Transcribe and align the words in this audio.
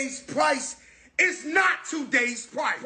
today's 0.00 0.20
price 0.20 0.76
is 1.18 1.44
not 1.44 1.84
today's 1.84 2.46
price. 2.46 2.80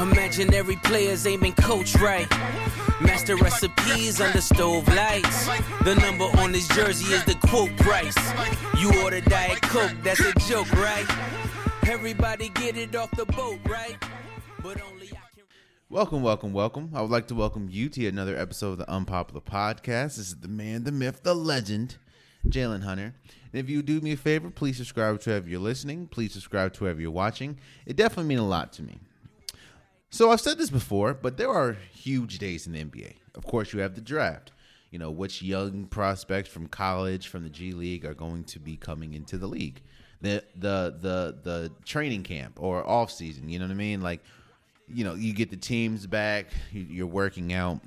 Imaginary 0.00 0.76
players 0.84 1.26
aiming 1.26 1.54
coach 1.54 1.96
right. 1.96 2.30
Master 3.00 3.34
recipes 3.34 4.20
under 4.20 4.40
stove 4.40 4.86
lights. 4.94 5.46
The 5.82 5.96
number 5.96 6.26
on 6.38 6.54
his 6.54 6.68
jersey 6.68 7.12
is 7.12 7.24
the 7.24 7.34
quote 7.48 7.76
price. 7.78 8.14
You 8.78 9.02
order 9.02 9.20
Diet 9.20 9.60
Coke, 9.62 9.92
that's 10.04 10.20
a 10.20 10.32
joke, 10.48 10.70
right? 10.74 11.06
Everybody 11.88 12.50
get 12.50 12.76
it 12.76 12.94
off 12.94 13.10
the 13.10 13.26
boat, 13.26 13.58
right? 13.68 13.96
But 14.62 14.80
only. 14.82 14.99
Welcome, 15.92 16.22
welcome, 16.22 16.52
welcome. 16.52 16.92
I 16.94 17.02
would 17.02 17.10
like 17.10 17.26
to 17.26 17.34
welcome 17.34 17.66
you 17.68 17.88
to 17.88 18.06
another 18.06 18.36
episode 18.36 18.70
of 18.70 18.78
the 18.78 18.88
Unpopular 18.88 19.40
Podcast. 19.40 20.14
This 20.14 20.18
is 20.18 20.36
the 20.36 20.46
man, 20.46 20.84
the 20.84 20.92
myth, 20.92 21.24
the 21.24 21.34
legend, 21.34 21.96
Jalen 22.46 22.84
Hunter. 22.84 23.12
And 23.52 23.60
if 23.60 23.68
you 23.68 23.82
do 23.82 24.00
me 24.00 24.12
a 24.12 24.16
favor, 24.16 24.50
please 24.50 24.76
subscribe 24.76 25.18
to 25.22 25.30
whoever 25.30 25.48
you're 25.48 25.58
listening. 25.58 26.06
Please 26.06 26.32
subscribe 26.32 26.74
to 26.74 26.84
whoever 26.84 27.00
you're 27.00 27.10
watching. 27.10 27.58
It 27.86 27.96
definitely 27.96 28.28
means 28.28 28.40
a 28.40 28.44
lot 28.44 28.72
to 28.74 28.84
me. 28.84 29.00
So 30.10 30.30
I've 30.30 30.40
said 30.40 30.58
this 30.58 30.70
before, 30.70 31.12
but 31.12 31.38
there 31.38 31.50
are 31.50 31.76
huge 31.92 32.38
days 32.38 32.68
in 32.68 32.72
the 32.72 32.84
NBA. 32.84 33.14
Of 33.34 33.44
course, 33.44 33.72
you 33.72 33.80
have 33.80 33.96
the 33.96 34.00
draft. 34.00 34.52
You 34.92 35.00
know, 35.00 35.10
which 35.10 35.42
young 35.42 35.86
prospects 35.86 36.50
from 36.50 36.68
college, 36.68 37.26
from 37.26 37.42
the 37.42 37.50
G 37.50 37.72
League, 37.72 38.04
are 38.04 38.14
going 38.14 38.44
to 38.44 38.60
be 38.60 38.76
coming 38.76 39.14
into 39.14 39.38
the 39.38 39.48
league. 39.48 39.82
The 40.20 40.44
the 40.54 40.96
the 41.00 41.38
the 41.42 41.72
training 41.84 42.22
camp 42.22 42.62
or 42.62 42.88
off 42.88 43.10
season. 43.10 43.48
You 43.48 43.58
know 43.58 43.64
what 43.64 43.72
I 43.72 43.74
mean? 43.74 44.02
Like, 44.02 44.20
you 44.92 45.04
know, 45.04 45.14
you 45.14 45.32
get 45.32 45.50
the 45.50 45.56
teams 45.56 46.06
back. 46.06 46.46
you- 46.72 46.86
You're 46.90 47.06
working 47.06 47.52
out. 47.52 47.80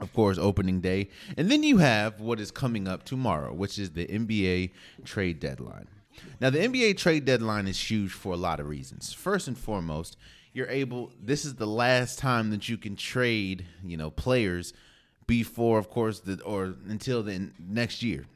Of 0.00 0.12
course, 0.12 0.38
opening 0.38 0.80
day, 0.80 1.08
and 1.38 1.48
then 1.48 1.62
you 1.62 1.78
have 1.78 2.20
what 2.20 2.40
is 2.40 2.50
coming 2.50 2.88
up 2.88 3.04
tomorrow, 3.04 3.54
which 3.54 3.78
is 3.78 3.90
the 3.92 4.04
NBA 4.06 4.70
trade 5.04 5.38
deadline. 5.38 5.86
Now, 6.40 6.50
the 6.50 6.58
NBA 6.58 6.94
trade 6.98 7.24
deadline 7.24 7.68
is 7.68 7.78
huge 7.90 8.10
for 8.10 8.32
a 8.34 8.36
lot 8.36 8.58
of 8.58 8.68
reasons. 8.68 9.12
First 9.12 9.46
and 9.46 9.56
foremost, 9.56 10.16
you're 10.52 10.68
able. 10.68 11.12
This 11.22 11.44
is 11.44 11.54
the 11.54 11.66
last 11.68 12.18
time 12.18 12.50
that 12.50 12.68
you 12.68 12.76
can 12.76 12.96
trade, 12.96 13.66
you 13.84 13.96
know, 13.96 14.10
players 14.10 14.72
before, 15.28 15.78
of 15.78 15.88
course, 15.90 16.18
the 16.20 16.42
or 16.42 16.74
until 16.88 17.22
the 17.22 17.50
next 17.60 18.02
year. 18.02 18.26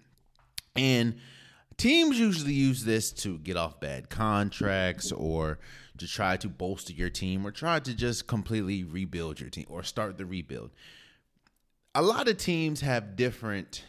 And 0.76 1.16
teams 1.76 2.18
usually 2.20 2.54
use 2.54 2.84
this 2.84 3.10
to 3.24 3.36
get 3.38 3.56
off 3.56 3.80
bad 3.80 4.10
contracts 4.10 5.10
or 5.10 5.58
to 5.98 6.06
try 6.06 6.36
to 6.36 6.48
bolster 6.48 6.92
your 6.92 7.10
team 7.10 7.46
or 7.46 7.50
try 7.50 7.78
to 7.80 7.94
just 7.94 8.26
completely 8.26 8.84
rebuild 8.84 9.40
your 9.40 9.50
team 9.50 9.66
or 9.68 9.82
start 9.82 10.18
the 10.18 10.26
rebuild. 10.26 10.70
A 11.94 12.02
lot 12.02 12.28
of 12.28 12.36
teams 12.36 12.80
have 12.80 13.16
different 13.16 13.84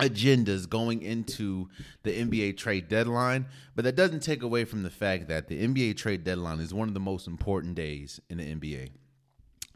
agendas 0.00 0.68
going 0.68 1.02
into 1.02 1.68
the 2.02 2.10
NBA 2.10 2.56
trade 2.56 2.88
deadline, 2.88 3.46
but 3.76 3.84
that 3.84 3.96
doesn't 3.96 4.20
take 4.20 4.42
away 4.42 4.64
from 4.64 4.82
the 4.82 4.90
fact 4.90 5.28
that 5.28 5.48
the 5.48 5.66
NBA 5.66 5.96
trade 5.96 6.24
deadline 6.24 6.60
is 6.60 6.72
one 6.72 6.88
of 6.88 6.94
the 6.94 7.00
most 7.00 7.26
important 7.26 7.74
days 7.74 8.20
in 8.30 8.38
the 8.38 8.44
NBA. 8.44 8.90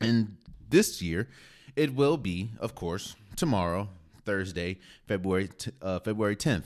And 0.00 0.36
this 0.70 1.02
year, 1.02 1.28
it 1.76 1.94
will 1.94 2.16
be, 2.16 2.50
of 2.58 2.74
course, 2.74 3.16
tomorrow, 3.36 3.88
Thursday, 4.24 4.78
February 5.06 5.48
t- 5.48 5.70
uh, 5.82 6.00
February 6.00 6.36
10th. 6.36 6.64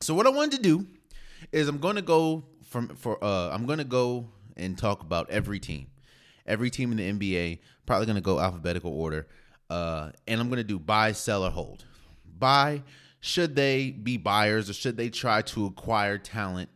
So 0.00 0.14
what 0.14 0.26
I 0.26 0.30
wanted 0.30 0.56
to 0.56 0.62
do 0.62 0.86
is 1.52 1.68
I'm 1.68 1.78
going 1.78 1.96
to 1.96 2.02
go 2.02 2.44
for 2.82 3.22
uh 3.22 3.50
I'm 3.50 3.66
to 3.78 3.84
go 3.84 4.28
and 4.56 4.76
talk 4.76 5.02
about 5.02 5.30
every 5.30 5.58
team. 5.58 5.88
Every 6.46 6.70
team 6.70 6.92
in 6.92 6.98
the 6.98 7.10
NBA, 7.10 7.60
probably 7.86 8.06
to 8.16 8.22
go 8.22 8.40
alphabetical 8.40 8.92
order. 8.92 9.26
Uh 9.70 10.10
and 10.26 10.40
I'm 10.40 10.48
to 10.58 10.64
do 10.64 10.78
buy, 10.78 11.12
sell 11.12 11.44
or 11.44 11.50
hold. 11.50 11.84
Buy, 12.38 12.82
should 13.20 13.56
they 13.56 13.90
be 13.90 14.18
buyers 14.18 14.68
or 14.68 14.74
should 14.74 14.98
they 14.98 15.08
try 15.08 15.40
to 15.40 15.64
acquire 15.64 16.18
talent 16.18 16.68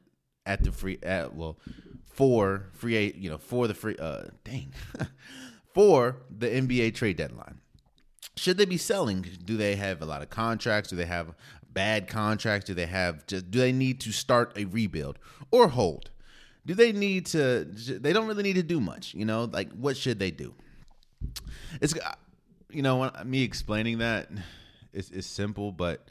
at 0.46 0.64
the 0.64 0.72
free 0.72 0.98
at 1.02 1.34
well 1.34 1.58
for 2.06 2.70
free 2.72 3.12
you 3.18 3.28
know 3.28 3.36
for 3.36 3.68
the 3.68 3.74
free 3.74 3.94
uh 4.00 4.22
dang 4.44 4.72
for 5.74 6.16
the 6.30 6.46
NBA 6.46 6.94
trade 6.94 7.18
deadline 7.18 7.60
should 8.34 8.56
they 8.56 8.64
be 8.64 8.78
selling 8.78 9.26
do 9.44 9.58
they 9.58 9.76
have 9.76 10.00
a 10.00 10.06
lot 10.06 10.22
of 10.22 10.30
contracts 10.30 10.88
do 10.88 10.96
they 10.96 11.04
have 11.04 11.34
bad 11.72 12.08
contracts? 12.08 12.66
Do 12.66 12.74
they 12.74 12.86
have 12.86 13.26
do 13.26 13.40
they 13.40 13.72
need 13.72 14.00
to 14.00 14.12
start 14.12 14.52
a 14.56 14.64
rebuild 14.64 15.18
or 15.50 15.68
hold? 15.68 16.10
Do 16.66 16.74
they 16.74 16.92
need 16.92 17.26
to 17.26 17.64
they 17.64 18.12
don't 18.12 18.26
really 18.26 18.42
need 18.42 18.56
to 18.56 18.62
do 18.62 18.80
much 18.80 19.14
you 19.14 19.24
know? 19.24 19.44
Like 19.44 19.70
what 19.72 19.96
should 19.96 20.18
they 20.18 20.30
do? 20.30 20.54
It's 21.80 21.94
uh, 21.94 22.14
you 22.70 22.82
know 22.82 23.10
me 23.24 23.42
explaining 23.42 23.98
that 23.98 24.30
it's, 24.92 25.26
simple 25.26 25.72
but 25.72 26.10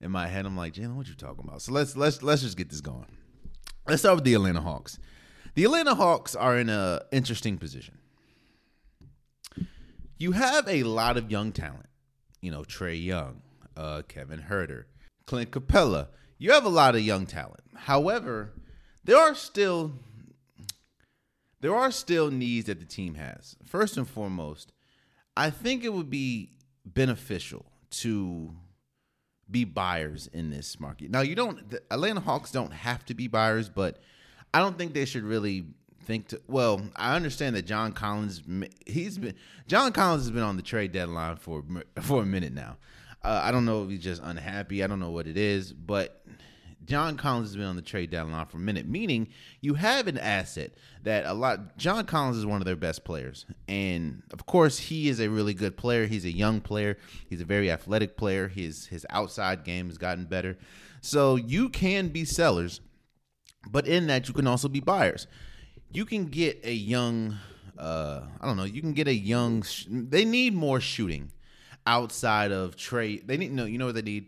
in 0.00 0.10
my 0.10 0.26
head 0.26 0.46
i'm 0.46 0.56
like 0.56 0.74
jalen 0.74 0.96
what 0.96 1.08
you 1.08 1.14
talking 1.14 1.44
about? 1.46 1.62
So 1.62 1.72
let's 1.72 1.96
let's 1.96 2.22
let's 2.22 2.42
just 2.42 2.56
get 2.56 2.70
this 2.70 2.80
going. 2.80 3.06
Let's 3.88 4.02
start 4.02 4.16
with 4.16 4.24
the 4.24 4.34
atlanta 4.34 4.60
hawks. 4.60 4.98
The 5.54 5.64
atlanta 5.64 5.94
hawks 5.94 6.34
are 6.34 6.56
in 6.56 6.68
a 6.68 7.02
interesting 7.10 7.58
position. 7.58 7.98
You 10.18 10.32
have 10.32 10.68
a 10.68 10.82
lot 10.82 11.16
of 11.16 11.30
young 11.30 11.50
talent. 11.50 11.88
You 12.42 12.50
know, 12.50 12.62
Trae 12.62 13.02
Young, 13.02 13.42
uh, 13.76 14.02
Kevin 14.08 14.44
Huerter, 14.48 14.84
Clint 15.26 15.50
Capela. 15.50 16.08
You 16.38 16.52
have 16.52 16.64
a 16.64 16.70
lot 16.70 16.94
of 16.94 17.02
young 17.02 17.26
talent. 17.26 17.62
However, 17.74 18.52
there 19.04 19.18
are 19.18 19.34
still 19.34 19.92
there 21.60 21.74
are 21.74 21.90
still 21.90 22.30
needs 22.30 22.66
that 22.66 22.80
the 22.80 22.86
team 22.86 23.14
has. 23.14 23.56
First 23.64 23.96
and 23.96 24.08
foremost, 24.08 24.72
I 25.36 25.50
think 25.50 25.84
it 25.84 25.92
would 25.92 26.10
be 26.10 26.52
beneficial 26.84 27.66
to 27.90 28.50
be 29.50 29.64
buyers 29.64 30.28
in 30.32 30.50
this 30.50 30.78
market. 30.80 31.10
Now, 31.10 31.20
you 31.20 31.34
don't 31.34 31.68
the 31.70 31.82
Atlanta 31.90 32.20
Hawks 32.20 32.50
don't 32.50 32.72
have 32.72 33.04
to 33.06 33.14
be 33.14 33.28
buyers, 33.28 33.68
but 33.68 33.98
I 34.54 34.60
don't 34.60 34.78
think 34.78 34.94
they 34.94 35.04
should 35.04 35.24
really 35.24 35.66
think 36.04 36.28
to 36.28 36.40
well, 36.46 36.82
I 36.96 37.14
understand 37.14 37.56
that 37.56 37.66
John 37.66 37.92
Collins 37.92 38.42
he's 38.86 39.18
been 39.18 39.34
John 39.66 39.92
Collins 39.92 40.24
has 40.24 40.30
been 40.30 40.42
on 40.42 40.56
the 40.56 40.62
trade 40.62 40.92
deadline 40.92 41.36
for 41.36 41.64
for 42.00 42.22
a 42.22 42.26
minute 42.26 42.52
now. 42.52 42.76
Uh, 43.22 43.40
I 43.42 43.50
don't 43.50 43.64
know 43.64 43.84
if 43.84 43.90
he's 43.90 44.02
just 44.02 44.22
unhappy. 44.24 44.82
I 44.82 44.86
don't 44.86 45.00
know 45.00 45.10
what 45.10 45.26
it 45.26 45.36
is, 45.36 45.72
but 45.72 46.24
John 46.84 47.16
Collins 47.16 47.50
has 47.50 47.56
been 47.56 47.66
on 47.66 47.76
the 47.76 47.82
trade 47.82 48.10
deadline 48.10 48.46
for 48.46 48.56
a 48.56 48.60
minute, 48.60 48.88
meaning 48.88 49.28
you 49.60 49.74
have 49.74 50.08
an 50.08 50.18
asset 50.18 50.72
that 51.04 51.26
a 51.26 51.34
lot. 51.34 51.76
John 51.76 52.04
Collins 52.06 52.38
is 52.38 52.46
one 52.46 52.60
of 52.60 52.64
their 52.64 52.76
best 52.76 53.04
players, 53.04 53.44
and 53.68 54.22
of 54.32 54.46
course, 54.46 54.78
he 54.78 55.08
is 55.08 55.20
a 55.20 55.28
really 55.28 55.54
good 55.54 55.76
player. 55.76 56.06
He's 56.06 56.24
a 56.24 56.32
young 56.32 56.60
player. 56.60 56.96
He's 57.28 57.40
a 57.40 57.44
very 57.44 57.70
athletic 57.70 58.16
player. 58.16 58.48
His 58.48 58.86
his 58.86 59.06
outside 59.10 59.64
game 59.64 59.86
has 59.88 59.98
gotten 59.98 60.24
better, 60.24 60.58
so 61.02 61.36
you 61.36 61.68
can 61.68 62.08
be 62.08 62.24
sellers, 62.24 62.80
but 63.70 63.86
in 63.86 64.06
that 64.06 64.26
you 64.28 64.34
can 64.34 64.46
also 64.46 64.68
be 64.68 64.80
buyers. 64.80 65.26
You 65.92 66.06
can 66.06 66.26
get 66.26 66.60
a 66.64 66.72
young, 66.72 67.36
uh, 67.76 68.22
I 68.40 68.46
don't 68.46 68.56
know. 68.56 68.64
You 68.64 68.80
can 68.80 68.94
get 68.94 69.06
a 69.06 69.14
young. 69.14 69.64
They 69.88 70.24
need 70.24 70.54
more 70.54 70.80
shooting 70.80 71.30
outside 71.86 72.52
of 72.52 72.76
Trae. 72.76 73.26
They 73.26 73.36
need 73.36 73.52
no. 73.52 73.64
You 73.64 73.78
know 73.78 73.86
what 73.86 73.94
they 73.94 74.02
need 74.02 74.26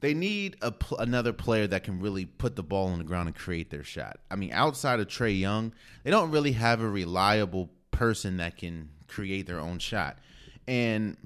they 0.00 0.14
need 0.14 0.56
a 0.62 0.72
another 0.98 1.32
player 1.32 1.66
that 1.66 1.84
can 1.84 2.00
really 2.00 2.24
put 2.24 2.56
the 2.56 2.62
ball 2.62 2.88
on 2.88 2.98
the 2.98 3.04
ground 3.04 3.28
and 3.28 3.36
create 3.36 3.70
their 3.70 3.84
shot. 3.84 4.18
I 4.30 4.36
mean, 4.36 4.52
outside 4.52 5.00
of 5.00 5.08
Trae 5.08 5.38
Young, 5.38 5.72
they 6.04 6.10
don't 6.10 6.30
really 6.30 6.52
have 6.52 6.80
a 6.80 6.88
reliable 6.88 7.70
person 7.90 8.38
that 8.38 8.56
can 8.56 8.88
create 9.08 9.46
their 9.46 9.60
own 9.60 9.78
shot. 9.78 10.18
And 10.66 11.16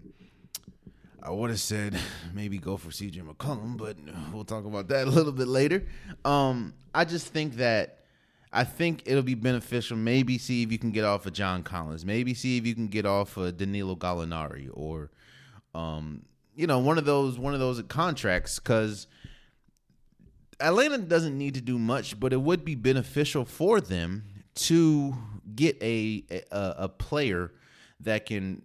I 1.22 1.30
would 1.30 1.50
have 1.50 1.60
said 1.60 1.96
maybe 2.34 2.58
go 2.58 2.76
for 2.76 2.90
CJ 2.90 3.22
McCollum, 3.22 3.76
but 3.76 3.96
we'll 4.32 4.44
talk 4.44 4.64
about 4.64 4.88
that 4.88 5.06
a 5.06 5.10
little 5.10 5.32
bit 5.32 5.48
later. 5.48 5.86
Um, 6.24 6.74
I 6.94 7.04
just 7.04 7.28
think 7.28 7.56
that 7.56 8.00
I 8.52 8.64
think 8.64 9.02
it'll 9.06 9.22
be 9.22 9.34
beneficial. 9.34 9.96
Maybe 9.96 10.38
see 10.38 10.62
if 10.62 10.72
you 10.72 10.78
can 10.78 10.90
get 10.90 11.04
off 11.04 11.26
of 11.26 11.32
John 11.32 11.62
Collins. 11.62 12.04
Maybe 12.04 12.34
see 12.34 12.56
if 12.56 12.66
you 12.66 12.74
can 12.74 12.88
get 12.88 13.06
off 13.06 13.36
of 13.36 13.56
Danilo 13.56 13.94
Gallinari 13.96 14.68
or 14.72 15.10
um, 15.74 16.22
you 16.54 16.66
know, 16.66 16.78
one 16.78 16.98
of 16.98 17.04
those 17.04 17.38
one 17.38 17.54
of 17.54 17.60
those 17.60 17.82
contracts 17.88 18.58
because 18.58 19.06
Atlanta 20.60 20.98
doesn't 20.98 21.36
need 21.36 21.54
to 21.54 21.60
do 21.60 21.78
much, 21.78 22.18
but 22.18 22.32
it 22.32 22.40
would 22.40 22.64
be 22.64 22.74
beneficial 22.74 23.44
for 23.44 23.80
them 23.80 24.24
to 24.54 25.14
get 25.54 25.76
a 25.82 26.24
a, 26.50 26.74
a 26.78 26.88
player 26.88 27.52
that 28.00 28.26
can 28.26 28.62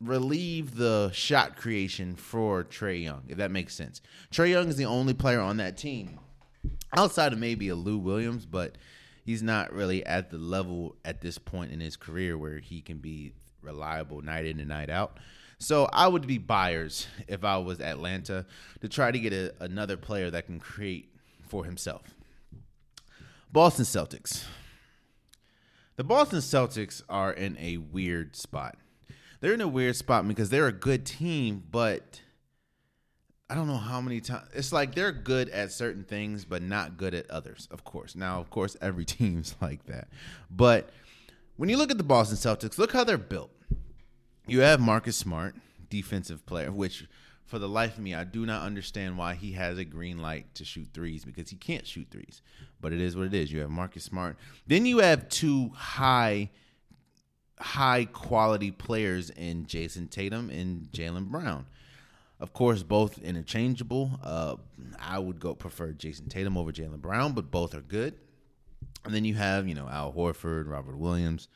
relieve 0.00 0.76
the 0.76 1.10
shot 1.12 1.56
creation 1.56 2.14
for 2.14 2.62
Trae 2.62 3.02
Young, 3.02 3.24
if 3.28 3.38
that 3.38 3.50
makes 3.50 3.74
sense. 3.74 4.00
Trae 4.30 4.50
Young 4.50 4.68
is 4.68 4.76
the 4.76 4.84
only 4.84 5.14
player 5.14 5.40
on 5.40 5.56
that 5.56 5.76
team 5.76 6.20
outside 6.96 7.32
of 7.32 7.38
maybe 7.38 7.68
a 7.68 7.74
Lou 7.74 7.98
Williams, 7.98 8.46
but 8.46 8.78
he's 9.24 9.42
not 9.42 9.72
really 9.72 10.04
at 10.06 10.30
the 10.30 10.38
level 10.38 10.96
at 11.04 11.20
this 11.20 11.38
point 11.38 11.72
in 11.72 11.80
his 11.80 11.96
career 11.96 12.38
where 12.38 12.58
he 12.58 12.80
can 12.80 12.98
be 12.98 13.32
reliable 13.60 14.22
night 14.22 14.46
in 14.46 14.60
and 14.60 14.68
night 14.68 14.90
out. 14.90 15.18
So 15.58 15.88
I 15.92 16.06
would 16.06 16.26
be 16.26 16.38
buyers 16.38 17.06
if 17.26 17.44
I 17.44 17.58
was 17.58 17.80
Atlanta 17.80 18.46
to 18.80 18.88
try 18.88 19.10
to 19.10 19.18
get 19.18 19.32
a, 19.32 19.52
another 19.60 19.96
player 19.96 20.30
that 20.30 20.46
can 20.46 20.60
create 20.60 21.10
for 21.48 21.64
himself. 21.64 22.02
Boston 23.52 23.84
Celtics. 23.84 24.44
The 25.96 26.04
Boston 26.04 26.38
Celtics 26.38 27.02
are 27.08 27.32
in 27.32 27.56
a 27.58 27.78
weird 27.78 28.36
spot. 28.36 28.76
They're 29.40 29.54
in 29.54 29.60
a 29.60 29.68
weird 29.68 29.96
spot 29.96 30.26
because 30.28 30.50
they're 30.50 30.68
a 30.68 30.72
good 30.72 31.04
team, 31.04 31.64
but 31.70 32.20
I 33.50 33.54
don't 33.54 33.66
know 33.66 33.76
how 33.76 34.00
many 34.00 34.20
times 34.20 34.48
it's 34.54 34.72
like 34.72 34.94
they're 34.94 35.10
good 35.10 35.48
at 35.48 35.72
certain 35.72 36.04
things, 36.04 36.44
but 36.44 36.62
not 36.62 36.96
good 36.98 37.14
at 37.14 37.28
others. 37.30 37.66
Of 37.70 37.82
course, 37.82 38.14
now 38.14 38.38
of 38.40 38.50
course 38.50 38.76
every 38.80 39.04
team's 39.06 39.56
like 39.60 39.86
that, 39.86 40.08
but 40.50 40.90
when 41.56 41.68
you 41.68 41.76
look 41.76 41.90
at 41.90 41.98
the 41.98 42.04
Boston 42.04 42.36
Celtics, 42.36 42.78
look 42.78 42.92
how 42.92 43.02
they're 43.02 43.18
built. 43.18 43.50
You 44.48 44.60
have 44.60 44.80
Marcus 44.80 45.14
Smart, 45.14 45.54
defensive 45.90 46.46
player, 46.46 46.72
which 46.72 47.06
for 47.44 47.58
the 47.58 47.68
life 47.68 47.98
of 47.98 48.02
me, 48.02 48.14
I 48.14 48.24
do 48.24 48.46
not 48.46 48.62
understand 48.62 49.18
why 49.18 49.34
he 49.34 49.52
has 49.52 49.76
a 49.76 49.84
green 49.84 50.18
light 50.18 50.54
to 50.54 50.64
shoot 50.64 50.88
threes 50.94 51.22
because 51.22 51.50
he 51.50 51.56
can't 51.56 51.86
shoot 51.86 52.06
threes. 52.10 52.40
But 52.80 52.94
it 52.94 53.00
is 53.00 53.14
what 53.14 53.26
it 53.26 53.34
is. 53.34 53.52
You 53.52 53.60
have 53.60 53.70
Marcus 53.70 54.04
Smart. 54.04 54.38
Then 54.66 54.86
you 54.86 54.98
have 54.98 55.28
two 55.28 55.70
high 55.74 56.50
high 57.58 58.06
quality 58.06 58.70
players 58.70 59.30
in 59.30 59.66
Jayson 59.66 60.08
Tatum 60.08 60.48
and 60.48 60.90
Jaylen 60.92 61.26
Brown. 61.26 61.66
Of 62.40 62.54
course, 62.54 62.82
both 62.82 63.18
interchangeable. 63.18 64.18
Uh, 64.22 64.56
I 64.98 65.18
would 65.18 65.40
go 65.40 65.54
prefer 65.54 65.92
Jayson 65.92 66.28
Tatum 66.30 66.56
over 66.56 66.72
Jaylen 66.72 67.02
Brown, 67.02 67.32
but 67.32 67.50
both 67.50 67.74
are 67.74 67.82
good. 67.82 68.14
And 69.04 69.12
then 69.12 69.24
you 69.24 69.34
have, 69.34 69.68
you 69.68 69.74
know, 69.74 69.88
Al 69.88 70.12
Horford, 70.12 70.70
Robert 70.70 70.96
Williams, 70.96 71.48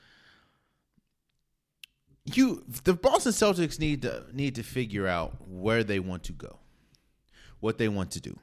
you 2.24 2.64
the 2.84 2.94
Boston 2.94 3.32
Celtics 3.32 3.78
need 3.78 4.02
to 4.02 4.24
need 4.32 4.54
to 4.54 4.62
figure 4.62 5.06
out 5.06 5.36
where 5.48 5.82
they 5.82 5.98
want 5.98 6.24
to 6.24 6.32
go, 6.32 6.58
what 7.60 7.78
they 7.78 7.88
want 7.88 8.12
to 8.12 8.20
do. 8.20 8.38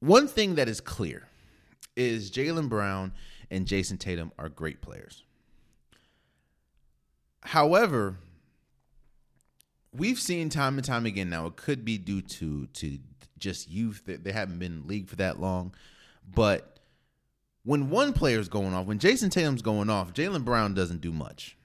One 0.00 0.28
thing 0.28 0.56
that 0.56 0.68
is 0.68 0.80
clear 0.80 1.28
is 1.96 2.30
Jaylen 2.30 2.68
Brown 2.68 3.12
and 3.50 3.66
Jayson 3.66 3.98
Tatum 3.98 4.32
are 4.38 4.50
great 4.50 4.82
players. 4.82 5.22
However, 7.40 8.16
we've 9.92 10.18
seen 10.18 10.50
time 10.50 10.76
and 10.76 10.84
time 10.84 11.06
again 11.06 11.30
now, 11.30 11.46
it 11.46 11.56
could 11.56 11.84
be 11.84 11.96
due 11.96 12.20
to 12.20 12.66
to 12.66 12.98
just 13.38 13.70
youth 13.70 14.02
they 14.04 14.32
haven't 14.32 14.58
been 14.58 14.72
in 14.72 14.80
the 14.82 14.86
league 14.86 15.08
for 15.08 15.16
that 15.16 15.40
long, 15.40 15.74
but 16.34 16.73
when 17.64 17.88
one 17.88 18.12
player's 18.12 18.48
going 18.48 18.74
off, 18.74 18.86
when 18.86 18.98
Jayson 18.98 19.30
Tatum's 19.30 19.62
going 19.62 19.88
off, 19.90 20.12
Jaylen 20.12 20.44
Brown 20.44 20.74
doesn't 20.74 21.00
do 21.00 21.12
much. 21.12 21.56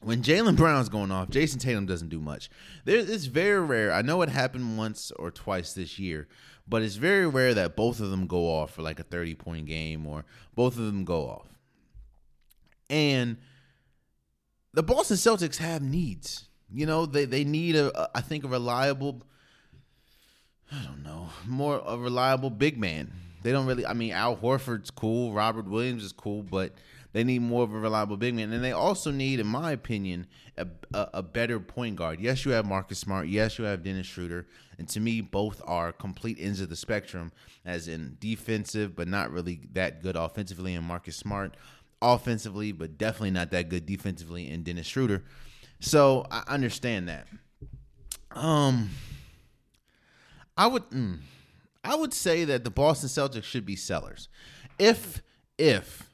When 0.00 0.22
Jaylen 0.22 0.56
Brown's 0.56 0.88
going 0.88 1.10
off, 1.10 1.28
Jayson 1.28 1.60
Tatum 1.60 1.86
doesn't 1.86 2.08
do 2.08 2.20
much. 2.20 2.50
There, 2.84 2.98
it's 2.98 3.26
very 3.26 3.60
rare. 3.60 3.92
I 3.92 4.02
know 4.02 4.22
it 4.22 4.28
happened 4.28 4.78
once 4.78 5.10
or 5.12 5.30
twice 5.30 5.74
this 5.74 5.98
year, 5.98 6.28
but 6.66 6.82
it's 6.82 6.96
very 6.96 7.26
rare 7.26 7.54
that 7.54 7.76
both 7.76 8.00
of 8.00 8.10
them 8.10 8.26
go 8.26 8.46
off 8.46 8.74
for 8.74 8.82
like 8.82 9.00
a 9.00 9.04
30 9.04 9.34
point 9.34 9.66
game 9.66 10.06
or 10.06 10.24
both 10.54 10.78
of 10.78 10.86
them 10.86 11.04
go 11.04 11.28
off. 11.28 11.48
And 12.88 13.38
the 14.72 14.82
Boston 14.82 15.16
Celtics 15.16 15.58
have 15.58 15.82
needs. 15.82 16.48
You 16.72 16.86
know, 16.86 17.06
they, 17.06 17.24
they 17.24 17.44
need 17.44 17.76
a, 17.76 18.10
I 18.14 18.20
think, 18.20 18.44
a 18.44 18.48
reliable, 18.48 19.22
I 20.70 20.82
don't 20.84 21.02
know, 21.02 21.28
more 21.46 21.82
a 21.84 21.98
reliable 21.98 22.50
big 22.50 22.78
man 22.78 23.12
they 23.42 23.52
don't 23.52 23.66
really. 23.66 23.86
I 23.86 23.92
mean, 23.92 24.12
Al 24.12 24.36
Horford's 24.36 24.90
cool. 24.90 25.32
Robert 25.32 25.66
Williams 25.66 26.04
is 26.04 26.12
cool, 26.12 26.42
but 26.42 26.72
they 27.12 27.24
need 27.24 27.40
more 27.40 27.62
of 27.62 27.74
a 27.74 27.78
reliable 27.78 28.16
big 28.16 28.34
man, 28.34 28.52
and 28.52 28.64
they 28.64 28.72
also 28.72 29.10
need, 29.10 29.38
in 29.38 29.46
my 29.46 29.72
opinion, 29.72 30.26
a, 30.56 30.66
a, 30.94 31.08
a, 31.14 31.22
better 31.22 31.60
point 31.60 31.96
guard. 31.96 32.20
Yes, 32.20 32.44
you 32.44 32.52
have 32.52 32.64
Marcus 32.64 32.98
Smart. 32.98 33.28
Yes, 33.28 33.58
you 33.58 33.66
have 33.66 33.82
Dennis 33.82 34.06
Schroeder, 34.06 34.46
and 34.78 34.88
to 34.88 35.00
me, 35.00 35.20
both 35.20 35.60
are 35.66 35.92
complete 35.92 36.38
ends 36.40 36.60
of 36.60 36.70
the 36.70 36.76
spectrum, 36.76 37.32
as 37.64 37.86
in 37.86 38.16
defensive, 38.18 38.96
but 38.96 39.08
not 39.08 39.30
really 39.30 39.60
that 39.72 40.02
good 40.02 40.16
offensively. 40.16 40.74
And 40.74 40.86
Marcus 40.86 41.16
Smart, 41.16 41.56
offensively, 42.00 42.72
but 42.72 42.96
definitely 42.96 43.30
not 43.32 43.50
that 43.50 43.68
good 43.68 43.84
defensively. 43.84 44.48
And 44.48 44.64
Dennis 44.64 44.86
Schroeder. 44.86 45.22
So 45.80 46.26
I 46.30 46.44
understand 46.48 47.08
that. 47.08 47.26
Um, 48.30 48.90
I 50.56 50.66
would. 50.66 50.88
Mm, 50.90 51.18
I 51.84 51.96
would 51.96 52.14
say 52.14 52.44
that 52.44 52.64
the 52.64 52.70
Boston 52.70 53.08
Celtics 53.08 53.44
should 53.44 53.66
be 53.66 53.76
sellers. 53.76 54.28
If 54.78 55.22
if 55.58 56.10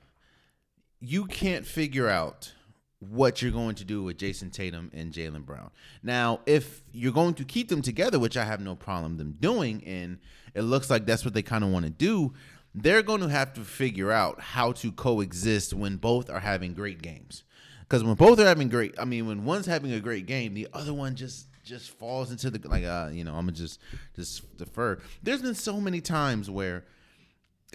you 1.00 1.26
can't 1.26 1.66
figure 1.66 2.08
out 2.08 2.52
what 3.00 3.40
you're 3.40 3.52
going 3.52 3.76
to 3.76 3.84
do 3.84 4.02
with 4.02 4.18
Jayson 4.18 4.50
Tatum 4.50 4.90
and 4.92 5.12
Jaylen 5.12 5.46
Brown. 5.46 5.70
Now, 6.02 6.40
if 6.46 6.82
you're 6.92 7.12
going 7.12 7.34
to 7.34 7.44
keep 7.44 7.68
them 7.68 7.80
together, 7.80 8.18
which 8.18 8.36
I 8.36 8.44
have 8.44 8.60
no 8.60 8.74
problem 8.74 9.16
them 9.16 9.36
doing, 9.38 9.84
and 9.86 10.18
it 10.54 10.62
looks 10.62 10.90
like 10.90 11.06
that's 11.06 11.24
what 11.24 11.34
they 11.34 11.42
kind 11.42 11.62
of 11.62 11.70
want 11.70 11.84
to 11.84 11.90
do, 11.90 12.34
they're 12.74 13.02
going 13.02 13.20
to 13.20 13.28
have 13.28 13.52
to 13.54 13.60
figure 13.60 14.10
out 14.10 14.40
how 14.40 14.72
to 14.72 14.90
coexist 14.90 15.72
when 15.72 15.96
both 15.96 16.28
are 16.28 16.40
having 16.40 16.74
great 16.74 17.00
games. 17.00 17.44
Because 17.80 18.02
when 18.02 18.16
both 18.16 18.40
are 18.40 18.44
having 18.44 18.68
great, 18.68 18.94
I 18.98 19.04
mean, 19.04 19.26
when 19.26 19.44
one's 19.44 19.66
having 19.66 19.92
a 19.92 20.00
great 20.00 20.26
game, 20.26 20.54
the 20.54 20.68
other 20.72 20.92
one 20.92 21.14
just 21.14 21.47
just 21.68 21.90
falls 21.90 22.30
into 22.30 22.50
the 22.50 22.68
like 22.68 22.84
uh 22.84 23.10
you 23.12 23.24
know 23.24 23.34
I'm 23.34 23.44
gonna 23.44 23.52
just 23.52 23.80
just 24.16 24.56
defer. 24.56 24.98
There's 25.22 25.42
been 25.42 25.54
so 25.54 25.80
many 25.80 26.00
times 26.00 26.50
where 26.50 26.84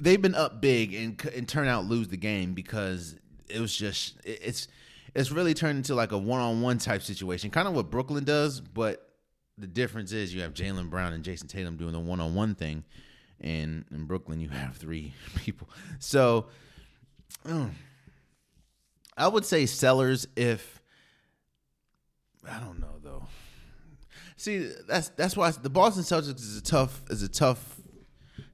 they've 0.01 0.21
been 0.21 0.35
up 0.35 0.61
big 0.61 0.93
and 0.93 1.23
and 1.35 1.47
turn 1.47 1.67
out 1.67 1.85
lose 1.85 2.07
the 2.07 2.17
game 2.17 2.53
because 2.53 3.15
it 3.47 3.59
was 3.59 3.75
just 3.75 4.17
it's 4.25 4.67
it's 5.13 5.31
really 5.31 5.53
turned 5.53 5.77
into 5.77 5.93
like 5.93 6.11
a 6.11 6.17
one 6.17 6.41
on 6.41 6.61
one 6.61 6.79
type 6.79 7.03
situation, 7.03 7.51
kind 7.51 7.67
of 7.67 7.75
what 7.75 7.91
Brooklyn 7.91 8.23
does, 8.23 8.59
but 8.59 9.09
the 9.59 9.67
difference 9.67 10.11
is 10.11 10.33
you 10.33 10.41
have 10.41 10.55
Jaylen 10.55 10.89
Brown 10.89 11.13
and 11.13 11.23
Jayson 11.23 11.47
Tatum 11.47 11.77
doing 11.77 11.93
the 11.93 11.99
one 11.99 12.19
on 12.19 12.33
one 12.33 12.55
thing, 12.55 12.83
and 13.39 13.85
in 13.91 14.05
Brooklyn 14.05 14.39
you 14.39 14.49
have 14.49 14.75
three 14.75 15.13
people. 15.37 15.69
So. 15.99 16.47
Mm, 17.45 17.71
I 19.17 19.27
would 19.27 19.45
say 19.45 19.65
sellers 19.65 20.27
if 20.35 20.81
I 22.49 22.59
don't 22.59 22.79
know 22.79 22.95
though. 23.01 23.23
See, 24.43 24.73
that's 24.89 25.07
that's 25.07 25.37
why 25.37 25.49
the 25.51 25.69
Boston 25.69 26.03
Celtics 26.03 26.41
is 26.41 26.57
a 26.57 26.61
tough 26.61 27.01
is 27.09 27.23
a 27.23 27.29
tough 27.29 27.79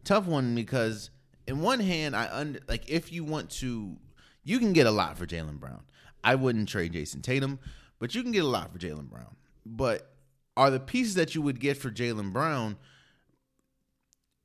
tough 0.04 0.28
one 0.28 0.54
because 0.54 1.10
in 1.48 1.62
one 1.62 1.80
hand 1.80 2.16
I 2.16 2.30
under 2.32 2.60
like 2.68 2.88
if 2.88 3.12
you 3.12 3.24
want 3.24 3.50
to 3.62 3.98
you 4.44 4.60
can 4.60 4.72
get 4.72 4.86
a 4.86 4.92
lot 4.92 5.18
for 5.18 5.26
Jaylen 5.26 5.60
Brown. 5.60 5.82
I 6.24 6.36
wouldn't 6.36 6.70
trade 6.70 6.94
Jayson 6.94 7.24
Tatum, 7.24 7.58
but 7.98 8.14
you 8.14 8.22
can 8.22 8.32
get 8.32 8.44
a 8.44 8.48
lot 8.48 8.72
for 8.72 8.78
Jaylen 8.78 9.10
Brown. 9.10 9.36
But 9.66 10.14
are 10.56 10.70
the 10.70 10.80
pieces 10.80 11.16
that 11.16 11.34
you 11.34 11.42
would 11.42 11.60
get 11.60 11.76
for 11.76 11.90
Jaylen 11.90 12.32
Brown 12.34 12.78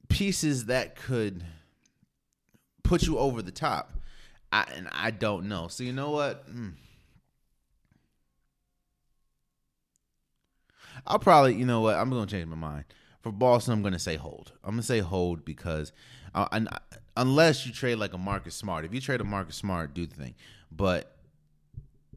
pieces 0.08 0.64
that 0.64 0.96
could 0.96 1.44
put 2.82 3.02
you 3.02 3.18
over 3.18 3.42
the 3.42 3.52
top? 3.52 3.92
I 4.50 4.64
and 4.74 4.88
I 4.92 5.10
don't 5.10 5.50
know. 5.50 5.68
So 5.68 5.84
you 5.84 5.92
know 5.92 6.10
what? 6.10 6.48
Mm. 6.48 6.72
I'll 11.06 11.18
probably, 11.18 11.54
you 11.54 11.66
know 11.66 11.80
what? 11.80 11.96
I'm 11.96 12.10
going 12.10 12.26
to 12.26 12.30
change 12.30 12.48
my 12.48 12.56
mind. 12.56 12.84
For 13.20 13.32
Boston, 13.32 13.72
I'm 13.72 13.82
going 13.82 13.94
to 13.94 13.98
say 13.98 14.16
hold. 14.16 14.52
I'm 14.62 14.72
going 14.72 14.82
to 14.82 14.86
say 14.86 15.00
hold 15.00 15.44
because 15.44 15.92
uh, 16.34 16.46
I, 16.52 16.66
unless 17.16 17.66
you 17.66 17.72
trade 17.72 17.96
like 17.96 18.12
a 18.12 18.18
Marcus 18.18 18.54
Smart. 18.54 18.84
If 18.84 18.92
you 18.92 19.00
trade 19.00 19.20
a 19.20 19.24
Marcus 19.24 19.56
Smart, 19.56 19.94
do 19.94 20.06
the 20.06 20.14
thing. 20.14 20.34
But 20.70 21.16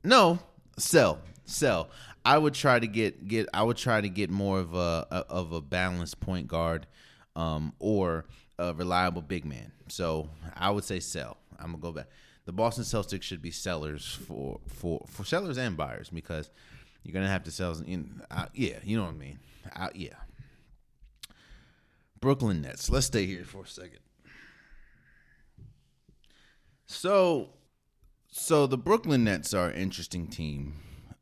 no, 0.03 0.39
sell, 0.77 1.19
sell. 1.45 1.89
I 2.25 2.37
would 2.37 2.53
try 2.53 2.79
to 2.79 2.87
get 2.87 3.27
get. 3.27 3.47
I 3.53 3.63
would 3.63 3.77
try 3.77 4.01
to 4.01 4.09
get 4.09 4.29
more 4.29 4.59
of 4.59 4.73
a, 4.73 5.07
a 5.09 5.25
of 5.29 5.53
a 5.53 5.61
balanced 5.61 6.19
point 6.19 6.47
guard, 6.47 6.87
um, 7.35 7.73
or 7.79 8.25
a 8.59 8.73
reliable 8.73 9.21
big 9.21 9.45
man. 9.45 9.71
So 9.87 10.29
I 10.55 10.71
would 10.71 10.83
say 10.83 10.99
sell. 10.99 11.37
I'm 11.57 11.67
gonna 11.67 11.77
go 11.77 11.91
back. 11.91 12.07
The 12.45 12.51
Boston 12.51 12.83
Celtics 12.83 13.23
should 13.23 13.41
be 13.41 13.51
sellers 13.51 14.05
for 14.27 14.59
for 14.67 15.05
for 15.07 15.23
sellers 15.23 15.57
and 15.57 15.77
buyers 15.77 16.09
because 16.09 16.49
you're 17.07 17.13
gonna 17.13 17.29
have 17.29 17.45
to 17.45 17.51
sell. 17.51 17.71
In, 17.87 18.21
uh, 18.29 18.47
yeah, 18.53 18.79
you 18.83 18.97
know 18.97 19.05
what 19.05 19.13
I 19.13 19.17
mean. 19.17 19.39
Uh, 19.73 19.87
yeah. 19.95 20.15
Brooklyn 22.19 22.61
Nets. 22.61 22.89
Let's 22.89 23.05
stay 23.05 23.25
here 23.25 23.45
for 23.45 23.63
a 23.63 23.67
second. 23.67 23.99
So, 26.85 27.51
so 28.27 28.67
the 28.67 28.77
Brooklyn 28.77 29.23
Nets 29.23 29.53
are 29.53 29.69
an 29.69 29.75
interesting 29.77 30.27
team 30.27 30.73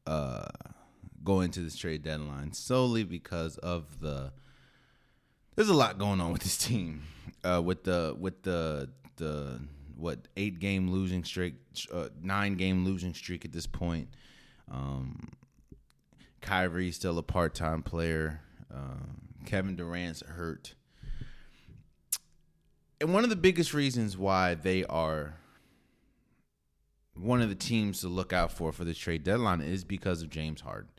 uh, 0.07 0.47
going 1.23 1.51
to 1.51 1.59
this 1.59 1.75
trade 1.75 2.01
deadline 2.01 2.53
solely 2.53 3.03
because 3.03 3.57
of 3.59 3.99
the. 3.99 4.33
There's 5.55 5.69
a 5.69 5.75
lot 5.75 5.99
going 5.99 6.19
on 6.19 6.31
with 6.31 6.41
this 6.41 6.57
team, 6.57 7.03
uh, 7.43 7.61
with 7.63 7.83
the 7.83 8.15
with 8.19 8.41
the 8.41 8.89
the 9.17 9.61
what 9.95 10.27
eight 10.35 10.57
game 10.57 10.89
losing 10.89 11.23
streak, 11.23 11.53
uh, 11.93 12.07
nine 12.23 12.55
game 12.55 12.83
losing 12.85 13.13
streak 13.13 13.45
at 13.45 13.51
this 13.51 13.67
point. 13.67 14.09
Um, 14.71 15.29
Kyrie 16.45 16.91
still 16.91 17.17
a 17.17 17.23
part 17.23 17.55
time 17.55 17.81
player. 17.81 18.41
Uh, 18.73 19.07
Kevin 19.45 19.75
Durant's 19.75 20.21
hurt. 20.21 20.75
And 23.01 23.13
one 23.13 23.23
of 23.23 23.29
the 23.29 23.35
biggest 23.35 23.73
reasons 23.73 24.17
why 24.17 24.53
they 24.55 24.85
are 24.85 25.35
one 27.15 27.41
of 27.41 27.49
the 27.49 27.55
teams 27.55 28.01
to 28.01 28.07
look 28.07 28.31
out 28.31 28.51
for 28.51 28.71
for 28.71 28.83
the 28.83 28.93
trade 28.93 29.23
deadline 29.23 29.61
is 29.61 29.83
because 29.83 30.21
of 30.21 30.29
James 30.29 30.61
Harden. 30.61 30.89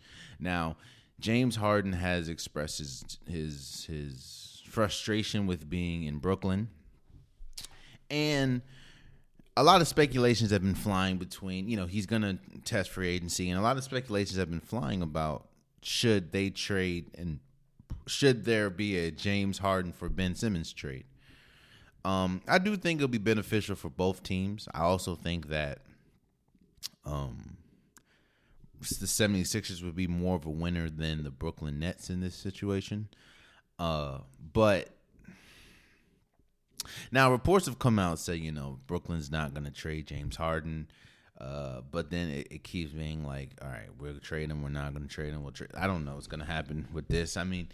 Now, 0.40 0.76
James 1.20 1.56
Harden 1.56 1.92
has 1.92 2.28
expressed 2.28 2.78
his 2.78 3.18
his 3.28 3.84
his 3.88 4.62
frustration 4.68 5.46
with 5.46 5.70
being 5.70 6.02
in 6.04 6.18
Brooklyn. 6.18 6.68
And 8.10 8.62
a 9.56 9.62
lot 9.62 9.80
of 9.80 9.88
speculations 9.88 10.50
have 10.50 10.62
been 10.62 10.74
flying 10.74 11.16
between, 11.16 11.68
you 11.68 11.76
know, 11.76 11.86
he's 11.86 12.06
going 12.06 12.22
to 12.22 12.38
test 12.64 12.90
free 12.90 13.08
agency, 13.08 13.50
and 13.50 13.58
a 13.58 13.62
lot 13.62 13.76
of 13.76 13.84
speculations 13.84 14.38
have 14.38 14.50
been 14.50 14.60
flying 14.60 15.02
about 15.02 15.48
should 15.82 16.32
they 16.32 16.50
trade 16.50 17.10
and 17.16 17.38
should 18.06 18.44
there 18.44 18.70
be 18.70 18.98
a 18.98 19.10
James 19.10 19.58
Harden 19.58 19.92
for 19.92 20.08
Ben 20.08 20.34
Simmons 20.34 20.72
trade. 20.72 21.04
Um, 22.04 22.42
I 22.46 22.58
do 22.58 22.76
think 22.76 22.98
it'll 22.98 23.08
be 23.08 23.18
beneficial 23.18 23.74
for 23.74 23.88
both 23.88 24.22
teams. 24.22 24.68
I 24.74 24.80
also 24.80 25.14
think 25.14 25.48
that 25.48 25.80
um, 27.04 27.56
the 28.80 29.06
76ers 29.06 29.82
would 29.82 29.96
be 29.96 30.06
more 30.06 30.36
of 30.36 30.46
a 30.46 30.50
winner 30.50 30.88
than 30.88 31.24
the 31.24 31.30
Brooklyn 31.30 31.80
Nets 31.80 32.10
in 32.10 32.20
this 32.20 32.36
situation. 32.36 33.08
Uh, 33.78 34.18
but 34.52 34.95
now 37.10 37.30
reports 37.30 37.66
have 37.66 37.78
come 37.78 37.98
out 37.98 38.18
say, 38.18 38.36
you 38.36 38.52
know, 38.52 38.78
Brooklyn's 38.86 39.30
not 39.30 39.54
going 39.54 39.64
to 39.64 39.70
trade 39.70 40.06
James 40.06 40.36
Harden. 40.36 40.88
Uh, 41.38 41.82
but 41.90 42.10
then 42.10 42.30
it, 42.30 42.48
it, 42.50 42.64
keeps 42.64 42.92
being 42.92 43.22
like, 43.22 43.50
all 43.60 43.68
right, 43.68 43.90
we're 43.98 44.08
gonna 44.08 44.20
trade 44.20 44.50
him. 44.50 44.62
We're 44.62 44.70
not 44.70 44.94
gonna 44.94 45.06
trade 45.06 45.34
him. 45.34 45.42
We'll 45.42 45.52
trade. 45.52 45.68
I 45.76 45.86
don't 45.86 46.06
know 46.06 46.14
what's 46.14 46.28
gonna 46.28 46.46
happen 46.46 46.88
with 46.94 47.08
this. 47.08 47.36
I 47.36 47.44
mean, 47.44 47.68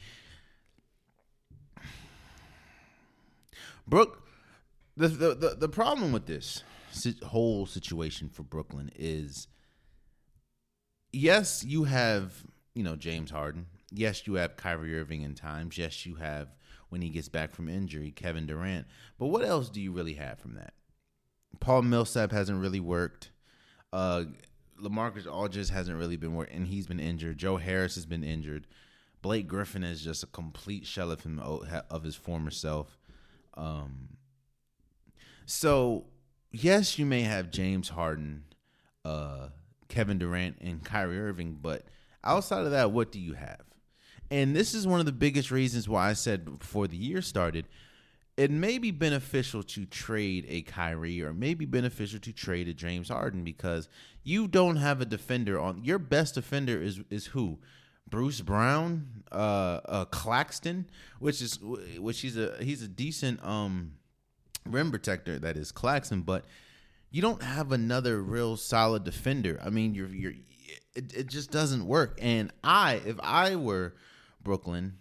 Brook, 3.87 4.27
the 4.97 5.07
the 5.07 5.35
the, 5.35 5.57
the 5.61 5.69
problem 5.69 6.11
with 6.11 6.27
this 6.27 6.65
whole 7.25 7.67
situation 7.67 8.29
for 8.29 8.43
Brooklyn 8.43 8.91
is, 8.97 9.47
yes, 11.13 11.65
you 11.65 11.85
have 11.85 12.45
you 12.75 12.83
know 12.83 12.97
James 12.97 13.31
Harden. 13.31 13.67
Yes, 13.93 14.27
you 14.27 14.35
have 14.35 14.57
Kyrie 14.57 14.99
Irving 14.99 15.23
in 15.23 15.37
times. 15.37 15.79
Yes, 15.79 16.05
you 16.05 16.17
have 16.17 16.49
when 16.93 17.01
he 17.01 17.09
gets 17.09 17.31
back 17.31 17.51
from 17.51 17.71
injury, 17.71 18.11
Kevin 18.11 18.47
Durant. 18.47 18.87
But 19.19 19.29
what 19.29 19.47
else 19.47 19.71
do 19.71 19.81
you 19.81 19.93
really 19.93 20.13
have 20.15 20.39
from 20.39 20.57
that? 20.57 20.75
Paul 21.59 21.81
Millsap 21.81 22.33
hasn't 22.33 22.61
really 22.61 22.81
worked. 22.81 23.31
Uh, 23.95 24.25
LaMarcus 24.79 25.27
Aldridge 25.27 25.71
hasn't 25.71 25.99
really 25.99 26.17
been 26.17 26.35
working, 26.35 26.55
and 26.55 26.67
he's 26.67 26.87
been 26.87 27.01
injured. 27.01 27.39
Joe 27.39 27.57
Harris 27.57 27.95
has 27.95 28.05
been 28.05 28.23
injured. 28.23 28.67
Blake 29.23 29.49
Griffin 29.49 29.85
is 29.85 30.03
just 30.05 30.23
a 30.23 30.27
complete 30.27 30.85
shell 30.85 31.11
of 31.11 31.23
him 31.23 31.39
of 31.41 32.03
his 32.03 32.15
former 32.15 32.51
self. 32.51 32.99
Um, 33.55 34.19
so 35.47 36.05
yes, 36.51 36.99
you 36.99 37.07
may 37.07 37.23
have 37.23 37.51
James 37.51 37.89
Harden, 37.89 38.45
uh, 39.03 39.49
Kevin 39.89 40.19
Durant, 40.19 40.59
and 40.61 40.85
Kyrie 40.85 41.19
Irving, 41.19 41.57
but 41.63 41.87
outside 42.23 42.67
of 42.67 42.73
that, 42.73 42.93
what 42.93 43.11
do 43.11 43.19
you 43.19 43.33
have? 43.33 43.63
And 44.33 44.57
this 44.57 44.73
is 44.73 44.87
one 44.87 44.99
of 44.99 45.05
the 45.05 45.13
biggest 45.13 45.51
reasons 45.51 45.89
why 45.89 46.09
I 46.09 46.15
said 46.15 46.59
before 46.59 46.89
the 46.89 46.97
year 46.97 47.21
started 47.21 47.67
it 48.37 48.51
may 48.51 48.79
be 48.79 48.91
beneficial 48.91 49.63
to 49.63 49.85
trade 49.85 50.47
a 50.49 50.63
Kyrie 50.63 51.21
or 51.21 51.35
maybe 51.35 51.67
beneficial 51.67 52.19
to 52.21 52.33
trade 52.33 52.67
a 52.67 52.73
James 52.73 53.11
Harden 53.11 53.45
because 53.45 53.89
you 54.23 54.49
don't 54.49 54.77
have 54.77 55.03
a 55.03 55.05
defender 55.05 55.61
on 55.61 55.85
your 55.85 55.99
best 55.99 56.35
defender 56.35 56.81
is 56.81 57.01
is 57.11 57.27
who? 57.27 57.59
Bruce 58.09 58.41
Brown, 58.41 59.25
uh, 59.31 59.81
uh 59.85 60.05
Claxton, 60.07 60.89
which 61.19 61.43
is 61.43 61.59
which 61.99 62.21
he's 62.21 62.39
a 62.39 62.57
he's 62.61 62.83
a 62.83 62.89
decent 62.89 63.45
um 63.45 63.93
rim 64.67 64.91
protector 64.91 65.39
that 65.39 65.59
is 65.59 65.71
Claxton, 65.71 66.23
but 66.23 66.47
you 67.11 67.21
don't 67.21 67.43
have 67.43 67.71
another 67.71 68.23
real 68.23 68.57
solid 68.57 69.05
defender. 69.05 69.61
I 69.63 69.69
mean, 69.69 69.95
you're 69.95 70.09
you're 70.09 70.35
it, 70.95 71.15
it 71.15 71.27
just 71.27 71.51
doesn't 71.51 71.87
work. 71.87 72.19
And 72.23 72.51
I 72.65 72.95
if 73.05 73.21
I 73.21 73.57
were 73.57 73.95
Brooklyn 74.43 74.99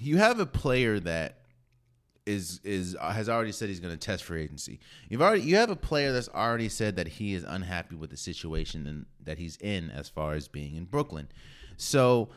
you 0.00 0.18
have 0.18 0.40
a 0.40 0.46
player 0.46 1.00
that 1.00 1.36
is 2.26 2.60
is 2.64 2.96
uh, 3.00 3.10
has 3.10 3.28
already 3.28 3.52
said 3.52 3.68
he's 3.68 3.80
going 3.80 3.96
to 3.96 3.98
test 3.98 4.24
for 4.24 4.36
agency. 4.36 4.78
You've 5.08 5.22
already 5.22 5.42
you 5.42 5.56
have 5.56 5.70
a 5.70 5.76
player 5.76 6.12
that's 6.12 6.28
already 6.28 6.68
said 6.68 6.96
that 6.96 7.08
he 7.08 7.34
is 7.34 7.44
unhappy 7.44 7.96
with 7.96 8.10
the 8.10 8.16
situation 8.16 8.86
and 8.86 9.06
that 9.24 9.38
he's 9.38 9.56
in 9.56 9.90
as 9.90 10.08
far 10.08 10.34
as 10.34 10.48
being 10.48 10.76
in 10.76 10.84
Brooklyn. 10.84 11.28
So 11.76 12.28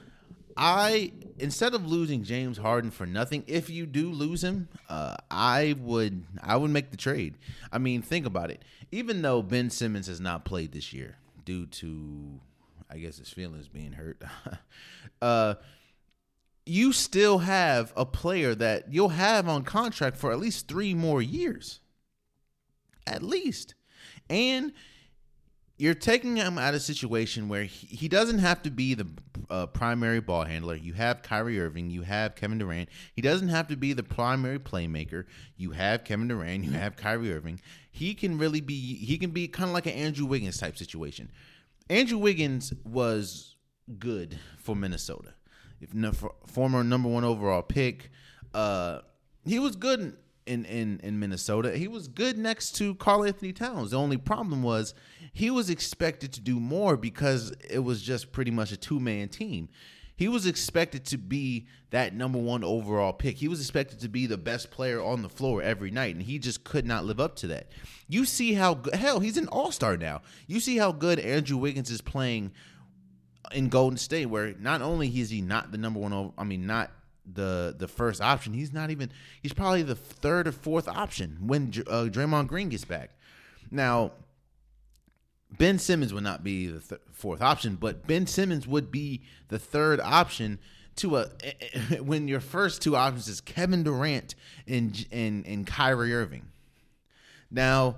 I 0.55 1.12
instead 1.38 1.74
of 1.74 1.86
losing 1.86 2.24
James 2.24 2.57
Harden 2.57 2.91
for 2.91 3.05
nothing, 3.05 3.43
if 3.48 3.69
you 3.69 3.86
do 3.86 4.12
lose 4.12 4.43
him, 4.43 4.69
uh, 4.89 5.15
I 5.29 5.75
would 5.79 6.24
I 6.41 6.55
would 6.57 6.72
make 6.72 6.91
the 6.91 6.98
trade. 6.98 7.36
I 7.72 7.77
mean, 7.77 8.01
think 8.01 8.25
about 8.25 8.51
it. 8.51 8.63
Even 8.91 9.22
though 9.22 9.41
Ben 9.41 9.69
Simmons 9.69 10.07
has 10.07 10.22
not 10.22 10.45
played 10.45 10.72
this 10.72 10.93
year 10.93 11.17
due 11.45 11.65
to 11.65 12.39
I 12.93 13.00
guess 13.00 13.17
his 13.17 13.29
feelings 13.29 13.67
being 13.67 13.93
hurt, 13.93 14.21
uh, 15.21 15.55
you 16.65 16.93
still 16.93 17.39
have 17.39 17.91
a 17.95 18.05
player 18.05 18.53
that 18.55 18.93
you'll 18.93 19.09
have 19.09 19.47
on 19.47 19.63
contract 19.63 20.15
for 20.17 20.31
at 20.31 20.39
least 20.39 20.67
three 20.67 20.93
more 20.93 21.21
years. 21.21 21.79
At 23.07 23.23
least. 23.23 23.73
And 24.29 24.73
you're 25.77 25.95
taking 25.95 26.38
him 26.38 26.57
out 26.57 26.69
of 26.69 26.75
a 26.75 26.79
situation 26.79 27.50
where 27.50 27.63
he, 27.63 28.07
doesn't 28.07 28.39
have 28.39 28.62
to 28.62 28.69
be 28.69 28.93
the 28.93 29.07
uh, 29.50 29.65
primary 29.65 30.21
ball 30.21 30.45
handler. 30.45 30.75
You 30.75 30.93
have 30.93 31.23
Kyrie 31.23 31.59
Irving, 31.59 31.89
you 31.89 32.03
have 32.03 32.35
Kevin 32.35 32.59
Durant. 32.59 32.89
He 33.15 33.21
doesn't 33.21 33.50
have 33.50 33.67
to 33.69 33.75
be 33.75 33.91
the 33.91 34.03
primary 34.03 34.59
playmaker. 34.59 35.25
You 35.57 35.71
have 35.71 36.03
Kevin 36.03 36.27
Durant, 36.27 36.63
you 36.63 36.71
have 36.71 36.95
Kyrie 36.95 37.33
Irving. 37.33 37.59
He 37.91 38.13
can 38.13 38.38
really 38.38 38.62
be 38.62 38.75
he 38.95 39.17
can 39.17 39.31
be 39.31 39.47
kind 39.47 39.69
of 39.69 39.73
like 39.73 39.88
an 39.88 39.93
Andrew 39.93 40.25
Wiggins 40.25 40.57
type 40.57 40.77
situation. 40.77 41.31
Andrew 41.89 42.17
Wiggins 42.17 42.73
was 42.83 43.55
good 43.99 44.39
for 44.57 44.75
Minnesota 44.75 45.33
If 45.81 45.89
former 46.47 46.83
number 46.83 47.09
one 47.09 47.23
overall 47.23 47.61
pick. 47.61 48.09
Uh, 48.53 48.99
he 49.45 49.59
was 49.59 49.75
good 49.75 50.15
in, 50.45 50.65
in 50.65 50.99
in 51.03 51.19
Minnesota. 51.19 51.75
He 51.75 51.87
was 51.87 52.07
good 52.07 52.37
next 52.37 52.73
to 52.77 52.95
Karl-Anthony 52.95 53.53
Towns. 53.53 53.91
The 53.91 53.97
only 53.97 54.17
problem 54.17 54.63
was 54.63 54.93
he 55.33 55.49
was 55.49 55.69
expected 55.69 56.31
to 56.33 56.41
do 56.41 56.59
more 56.59 56.95
because 56.95 57.51
it 57.69 57.79
was 57.79 58.01
just 58.01 58.31
pretty 58.31 58.51
much 58.51 58.71
a 58.71 58.77
two 58.77 58.99
man 58.99 59.29
team. 59.29 59.69
He 60.15 60.27
was 60.27 60.46
expected 60.46 61.05
to 61.05 61.17
be 61.17 61.67
that 61.89 62.13
number 62.13 62.38
one 62.38 62.63
overall 62.63 63.13
pick. 63.13 63.38
He 63.38 63.48
was 63.48 63.60
expected 63.60 64.00
to 64.01 64.10
be 64.10 64.25
the 64.27 64.38
best 64.38 64.70
player 64.70 65.01
on 65.01 65.22
the 65.22 65.29
floor 65.29 65.62
every 65.62 65.89
night, 65.89 66.15
and 66.15 66.24
he 66.24 66.38
just 66.38 66.63
could 66.63 66.86
not 66.86 67.05
live 67.05 67.20
up 67.20 67.36
to 67.38 67.48
that. 67.48 67.70
You 68.08 68.25
see 68.25 68.53
how 68.53 68.75
good, 68.75 68.96
hell 68.96 69.20
he's 69.20 69.38
an 69.38 69.48
all 69.48 69.72
star 69.72 69.98
now. 69.98 70.22
You 70.48 70.60
see 70.60 70.77
how 70.77 70.91
good 70.91 71.20
Andrew 71.20 71.58
Wiggins 71.58 71.89
is 71.89 72.01
playing 72.01 72.51
in 73.51 73.70
Golden 73.70 73.98
State, 73.98 74.27
where 74.27 74.53
not 74.60 74.82
only 74.82 75.08
is 75.08 75.29
he 75.29 75.41
not 75.41 75.72
the 75.72 75.77
number 75.77 76.00
one, 76.00 76.32
I 76.38 76.43
mean, 76.43 76.67
not 76.67 76.91
the 77.25 77.74
the 77.77 77.88
first 77.88 78.22
option, 78.22 78.53
he's 78.53 78.74
not 78.74 78.91
even. 78.91 79.10
He's 79.41 79.53
probably 79.53 79.82
the 79.82 79.96
third 79.96 80.48
or 80.48 80.51
fourth 80.51 80.88
option 80.88 81.38
when 81.41 81.67
uh, 81.88 82.10
Draymond 82.12 82.48
Green 82.48 82.70
gets 82.70 82.86
back. 82.86 83.12
Now, 83.72 84.12
Ben 85.57 85.79
Simmons 85.79 86.13
would 86.13 86.24
not 86.24 86.43
be 86.43 86.67
the 86.67 86.79
th- 86.79 87.01
fourth 87.12 87.41
option, 87.41 87.75
but 87.75 88.07
Ben 88.07 88.27
Simmons 88.27 88.67
would 88.67 88.91
be 88.91 89.22
the 89.50 89.60
third 89.60 90.00
option 90.00 90.60
to 90.98 91.17
a 91.17 91.27
when 92.01 92.27
your 92.27 92.39
first 92.39 92.81
two 92.81 92.95
options 92.95 93.27
is 93.27 93.41
Kevin 93.41 93.83
Durant 93.83 94.36
and 94.67 95.05
and 95.12 95.45
and 95.45 95.67
Kyrie 95.67 96.13
Irving. 96.13 96.48
Now, 97.51 97.98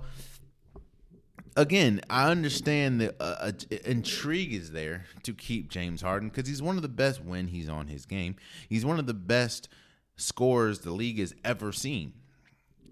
again, 1.56 2.02
I 2.10 2.30
understand 2.30 3.00
the 3.00 3.14
uh, 3.20 3.50
uh, 3.50 3.76
intrigue 3.84 4.52
is 4.52 4.72
there 4.72 5.06
to 5.22 5.32
keep 5.32 5.70
James 5.70 6.02
Harden 6.02 6.28
because 6.28 6.48
he's 6.48 6.62
one 6.62 6.76
of 6.76 6.82
the 6.82 6.88
best 6.88 7.24
when 7.24 7.48
he's 7.48 7.68
on 7.68 7.88
his 7.88 8.04
game. 8.04 8.36
He's 8.68 8.84
one 8.84 8.98
of 8.98 9.06
the 9.06 9.14
best 9.14 9.68
scorers 10.16 10.80
the 10.80 10.92
league 10.92 11.18
has 11.18 11.34
ever 11.44 11.72
seen. 11.72 12.12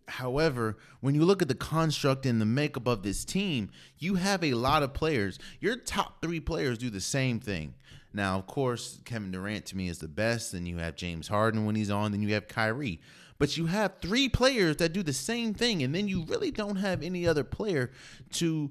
However, 0.06 0.76
when 1.00 1.14
you 1.14 1.24
look 1.24 1.42
at 1.42 1.48
the 1.48 1.54
construct 1.54 2.26
and 2.26 2.40
the 2.40 2.46
makeup 2.46 2.86
of 2.86 3.02
this 3.02 3.24
team, 3.24 3.70
you 3.98 4.16
have 4.16 4.44
a 4.44 4.54
lot 4.54 4.82
of 4.82 4.92
players. 4.92 5.38
Your 5.60 5.76
top 5.76 6.20
three 6.20 6.40
players 6.40 6.78
do 6.78 6.90
the 6.90 7.00
same 7.00 7.40
thing. 7.40 7.74
Now, 8.12 8.38
of 8.38 8.46
course, 8.46 9.00
Kevin 9.04 9.32
Durant 9.32 9.66
to 9.66 9.76
me 9.76 9.88
is 9.88 9.98
the 9.98 10.08
best. 10.08 10.52
Then 10.52 10.66
you 10.66 10.78
have 10.78 10.94
James 10.94 11.28
Harden 11.28 11.64
when 11.64 11.74
he's 11.74 11.90
on. 11.90 12.12
Then 12.12 12.22
you 12.22 12.34
have 12.34 12.48
Kyrie 12.48 13.00
but 13.38 13.56
you 13.56 13.66
have 13.66 13.94
three 14.00 14.28
players 14.28 14.76
that 14.76 14.92
do 14.92 15.02
the 15.02 15.12
same 15.12 15.54
thing, 15.54 15.82
and 15.82 15.94
then 15.94 16.08
you 16.08 16.24
really 16.24 16.50
don't 16.50 16.76
have 16.76 17.02
any 17.02 17.26
other 17.26 17.44
player 17.44 17.90
to. 18.32 18.70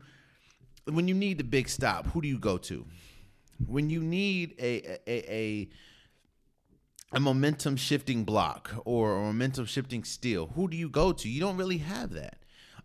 When 0.86 1.08
you 1.08 1.14
need 1.14 1.38
the 1.38 1.44
big 1.44 1.70
stop, 1.70 2.08
who 2.08 2.22
do 2.22 2.28
you 2.28 2.40
go 2.40 2.58
to? 2.58 2.86
When 3.66 3.90
you 3.90 4.02
need 4.02 4.56
a 4.60 4.82
a 4.84 5.00
a, 5.08 5.34
a 5.34 5.70
momentum 7.20 7.76
shifting 7.76 8.24
block 8.24 8.72
or 8.86 9.18
a 9.18 9.22
momentum 9.22 9.66
shifting 9.66 10.04
steal, 10.04 10.48
who 10.56 10.68
do 10.68 10.76
you 10.76 10.90
go 10.90 11.12
to? 11.14 11.30
You 11.30 11.40
don't 11.40 11.58
really 11.58 11.78
have 11.78 12.12
that. 12.14 12.38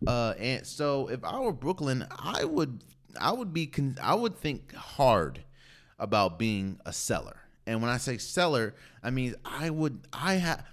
Uh, 0.07 0.35
and 0.39 0.67
so 0.67 1.09
if 1.09 1.25
I 1.25 1.39
were 1.41 1.53
Brooklyn, 1.53 2.07
I 2.11 2.45
would 2.45 2.85
I 3.21 3.33
would 3.33 3.53
be 3.53 3.67
con- 3.67 3.99
I 4.01 4.15
would 4.15 4.37
think 4.37 4.75
hard 4.75 5.43
about 5.99 6.39
being 6.39 6.79
a 6.87 6.93
seller. 6.93 7.37
And 7.67 7.83
when 7.83 7.91
I 7.91 7.97
say 7.97 8.19
seller, 8.19 8.75
I 9.03 9.11
mean 9.11 9.35
I 9.45 9.71
would 9.71 10.07
I 10.13 10.35
have 10.35 10.65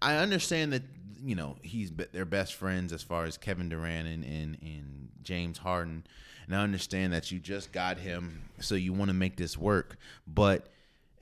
I 0.00 0.16
understand 0.16 0.72
that 0.72 0.82
you 1.22 1.36
know 1.36 1.56
he's 1.62 1.92
their 2.12 2.24
best 2.24 2.54
friends 2.54 2.92
as 2.92 3.02
far 3.02 3.24
as 3.24 3.36
Kevin 3.36 3.68
Durant 3.68 4.08
and, 4.08 4.24
and 4.24 4.58
and 4.60 5.08
James 5.22 5.58
Harden, 5.58 6.04
and 6.46 6.56
I 6.56 6.62
understand 6.62 7.12
that 7.12 7.30
you 7.30 7.38
just 7.38 7.70
got 7.70 7.98
him, 7.98 8.42
so 8.58 8.74
you 8.74 8.92
want 8.92 9.10
to 9.10 9.14
make 9.14 9.36
this 9.36 9.56
work. 9.56 9.96
But 10.26 10.71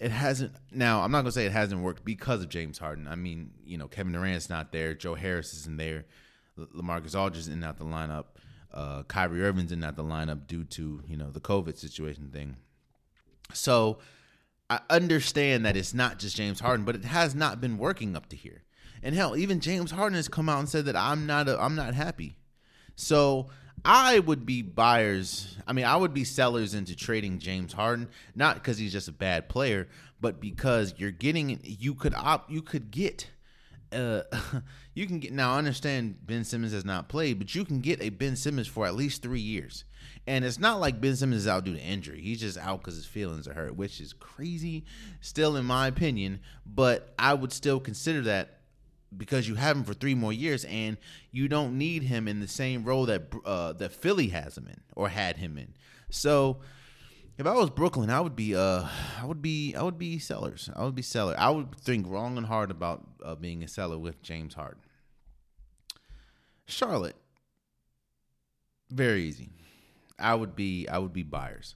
it 0.01 0.11
hasn't. 0.11 0.53
Now, 0.73 1.03
I'm 1.03 1.13
not 1.13 1.21
gonna 1.21 1.33
say 1.33 1.47
it 1.47 1.53
hasn't 1.53 1.83
worked 1.83 2.05
because 2.05 2.43
of 2.43 2.49
James 2.49 2.79
Harden. 2.79 3.07
I 3.07 3.15
mean, 3.15 3.51
you 3.65 3.77
know, 3.77 3.87
Kevin 3.87 4.13
Durant's 4.13 4.49
not 4.49 4.73
there, 4.73 4.95
Joe 4.95 5.15
Harris 5.15 5.53
isn't 5.53 5.77
there, 5.77 6.07
LaMarcus 6.59 7.15
Aldridge 7.15 7.49
in 7.49 7.63
out 7.63 7.79
the 7.79 7.85
lineup, 7.85 8.25
uh, 8.73 9.03
Kyrie 9.05 9.43
Irving's 9.43 9.73
in 9.73 9.85
out 9.85 9.97
the 9.97 10.05
lineup 10.05 10.47
due 10.47 10.65
to 10.65 11.03
you 11.07 11.17
know 11.17 11.31
the 11.31 11.41
COVID 11.41 11.77
situation 11.77 12.31
thing. 12.33 12.57
So 13.53 13.99
I 14.71 14.81
understand 14.89 15.67
that 15.67 15.77
it's 15.77 15.93
not 15.93 16.19
just 16.19 16.37
James 16.37 16.61
Harden, 16.61 16.87
but 16.87 16.95
it 16.95 17.05
has 17.05 17.35
not 17.35 17.61
been 17.61 17.77
working 17.77 18.17
up 18.17 18.29
to 18.31 18.37
here. 18.37 18.63
And 19.03 19.15
hell, 19.15 19.37
even 19.37 19.61
James 19.61 19.91
Harden 19.91 20.17
has 20.17 20.29
come 20.29 20.49
out 20.49 20.61
and 20.61 20.69
said 20.69 20.87
that 20.87 20.97
I'm 20.97 21.27
not 21.27 21.49
a, 21.49 21.61
I'm 21.61 21.75
not 21.75 21.95
happy. 21.95 22.37
So 22.95 23.49
I 23.85 24.19
would 24.19 24.45
be 24.47 24.63
buyers. 24.63 25.57
I 25.67 25.73
mean, 25.73 25.85
I 25.85 25.97
would 25.97 26.15
be 26.15 26.25
sellers 26.25 26.75
into 26.75 26.97
trading 26.97 27.39
James 27.39 27.73
Harden, 27.73 28.09
not 28.35 28.55
because 28.55 28.79
he's 28.79 28.93
just 28.93 29.09
a 29.09 29.13
bad 29.13 29.49
player, 29.49 29.89
but 30.21 30.41
because 30.41 30.95
you're 30.99 31.11
getting 31.11 31.61
you 31.63 31.95
could 31.95 32.15
op 32.15 32.51
you 32.51 32.63
could 32.63 32.91
get 32.91 33.31
uh 33.93 34.23
you 34.95 35.07
can 35.07 35.19
get 35.19 35.33
now 35.33 35.55
I 35.55 35.59
understand 35.59 36.27
Ben 36.27 36.45
Simmons 36.45 36.73
has 36.73 36.85
not 36.85 37.09
played, 37.09 37.39
but 37.39 37.55
you 37.55 37.65
can 37.65 37.81
get 37.81 38.03
a 38.03 38.11
Ben 38.11 38.37
Simmons 38.37 38.69
for 38.69 38.87
at 38.87 38.95
least 38.95 39.23
3 39.23 39.41
years. 39.41 39.85
And 40.27 40.45
it's 40.45 40.59
not 40.59 40.81
like 40.81 41.01
Ben 41.01 41.17
Simmons 41.17 41.43
is 41.43 41.49
out 41.49 41.65
due 41.65 41.75
to 41.75 41.81
injury. 41.81 42.21
He's 42.21 42.41
just 42.41 42.59
out 42.59 42.81
because 42.81 42.97
his 42.97 43.07
feelings 43.07 43.49
are 43.49 43.55
hurt, 43.55 43.77
which 43.77 44.01
is 44.01 44.13
crazy, 44.13 44.85
still 45.21 45.57
in 45.57 45.65
my 45.65 45.87
opinion. 45.87 46.41
But 46.67 47.15
I 47.19 47.35
would 47.35 47.53
still 47.53 47.81
consider 47.81 48.21
that 48.23 48.60
because 49.17 49.49
you 49.49 49.57
have 49.57 49.77
him 49.77 49.85
for 49.85 49.95
three 49.95 50.15
more 50.15 50.33
years, 50.33 50.65
and 50.65 50.97
you 51.31 51.49
don't 51.49 51.77
need 51.77 52.05
him 52.05 52.29
in 52.29 52.41
the 52.41 52.49
same 52.49 52.85
role 52.85 53.07
that 53.07 53.25
uh, 53.45 53.73
that 53.75 53.93
Philly 53.93 54.29
has 54.29 54.57
him 54.57 54.67
in 54.69 54.81
or 54.95 55.09
had 55.09 55.37
him 55.37 55.59
in. 55.59 55.75
So, 56.11 56.59
if 57.39 57.47
I 57.47 57.55
was 57.55 57.71
Brooklyn, 57.71 58.11
I 58.11 58.21
would 58.21 58.37
be 58.37 58.55
uh, 58.55 58.87
I 59.21 59.25
would 59.25 59.43
be 59.43 59.75
I 59.75 59.83
would 59.83 59.99
be 59.99 60.19
sellers. 60.19 60.71
I 60.75 60.85
would 60.85 60.95
be 60.95 61.03
seller. 61.03 61.35
I 61.39 61.51
would 61.51 61.75
think 61.77 62.07
long 62.07 62.37
and 62.37 62.47
hard 62.47 62.71
about 62.71 63.07
uh, 63.25 63.35
being 63.35 63.63
a 63.63 63.69
seller 63.69 63.99
with 63.99 64.23
James 64.23 64.55
Harden. 64.55 64.81
Charlotte, 66.67 67.17
very 68.91 69.25
easy. 69.25 69.51
I 70.19 70.35
would 70.35 70.55
be 70.55 70.87
I 70.89 70.99
would 70.99 71.13
be 71.13 71.23
buyers. 71.23 71.75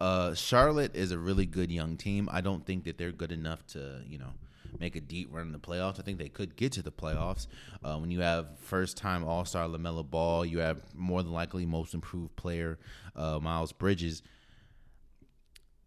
Uh, 0.00 0.34
Charlotte 0.34 0.96
is 0.96 1.12
a 1.12 1.18
really 1.18 1.46
good 1.46 1.70
young 1.70 1.96
team. 1.96 2.28
I 2.32 2.40
don't 2.40 2.66
think 2.66 2.84
that 2.84 2.98
they're 2.98 3.12
good 3.12 3.30
enough 3.30 3.66
to 3.68 4.02
you 4.06 4.18
know 4.18 4.32
make 4.78 4.96
a 4.96 5.00
deep 5.00 5.28
run 5.32 5.46
in 5.46 5.52
the 5.52 5.58
playoffs. 5.58 5.98
I 5.98 6.02
think 6.02 6.18
they 6.18 6.28
could 6.28 6.56
get 6.56 6.72
to 6.72 6.82
the 6.82 6.92
playoffs. 6.92 7.46
Uh, 7.82 7.96
when 7.96 8.10
you 8.10 8.20
have 8.20 8.58
first 8.60 8.96
time 8.96 9.24
All 9.24 9.44
Star 9.44 9.66
LaMelo 9.66 10.08
Ball, 10.08 10.44
you 10.44 10.58
have 10.58 10.82
more 10.94 11.22
than 11.22 11.32
likely 11.32 11.66
most 11.66 11.94
improved 11.94 12.34
player 12.36 12.78
uh, 13.16 13.38
Miles 13.40 13.72
Bridges. 13.72 14.22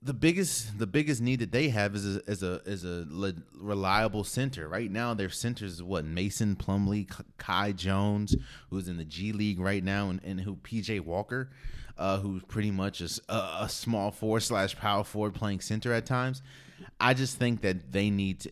The 0.02 0.14
biggest 0.14 0.78
the 0.78 0.86
biggest 0.86 1.20
need 1.20 1.40
that 1.40 1.52
they 1.52 1.70
have 1.70 1.96
is 1.96 2.18
a 2.18 2.22
is 2.30 2.44
a 2.44 2.62
is 2.66 2.86
a 2.86 3.08
reliable 3.60 4.24
center. 4.24 4.68
Right 4.68 4.92
now, 4.92 5.16
their 5.16 5.32
centers 5.32 5.74
is 5.74 5.84
what 5.84 6.06
Mason 6.06 6.56
Plumlee, 6.56 7.10
Kai 7.38 7.72
Jones, 7.72 8.36
who's 8.70 8.88
in 8.88 8.98
the 8.98 9.06
G 9.06 9.32
League 9.32 9.60
right 9.60 9.84
now, 9.84 10.10
and, 10.10 10.22
and 10.24 10.40
who 10.40 10.58
PJ 10.58 11.02
Walker, 11.02 11.50
uh, 11.98 12.20
who's 12.20 12.44
pretty 12.44 12.70
much 12.70 13.02
a, 13.02 13.34
a 13.34 13.68
small 13.68 14.12
four 14.12 14.40
slash 14.40 14.76
power 14.76 15.04
forward 15.04 15.34
playing 15.34 15.62
center 15.62 15.92
at 15.92 16.06
times. 16.06 16.44
I 17.00 17.16
just 17.16 17.38
think 17.38 17.62
that 17.62 17.92
they 17.92 18.12
need 18.12 18.42
to 18.42 18.52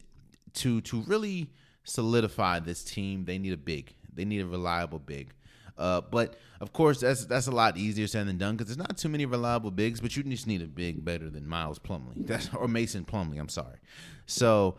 to 0.56 0.82
to 0.82 1.02
really 1.02 1.50
solidify 1.84 2.60
this 2.60 2.84
team, 2.84 3.26
they 3.26 3.38
need 3.38 3.54
a 3.54 3.58
big. 3.58 3.94
They 4.14 4.26
need 4.26 4.42
a 4.42 4.46
reliable 4.46 5.00
big. 5.00 5.34
Uh, 5.78 6.02
but 6.02 6.36
of 6.62 6.72
course, 6.72 7.00
that's 7.00 7.26
that's 7.26 7.48
a 7.48 7.52
lot 7.52 7.78
easier 7.78 8.08
said 8.08 8.28
than 8.28 8.38
done 8.38 8.56
because 8.56 8.68
there's 8.68 8.88
not 8.88 8.98
too 8.98 9.10
many 9.10 9.26
reliable 9.26 9.72
bigs. 9.72 10.00
But 10.00 10.16
you 10.16 10.24
just 10.24 10.48
need 10.48 10.62
a 10.62 10.68
big 10.68 11.04
better 11.04 11.30
than 11.30 11.48
Miles 11.48 11.80
Plumlee, 11.80 12.28
that's 12.28 12.50
or 12.54 12.68
Mason 12.68 13.06
Plumlee. 13.06 13.40
I'm 13.40 13.50
sorry. 13.50 13.78
So 14.26 14.76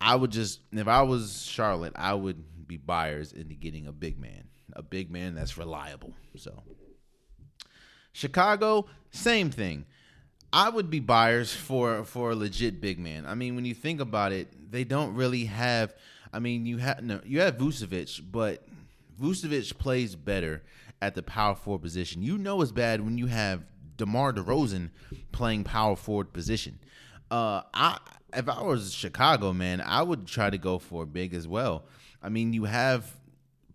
I 0.00 0.14
would 0.14 0.30
just, 0.30 0.60
if 0.72 0.88
I 0.88 1.02
was 1.02 1.44
Charlotte, 1.44 1.92
I 1.96 2.14
would 2.14 2.66
be 2.66 2.76
buyers 2.76 3.32
into 3.32 3.54
getting 3.54 3.86
a 3.86 3.92
big 3.92 4.18
man, 4.18 4.44
a 4.74 4.82
big 4.82 5.10
man 5.10 5.34
that's 5.34 5.58
reliable. 5.58 6.14
So 6.36 6.62
Chicago, 8.12 8.86
same 9.10 9.50
thing. 9.50 9.86
I 10.52 10.70
would 10.70 10.90
be 10.90 11.00
buyers 11.00 11.52
for 11.54 12.04
for 12.04 12.30
a 12.30 12.34
legit 12.34 12.80
big 12.80 12.98
man. 12.98 13.26
I 13.26 13.34
mean, 13.34 13.54
when 13.54 13.64
you 13.64 13.74
think 13.74 14.00
about 14.00 14.32
it, 14.32 14.48
they 14.70 14.84
don't 14.84 15.14
really 15.14 15.44
have. 15.44 15.94
I 16.32 16.38
mean, 16.38 16.66
you 16.66 16.78
have 16.78 17.02
no, 17.02 17.20
you 17.24 17.40
have 17.40 17.58
Vucevic, 17.58 18.20
but 18.30 18.66
Vucevic 19.20 19.76
plays 19.78 20.14
better 20.14 20.62
at 21.00 21.14
the 21.14 21.22
power 21.22 21.54
forward 21.54 21.82
position. 21.82 22.22
You 22.22 22.38
know 22.38 22.60
it's 22.62 22.72
bad 22.72 23.00
when 23.00 23.18
you 23.18 23.26
have 23.26 23.64
DeMar 23.96 24.32
DeRozan 24.32 24.90
playing 25.32 25.64
power 25.64 25.96
forward 25.96 26.32
position. 26.32 26.78
Uh, 27.30 27.62
I 27.74 27.98
if 28.34 28.48
I 28.48 28.62
was 28.62 28.92
Chicago, 28.92 29.52
man, 29.52 29.80
I 29.80 30.02
would 30.02 30.26
try 30.26 30.50
to 30.50 30.58
go 30.58 30.78
for 30.78 31.04
big 31.06 31.34
as 31.34 31.46
well. 31.46 31.84
I 32.22 32.30
mean, 32.30 32.52
you 32.52 32.64
have 32.64 33.12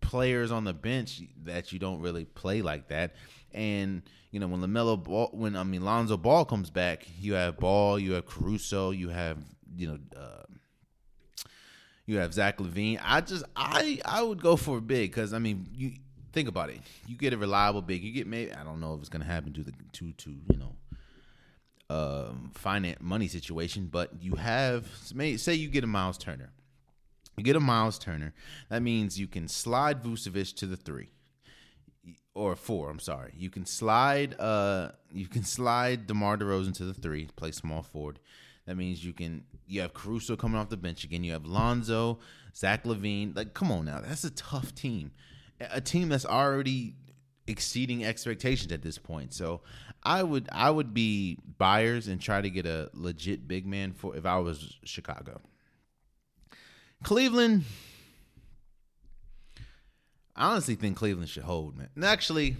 players 0.01 0.51
on 0.51 0.63
the 0.63 0.73
bench 0.73 1.21
that 1.43 1.71
you 1.71 1.79
don't 1.79 2.01
really 2.01 2.25
play 2.25 2.61
like 2.61 2.87
that, 2.89 3.15
and 3.53 4.01
you 4.33 4.39
know, 4.39 4.47
when 4.47 4.61
LaMelo 4.61 5.01
Ball, 5.01 5.29
when 5.31 5.55
I 5.55 5.63
mean 5.63 5.85
Lonzo 5.85 6.17
Ball 6.17 6.43
comes 6.43 6.71
back, 6.71 7.05
you 7.19 7.35
have 7.35 7.57
Ball, 7.57 7.99
you 7.99 8.13
have 8.13 8.25
Caruso, 8.25 8.89
you 8.89 9.09
have 9.09 9.37
you 9.77 9.87
know, 9.87 9.99
uh, 10.19 10.43
you 12.07 12.17
have 12.17 12.33
Zach 12.33 12.57
LaVine. 12.57 12.99
I 13.03 13.21
just 13.21 13.45
I 13.55 14.01
I 14.03 14.23
would 14.23 14.41
go 14.41 14.55
for 14.55 14.79
a 14.79 14.81
big 14.81 15.11
because 15.11 15.33
I 15.33 15.39
mean 15.39 15.67
you 15.71 15.91
think 16.31 16.49
about 16.49 16.71
it, 16.71 16.79
you 17.05 17.15
get 17.15 17.33
a 17.33 17.37
reliable 17.37 17.83
big, 17.83 18.03
you 18.03 18.11
get 18.11 18.25
maybe 18.25 18.51
I 18.51 18.63
don't 18.63 18.79
know 18.79 18.95
if 18.95 19.01
it's 19.01 19.09
gonna 19.09 19.23
happen 19.23 19.53
to 19.53 19.63
the 19.63 19.71
to 19.93 20.11
to 20.11 20.31
you 20.31 20.57
know. 20.57 20.75
Um, 21.89 22.49
finance 22.55 22.97
money 23.01 23.27
situation, 23.27 23.87
but 23.91 24.09
you 24.19 24.35
have 24.35 24.87
say 24.95 25.53
you 25.53 25.67
get 25.67 25.83
a 25.83 25.87
Miles 25.87 26.17
Turner, 26.17 26.51
you 27.37 27.43
get 27.43 27.55
a 27.55 27.59
Miles 27.59 27.99
Turner. 27.99 28.33
That 28.69 28.81
means 28.81 29.19
you 29.19 29.27
can 29.27 29.47
slide 29.47 30.01
Vucevic 30.01 30.55
to 30.55 30.65
the 30.65 30.77
three 30.77 31.09
or 32.35 32.55
four. 32.55 32.89
I'm 32.89 32.99
sorry. 32.99 33.33
You 33.37 33.49
can 33.49 33.65
slide. 33.65 34.39
Uh, 34.39 34.91
you 35.11 35.27
can 35.27 35.43
slide 35.43 36.07
DeMar 36.07 36.37
DeRozan 36.37 36.73
to 36.77 36.85
the 36.85 36.93
three, 36.93 37.27
play 37.35 37.51
small 37.51 37.83
forward. 37.83 38.19
That 38.65 38.75
means 38.75 39.03
you 39.03 39.13
can. 39.13 39.43
You 39.67 39.81
have 39.81 39.93
Caruso 39.93 40.35
coming 40.35 40.59
off 40.59 40.69
the 40.69 40.77
bench 40.77 41.03
again. 41.03 41.23
You 41.23 41.33
have 41.33 41.45
Lonzo, 41.45 42.19
Zach 42.55 42.83
LaVine. 42.83 43.35
Like, 43.35 43.53
come 43.53 43.71
on 43.71 43.85
now, 43.85 44.01
that's 44.01 44.23
a 44.23 44.31
tough 44.31 44.73
team. 44.75 45.11
A 45.59 45.81
team 45.81 46.09
that's 46.09 46.25
already 46.25 46.95
exceeding 47.47 48.03
expectations 48.05 48.71
at 48.71 48.81
this 48.81 48.97
point. 48.97 49.33
So, 49.33 49.61
I 50.03 50.23
would 50.23 50.49
I 50.51 50.69
would 50.69 50.93
be 50.93 51.37
buyers 51.57 52.07
and 52.07 52.19
try 52.19 52.41
to 52.41 52.49
get 52.49 52.65
a 52.65 52.89
legit 52.93 53.47
big 53.47 53.65
man 53.65 53.93
for 53.93 54.15
if 54.15 54.25
I 54.25 54.39
was 54.39 54.77
Chicago. 54.83 55.41
Cleveland. 57.03 57.65
I 60.35 60.51
honestly 60.51 60.75
think 60.75 60.97
Cleveland 60.97 61.29
should 61.29 61.43
hold, 61.43 61.77
man. 61.77 61.89
And 61.95 62.03
actually, 62.03 62.57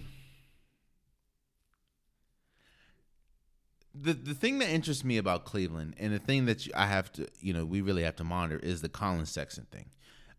the 3.94 4.12
the 4.12 4.34
thing 4.34 4.58
that 4.58 4.68
interests 4.68 5.04
me 5.04 5.16
about 5.16 5.44
Cleveland, 5.44 5.94
and 5.98 6.12
the 6.12 6.18
thing 6.18 6.46
that 6.46 6.66
I 6.74 6.86
have 6.86 7.12
to, 7.14 7.28
you 7.40 7.52
know, 7.52 7.64
we 7.64 7.80
really 7.80 8.02
have 8.02 8.16
to 8.16 8.24
monitor 8.24 8.58
is 8.58 8.80
the 8.80 8.88
Collin 8.88 9.26
Sexton 9.26 9.66
thing. 9.70 9.86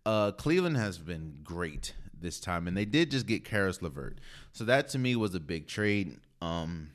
Uh, 0.05 0.31
Cleveland 0.31 0.77
has 0.77 0.97
been 0.97 1.39
great 1.43 1.93
this 2.19 2.39
time, 2.39 2.67
and 2.67 2.77
they 2.77 2.85
did 2.85 3.11
just 3.11 3.25
get 3.25 3.43
Caris 3.43 3.81
LeVert, 3.81 4.19
so 4.53 4.63
that 4.63 4.87
to 4.89 4.99
me 4.99 5.15
was 5.15 5.35
a 5.35 5.39
big 5.39 5.67
trade. 5.67 6.17
Um, 6.41 6.91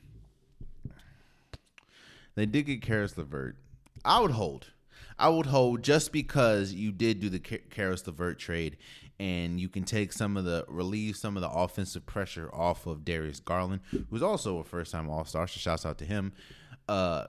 they 2.35 2.45
did 2.45 2.65
get 2.65 2.81
Caris 2.81 3.17
LeVert. 3.17 3.57
I 4.03 4.19
would 4.19 4.31
hold. 4.31 4.67
I 5.19 5.29
would 5.29 5.47
hold 5.47 5.83
just 5.83 6.11
because 6.11 6.73
you 6.73 6.91
did 6.91 7.19
do 7.19 7.29
the 7.29 7.39
Caris 7.39 8.07
LeVert 8.07 8.39
trade, 8.39 8.77
and 9.21 9.59
you 9.59 9.69
can 9.69 9.83
take 9.83 10.11
some 10.11 10.35
of 10.35 10.45
the 10.45 10.65
relieve 10.67 11.15
some 11.15 11.37
of 11.37 11.41
the 11.41 11.49
offensive 11.49 12.03
pressure 12.07 12.49
off 12.51 12.87
of 12.87 13.05
Darius 13.05 13.39
Garland, 13.39 13.81
who's 14.09 14.23
also 14.23 14.57
a 14.57 14.63
first 14.63 14.91
time 14.91 15.07
All 15.11 15.23
Star. 15.25 15.47
So 15.47 15.59
shouts 15.59 15.85
out 15.85 15.99
to 15.99 16.05
him. 16.05 16.33
Uh, 16.89 17.27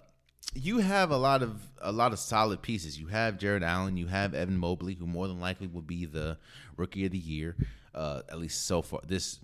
you 0.54 0.78
have 0.78 1.10
a 1.10 1.18
lot 1.18 1.42
of 1.42 1.68
a 1.82 1.92
lot 1.92 2.14
of 2.14 2.18
solid 2.18 2.62
pieces. 2.62 2.98
You 2.98 3.08
have 3.08 3.36
Jarrett 3.36 3.62
Allen, 3.62 3.98
you 3.98 4.06
have 4.06 4.34
Evan 4.34 4.56
Mobley, 4.56 4.94
who 4.94 5.06
more 5.06 5.28
than 5.28 5.38
likely 5.38 5.66
will 5.66 5.82
be 5.82 6.06
the 6.06 6.38
rookie 6.78 7.04
of 7.04 7.12
the 7.12 7.18
year, 7.18 7.56
uh, 7.94 8.22
at 8.30 8.38
least 8.38 8.64
so 8.64 8.80
far 8.80 9.00
this 9.06 9.38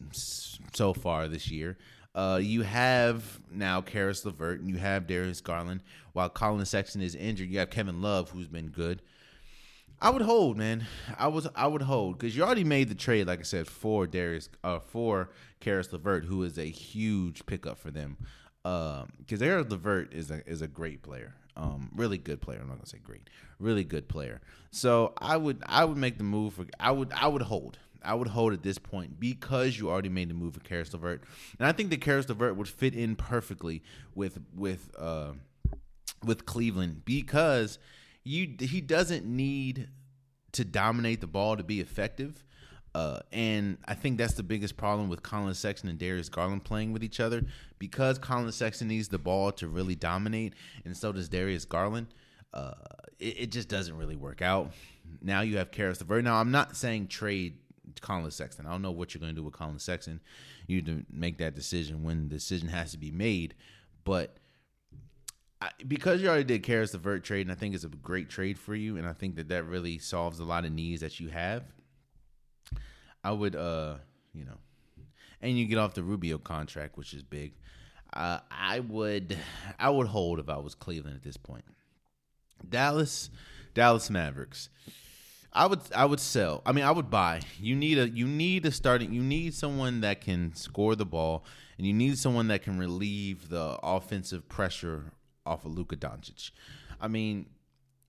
so 0.72 0.94
far 0.94 1.28
this 1.28 1.50
year. 1.50 1.76
Uh, 2.14 2.40
you 2.42 2.62
have 2.62 3.40
now 3.52 3.82
Caris 3.82 4.24
LeVert, 4.24 4.60
and 4.60 4.70
you 4.70 4.78
have 4.78 5.06
Darius 5.06 5.42
Garland. 5.42 5.82
While 6.14 6.30
Collin 6.30 6.64
Sexton 6.64 7.02
is 7.02 7.14
injured, 7.14 7.50
you 7.50 7.58
have 7.58 7.68
Kevin 7.68 8.00
Love, 8.00 8.30
who's 8.30 8.48
been 8.48 8.68
good. 8.68 9.02
I 10.00 10.10
would 10.10 10.22
hold, 10.22 10.56
man. 10.56 10.86
I 11.18 11.26
was 11.28 11.48
I 11.56 11.66
would 11.66 11.82
hold 11.82 12.18
because 12.18 12.36
you 12.36 12.44
already 12.44 12.64
made 12.64 12.88
the 12.88 12.94
trade, 12.94 13.26
like 13.26 13.40
I 13.40 13.42
said, 13.42 13.66
for 13.66 14.06
Darius, 14.06 14.48
uh, 14.62 14.78
for 14.78 15.30
Caris 15.60 15.92
LeVert, 15.92 16.24
who 16.24 16.44
is 16.44 16.56
a 16.58 16.66
huge 16.66 17.44
pickup 17.46 17.78
for 17.78 17.90
them. 17.90 18.16
Because 18.62 19.02
um, 19.02 19.38
Darius 19.38 19.70
LeVert 19.70 20.12
is 20.12 20.30
a 20.30 20.46
is 20.48 20.62
a 20.62 20.68
great 20.68 21.02
player, 21.02 21.34
um, 21.56 21.90
really 21.96 22.18
good 22.18 22.40
player. 22.40 22.60
I'm 22.60 22.68
not 22.68 22.76
gonna 22.76 22.86
say 22.86 22.98
great, 23.02 23.28
really 23.58 23.82
good 23.82 24.08
player. 24.08 24.40
So 24.70 25.14
I 25.18 25.36
would 25.36 25.62
I 25.66 25.84
would 25.84 25.96
make 25.98 26.18
the 26.18 26.24
move 26.24 26.54
for 26.54 26.66
I 26.78 26.92
would 26.92 27.12
I 27.12 27.26
would 27.26 27.42
hold. 27.42 27.78
I 28.00 28.14
would 28.14 28.28
hold 28.28 28.52
at 28.52 28.62
this 28.62 28.78
point 28.78 29.18
because 29.18 29.76
you 29.76 29.90
already 29.90 30.08
made 30.08 30.30
the 30.30 30.34
move 30.34 30.54
for 30.54 30.60
Caris 30.60 30.92
LeVert, 30.92 31.24
and 31.58 31.66
I 31.66 31.72
think 31.72 31.90
that 31.90 32.00
Caris 32.00 32.28
LeVert 32.28 32.54
would 32.54 32.68
fit 32.68 32.94
in 32.94 33.16
perfectly 33.16 33.82
with 34.14 34.38
with 34.54 34.90
uh, 34.96 35.32
with 36.24 36.46
Cleveland 36.46 37.04
because 37.04 37.80
you 38.28 38.54
he 38.60 38.80
doesn't 38.80 39.24
need 39.24 39.88
to 40.52 40.64
dominate 40.64 41.20
the 41.20 41.26
ball 41.26 41.56
to 41.56 41.64
be 41.64 41.80
effective. 41.80 42.44
Uh, 42.94 43.20
and 43.32 43.78
I 43.86 43.94
think 43.94 44.18
that's 44.18 44.34
the 44.34 44.42
biggest 44.42 44.76
problem 44.76 45.08
with 45.08 45.22
Collin 45.22 45.54
Sexton 45.54 45.88
and 45.88 45.98
Darius 45.98 46.28
Garland 46.28 46.64
playing 46.64 46.92
with 46.92 47.04
each 47.04 47.20
other 47.20 47.42
because 47.78 48.18
Collin 48.18 48.50
Sexton 48.50 48.88
needs 48.88 49.08
the 49.08 49.18
ball 49.18 49.52
to 49.52 49.68
really 49.68 49.94
dominate, 49.94 50.54
and 50.84 50.96
so 50.96 51.12
does 51.12 51.28
Darius 51.28 51.64
Garland. 51.64 52.08
Uh, 52.52 52.72
it, 53.18 53.40
it, 53.40 53.52
just 53.52 53.68
doesn't 53.68 53.96
really 53.96 54.16
work 54.16 54.42
out. 54.42 54.72
Now 55.22 55.42
you 55.42 55.58
have 55.58 55.70
Caris 55.70 56.00
LeVert. 56.00 56.24
Now 56.24 56.36
I'm 56.36 56.50
not 56.50 56.76
saying 56.76 57.08
trade 57.08 57.58
Collin 58.00 58.30
Sexton. 58.30 58.66
I 58.66 58.70
don't 58.70 58.82
know 58.82 58.90
what 58.90 59.14
you're 59.14 59.20
going 59.20 59.34
to 59.34 59.40
do 59.40 59.44
with 59.44 59.54
Collin 59.54 59.78
Sexton. 59.78 60.20
You 60.66 60.82
to 60.82 61.04
make 61.10 61.38
that 61.38 61.54
decision 61.54 62.02
when 62.02 62.28
the 62.28 62.34
decision 62.34 62.68
has 62.68 62.92
to 62.92 62.98
be 62.98 63.10
made. 63.10 63.54
But 64.04 64.37
Because 65.86 66.22
you 66.22 66.28
already 66.28 66.44
did 66.44 66.62
Caris 66.62 66.92
LeVert 66.92 67.24
trade, 67.24 67.42
and 67.42 67.52
I 67.52 67.56
think 67.56 67.74
it's 67.74 67.84
a 67.84 67.88
great 67.88 68.28
trade 68.28 68.58
for 68.58 68.74
you, 68.74 68.96
and 68.96 69.06
I 69.06 69.12
think 69.12 69.34
that 69.36 69.48
that 69.48 69.64
really 69.64 69.98
solves 69.98 70.38
a 70.38 70.44
lot 70.44 70.64
of 70.64 70.72
needs 70.72 71.00
that 71.00 71.18
you 71.18 71.28
have. 71.28 71.64
I 73.24 73.32
would, 73.32 73.56
uh, 73.56 73.96
you 74.32 74.44
know, 74.44 74.58
and 75.42 75.58
you 75.58 75.66
get 75.66 75.78
off 75.78 75.94
the 75.94 76.04
Rubio 76.04 76.38
contract, 76.38 76.96
which 76.96 77.12
is 77.12 77.24
big. 77.24 77.54
Uh, 78.12 78.38
I 78.50 78.80
would, 78.80 79.36
I 79.78 79.90
would 79.90 80.06
hold 80.06 80.38
if 80.38 80.48
I 80.48 80.58
was 80.58 80.74
Cleveland 80.74 81.16
at 81.16 81.22
this 81.24 81.36
point. 81.36 81.64
Dallas, 82.68 83.30
Dallas 83.74 84.10
Mavericks. 84.10 84.68
I 85.52 85.66
would 85.66 85.80
I 85.94 86.04
would 86.04 86.20
sell. 86.20 86.62
I 86.66 86.72
mean, 86.72 86.84
I 86.84 86.90
would 86.90 87.10
buy. 87.10 87.40
You 87.58 87.74
need 87.74 87.98
a 87.98 88.08
you 88.08 88.26
need 88.26 88.66
a 88.66 88.70
starting. 88.70 89.12
You 89.12 89.22
need 89.22 89.54
someone 89.54 90.02
that 90.02 90.20
can 90.20 90.54
score 90.54 90.94
the 90.94 91.06
ball, 91.06 91.44
and 91.78 91.86
you 91.86 91.92
need 91.92 92.18
someone 92.18 92.48
that 92.48 92.62
can 92.62 92.78
relieve 92.78 93.48
the 93.48 93.78
offensive 93.82 94.48
pressure 94.48 95.12
off 95.48 95.64
of 95.64 95.74
Luka 95.74 95.96
Doncic. 95.96 96.50
I 97.00 97.08
mean, 97.08 97.46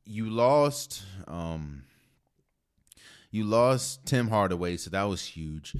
you 0.06 0.30
lost 0.30 1.04
um, 1.28 1.84
you 3.32 3.44
lost 3.44 4.06
Tim 4.06 4.28
Hardaway, 4.28 4.78
so 4.78 4.90
that 4.90 5.04
was 5.04 5.24
huge. 5.24 5.76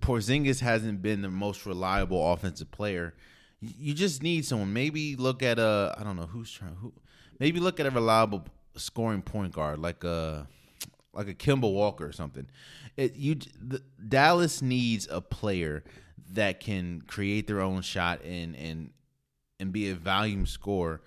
Porzingis 0.00 0.60
hasn't 0.60 1.02
been 1.02 1.22
the 1.22 1.28
most 1.28 1.66
reliable 1.66 2.32
offensive 2.32 2.70
player. 2.70 3.14
You 3.60 3.92
just 3.94 4.22
need 4.22 4.44
someone. 4.44 4.72
Maybe 4.72 5.16
look 5.16 5.42
at 5.42 5.58
a 5.58 5.94
I 5.98 6.04
don't 6.04 6.16
know 6.16 6.26
who's 6.26 6.50
trying 6.50 6.76
who. 6.76 6.92
Maybe 7.38 7.60
look 7.60 7.80
at 7.80 7.86
a 7.86 7.90
reliable 7.90 8.46
scoring 8.76 9.22
point 9.22 9.52
guard 9.52 9.78
like 9.78 10.04
a 10.04 10.46
like 11.12 11.28
a 11.28 11.34
Kemba 11.34 11.70
Walker 11.70 12.06
or 12.06 12.12
something. 12.12 12.46
It 12.96 13.16
you 13.16 13.36
the, 13.60 13.82
Dallas 14.08 14.62
needs 14.62 15.08
a 15.10 15.20
player 15.20 15.84
that 16.30 16.60
can 16.60 17.02
create 17.06 17.46
their 17.46 17.60
own 17.60 17.82
shot 17.82 18.22
and 18.24 18.54
and 18.56 18.90
and 19.58 19.72
be 19.72 19.90
a 19.90 19.94
volume 19.94 20.46
scorer 20.46 21.00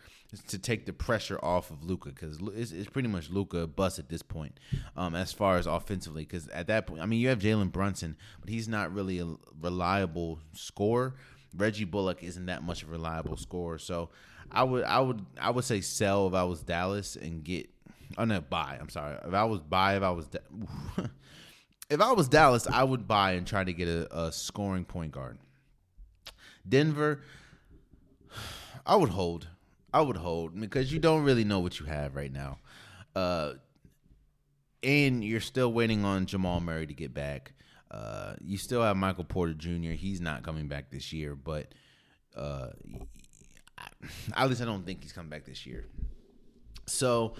to 0.47 0.59
take 0.59 0.85
the 0.85 0.93
pressure 0.93 1.39
off 1.43 1.71
of 1.71 1.83
Luka 1.83 2.09
because 2.09 2.39
it's, 2.55 2.71
it's, 2.71 2.89
pretty 2.89 3.07
much 3.07 3.31
Luka 3.31 3.65
bust 3.65 3.97
at 3.97 4.09
this 4.09 4.21
point, 4.21 4.59
um, 4.95 5.15
as 5.15 5.33
far 5.33 5.57
as 5.57 5.65
offensively. 5.65 6.23
Because 6.23 6.47
at 6.49 6.67
that 6.67 6.85
point, 6.85 7.01
I 7.01 7.07
mean, 7.07 7.19
you 7.19 7.29
have 7.29 7.39
Jalen 7.39 7.71
Brunson, 7.71 8.15
but 8.39 8.49
he's 8.49 8.67
not 8.67 8.93
really 8.93 9.19
a 9.19 9.27
reliable 9.59 10.39
scorer. 10.53 11.15
Reggie 11.55 11.85
Bullock 11.85 12.23
isn't 12.23 12.45
that 12.45 12.62
much 12.62 12.83
of 12.83 12.89
a 12.89 12.91
reliable 12.91 13.38
scorer, 13.38 13.79
so 13.79 14.09
I 14.51 14.63
would 14.63 14.83
I 14.83 14.99
would 14.99 15.25
I 15.41 15.49
would 15.49 15.65
say 15.65 15.81
sell 15.81 16.27
if 16.27 16.35
I 16.35 16.43
was 16.43 16.62
Dallas 16.62 17.15
and 17.15 17.43
get 17.43 17.67
Oh 18.17 18.25
no, 18.25 18.41
buy. 18.41 18.77
I'm 18.79 18.89
sorry. 18.89 19.17
If 19.25 19.33
I 19.33 19.43
was 19.43 19.59
buy, 19.62 19.97
if 19.97 20.03
I 20.03 20.12
was 20.12 20.27
if 21.89 22.01
I 22.01 22.12
was 22.12 22.27
Dallas, 22.27 22.67
I 22.67 22.83
would 22.83 23.07
buy 23.07 23.33
and 23.33 23.45
try 23.45 23.63
to 23.63 23.73
get 23.73 23.88
a, 23.88 24.25
a 24.25 24.31
scoring 24.31 24.85
point 24.85 25.12
guard. 25.12 25.38
Denver, 26.67 27.21
I 28.89 28.95
would 28.95 29.10
hold. 29.10 29.47
I 29.93 30.02
would 30.02 30.17
hold 30.17 30.60
because 30.60 30.91
you 30.91 30.97
don't 30.97 31.23
really 31.23 31.43
know 31.43 31.60
what 31.60 31.80
you 31.80 31.86
have 31.86 32.15
right 32.15 32.34
now. 32.34 32.58
Uh, 33.15 33.54
and 34.82 35.23
you're 35.23 35.41
still 35.41 35.71
waiting 35.71 36.04
on 36.04 36.25
Jamal 36.25 36.60
Murray 36.60 36.88
to 36.88 36.93
get 36.95 37.13
back. 37.13 37.54
Uh, 37.91 38.34
you 38.41 38.58
still 38.58 38.82
have 38.82 38.97
Michael 38.97 39.25
Porter 39.25 39.54
Jr. 39.54 39.91
He's 39.91 40.21
not 40.21 40.41
coming 40.41 40.67
back 40.67 40.89
this 40.89 41.13
year, 41.13 41.36
but 41.36 41.71
uh, 42.36 42.69
at 44.36 44.49
least 44.49 44.60
I 44.60 44.65
don't 44.65 44.88
think 44.88 45.04
he's 45.04 45.13
coming 45.13 45.30
back 45.30 45.45
this 45.45 45.67
year. 45.67 45.86
So 46.88 47.36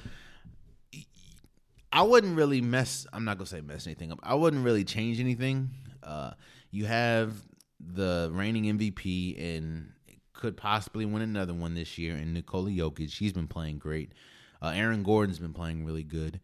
I 1.92 2.04
wouldn't 2.04 2.38
really 2.38 2.62
mess. 2.62 3.08
I'm 3.12 3.26
not 3.26 3.40
gonna 3.40 3.48
say 3.48 3.62
mess 3.62 3.88
anything 3.88 4.12
up. 4.12 4.20
I 4.22 4.36
wouldn't 4.36 4.64
really 4.64 4.84
change 4.84 5.20
anything. 5.20 5.72
Uh, 6.04 6.32
you 6.70 6.86
have 6.86 7.34
the 7.80 8.30
reigning 8.32 8.66
MVP 8.66 9.58
and 9.58 9.94
could 10.40 10.56
possibly 10.56 11.06
win 11.06 11.22
another 11.22 11.54
one 11.54 11.76
this 11.76 11.98
year. 11.98 12.16
And 12.16 12.34
Nikola 12.34 12.70
Jokic, 12.70 13.18
he's 13.18 13.34
been 13.34 13.48
playing 13.48 13.78
great. 13.78 14.14
Uh, 14.62 14.72
Aaron 14.74 15.04
Gordon's 15.04 15.40
been 15.40 15.54
playing 15.54 15.86
really 15.86 16.04
good. 16.04 16.40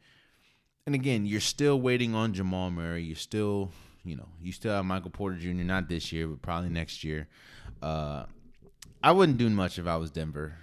And 0.85 0.93
again, 0.93 1.25
you're 1.25 1.39
still 1.39 1.79
waiting 1.79 2.13
on 2.13 2.33
Jamal 2.33 2.71
Murray. 2.71 3.03
You're 3.03 3.15
still, 3.15 3.71
you 4.03 4.17
know, 4.17 4.27
you 4.41 4.51
still 4.51 4.73
have 4.73 4.83
Michael 4.83 5.11
Porter 5.11 5.37
Jr. 5.37 5.63
Not 5.63 5.87
this 5.87 6.11
year, 6.11 6.27
but 6.27 6.41
probably 6.41 6.69
next 6.69 7.05
year. 7.05 7.27
Uh, 7.81 8.25
I 9.01 9.13
wouldn't 9.13 9.37
do 9.37 9.49
much 9.49 9.79
if 9.79 9.87
I 9.87 9.95
was 9.95 10.11
Denver. 10.11 10.57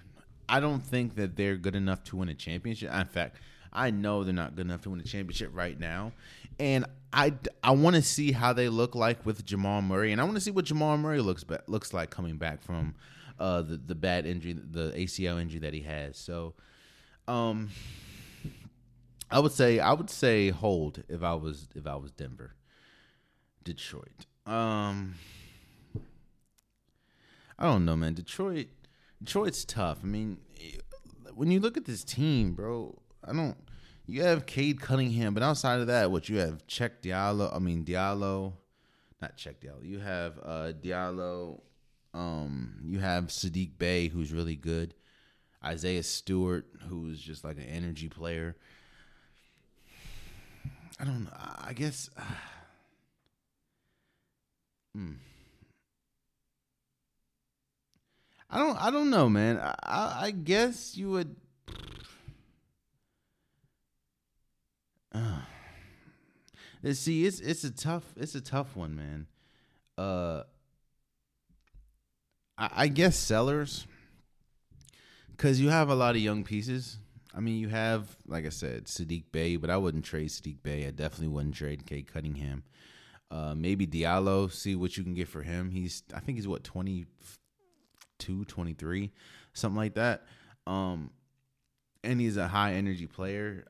I 0.47 0.59
don't 0.59 0.81
think 0.81 1.15
that 1.15 1.35
they're 1.35 1.57
good 1.57 1.75
enough 1.75 2.03
to 2.05 2.17
win 2.17 2.29
a 2.29 2.35
championship. 2.35 2.93
In 2.93 3.05
fact, 3.07 3.37
I 3.71 3.89
know 3.89 4.23
they're 4.23 4.33
not 4.33 4.55
good 4.55 4.67
enough 4.67 4.81
to 4.81 4.91
win 4.91 4.99
a 4.99 5.03
championship 5.03 5.49
right 5.53 5.79
now, 5.79 6.11
and 6.59 6.85
I 7.11 7.33
I 7.63 7.71
want 7.71 7.95
to 7.95 8.03
see 8.03 8.31
how 8.31 8.53
they 8.53 8.69
look 8.69 8.93
like 8.93 9.25
with 9.25 9.43
Jamal 9.43 9.81
Murray, 9.81 10.11
and 10.11 10.21
I 10.21 10.23
want 10.23 10.35
to 10.35 10.41
see 10.41 10.51
what 10.51 10.65
Jamal 10.65 10.97
Murray 10.97 11.21
looks 11.21 11.43
looks 11.65 11.93
like 11.93 12.11
coming 12.11 12.37
back 12.37 12.61
from 12.61 12.93
uh, 13.39 13.61
the 13.61 13.77
the 13.77 13.95
bad 13.95 14.25
injury, 14.25 14.53
the 14.53 14.91
ACL 14.91 15.41
injury 15.41 15.59
that 15.59 15.73
he 15.73 15.81
has. 15.81 16.17
So, 16.17 16.53
um, 17.27 17.69
I 19.31 19.39
would 19.39 19.51
say 19.51 19.79
I 19.79 19.93
would 19.93 20.09
say 20.09 20.49
hold 20.49 21.03
if 21.09 21.23
I 21.23 21.33
was 21.33 21.67
if 21.75 21.87
I 21.87 21.95
was 21.95 22.11
Denver, 22.11 22.55
Detroit. 23.63 24.25
Um, 24.45 25.15
I 27.57 27.65
don't 27.65 27.85
know, 27.85 27.95
man. 27.95 28.13
Detroit, 28.13 28.67
Detroit's 29.23 29.63
tough. 29.65 29.99
I 30.03 30.07
mean, 30.07 30.37
when 31.33 31.49
you 31.49 31.59
look 31.59 31.77
at 31.77 31.85
this 31.85 32.03
team, 32.03 32.53
bro, 32.53 32.99
I 33.23 33.33
don't. 33.33 33.55
You 34.05 34.23
have 34.23 34.45
Cade 34.45 34.81
Cunningham, 34.81 35.33
but 35.33 35.43
outside 35.43 35.79
of 35.79 35.87
that, 35.87 36.11
what 36.11 36.27
you 36.27 36.37
have 36.37 36.67
Cheick 36.67 37.01
Diallo. 37.01 37.55
I 37.55 37.59
mean 37.59 37.85
Diallo, 37.85 38.53
not 39.21 39.37
Cheick 39.37 39.55
Diallo. 39.63 39.83
You 39.83 39.99
have 39.99 40.39
uh, 40.43 40.73
Diallo. 40.73 41.61
Um, 42.13 42.75
you 42.83 42.99
have 42.99 43.25
Sadiq 43.25 43.77
Bey, 43.77 44.07
who's 44.07 44.31
really 44.31 44.55
good. 44.55 44.93
Isaiah 45.63 46.03
Stewart, 46.03 46.65
who's 46.87 47.19
just 47.19 47.43
like 47.43 47.57
an 47.57 47.63
energy 47.63 48.09
player. 48.09 48.55
I 50.99 51.05
don't 51.05 51.23
know. 51.23 51.31
I 51.33 51.73
guess. 51.73 52.09
Uh, 52.17 52.21
hmm. 54.95 55.13
I 58.49 58.59
don't. 58.59 58.81
I 58.81 58.91
don't 58.91 59.09
know, 59.09 59.29
man. 59.29 59.57
I, 59.57 60.25
I 60.25 60.31
guess 60.31 60.95
you 60.95 61.09
would 61.11 61.35
Uh, 66.85 66.91
see, 66.91 67.25
it's 67.25 67.39
it's 67.39 67.63
a 67.63 67.71
tough 67.71 68.03
it's 68.17 68.35
a 68.35 68.41
tough 68.41 68.75
one, 68.75 68.93
man. 68.93 69.25
Uh, 69.97 70.43
I, 72.57 72.69
I 72.73 72.87
guess 72.87 73.17
sellers, 73.17 73.87
because 75.31 75.59
you 75.59 75.69
have 75.69 75.89
a 75.89 75.95
lot 75.95 76.15
of 76.15 76.21
young 76.21 76.43
pieces. 76.43 76.97
I 77.35 77.39
mean, 77.39 77.57
you 77.57 77.69
have 77.69 78.15
like 78.27 78.45
I 78.45 78.49
said, 78.49 78.85
Sadiq 78.85 79.23
Bey, 79.31 79.55
but 79.55 79.69
I 79.69 79.77
wouldn't 79.77 80.05
trade 80.05 80.29
Sadiq 80.29 80.61
Bey. 80.61 80.85
I 80.85 80.91
definitely 80.91 81.29
wouldn't 81.29 81.55
trade 81.55 81.85
Cade 81.85 82.11
Cunningham. 82.11 82.63
Uh, 83.31 83.55
maybe 83.55 83.87
Diallo, 83.87 84.51
see 84.51 84.75
what 84.75 84.95
you 84.95 85.03
can 85.03 85.15
get 85.15 85.27
for 85.27 85.41
him. 85.41 85.71
He's 85.71 86.03
I 86.13 86.19
think 86.19 86.37
he's 86.37 86.47
what 86.47 86.63
22, 86.63 88.45
23, 88.45 89.11
something 89.53 89.77
like 89.77 89.95
that. 89.95 90.25
Um, 90.67 91.09
and 92.03 92.21
he's 92.21 92.37
a 92.37 92.47
high 92.47 92.73
energy 92.73 93.07
player. 93.07 93.65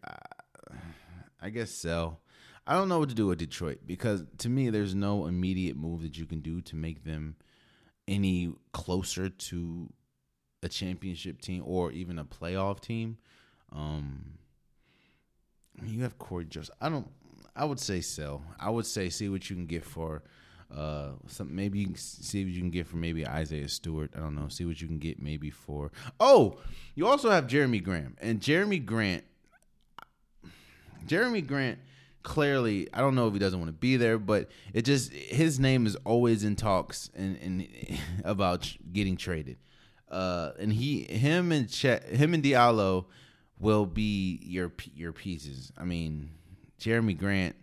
I 1.41 1.49
guess 1.49 1.71
sell. 1.71 2.19
I 2.65 2.73
don't 2.73 2.87
know 2.87 2.99
what 2.99 3.09
to 3.09 3.15
do 3.15 3.27
with 3.27 3.39
Detroit 3.39 3.79
because 3.85 4.23
to 4.39 4.49
me, 4.49 4.69
there's 4.69 4.95
no 4.95 5.25
immediate 5.25 5.75
move 5.75 6.01
that 6.01 6.17
you 6.17 6.25
can 6.25 6.39
do 6.39 6.61
to 6.61 6.75
make 6.75 7.03
them 7.03 7.35
any 8.07 8.53
closer 8.71 9.29
to 9.29 9.91
a 10.61 10.69
championship 10.69 11.41
team 11.41 11.63
or 11.65 11.91
even 11.91 12.19
a 12.19 12.25
playoff 12.25 12.79
team. 12.79 13.17
Um, 13.71 14.37
you 15.83 16.03
have 16.03 16.17
Cory 16.17 16.45
Joseph. 16.45 16.75
I 16.81 16.89
don't. 16.89 17.09
I 17.55 17.65
would 17.65 17.79
say 17.79 18.01
sell. 18.01 18.43
I 18.59 18.69
would 18.69 18.85
say 18.85 19.09
see 19.09 19.29
what 19.29 19.49
you 19.49 19.55
can 19.55 19.65
get 19.65 19.83
for. 19.83 20.23
Uh, 20.75 21.09
some 21.27 21.53
maybe 21.55 21.79
you 21.79 21.85
can 21.87 21.95
see 21.95 22.43
what 22.43 22.53
you 22.53 22.59
can 22.59 22.71
get 22.71 22.87
for 22.87 22.97
maybe 22.97 23.27
Isaiah 23.27 23.67
Stewart. 23.67 24.11
I 24.15 24.19
don't 24.19 24.35
know. 24.35 24.47
See 24.47 24.65
what 24.65 24.81
you 24.81 24.87
can 24.87 24.97
get 24.97 25.21
maybe 25.21 25.49
for. 25.51 25.91
Oh, 26.19 26.57
you 26.95 27.07
also 27.07 27.29
have 27.29 27.45
Jerami 27.47 27.83
Grant, 27.83 28.17
and 28.21 28.39
Jerami 28.39 28.83
Grant 28.83 29.23
Jerami 31.07 31.45
Grant 31.45 31.79
clearly 32.23 32.87
I 32.93 33.01
don't 33.01 33.15
know 33.15 33.27
if 33.27 33.33
he 33.33 33.39
doesn't 33.39 33.59
want 33.59 33.69
to 33.69 33.73
be 33.73 33.97
there, 33.97 34.17
but 34.17 34.49
it 34.73 34.83
just 34.83 35.11
his 35.11 35.59
name 35.59 35.85
is 35.85 35.95
always 36.05 36.43
in 36.43 36.55
talks 36.55 37.09
and, 37.15 37.37
and 37.41 37.67
about 38.23 38.75
getting 38.91 39.17
traded. 39.17 39.57
Uh, 40.09 40.51
and 40.59 40.71
he, 40.71 41.05
him, 41.05 41.51
and 41.51 41.67
Chet, 41.67 42.03
him 42.03 42.35
and 42.35 42.43
Diallo 42.43 43.05
will 43.59 43.85
be 43.85 44.39
your 44.43 44.71
your 44.95 45.11
pieces. 45.11 45.71
I 45.77 45.85
mean, 45.85 46.31
Jerami 46.79 47.17
Grant, 47.17 47.55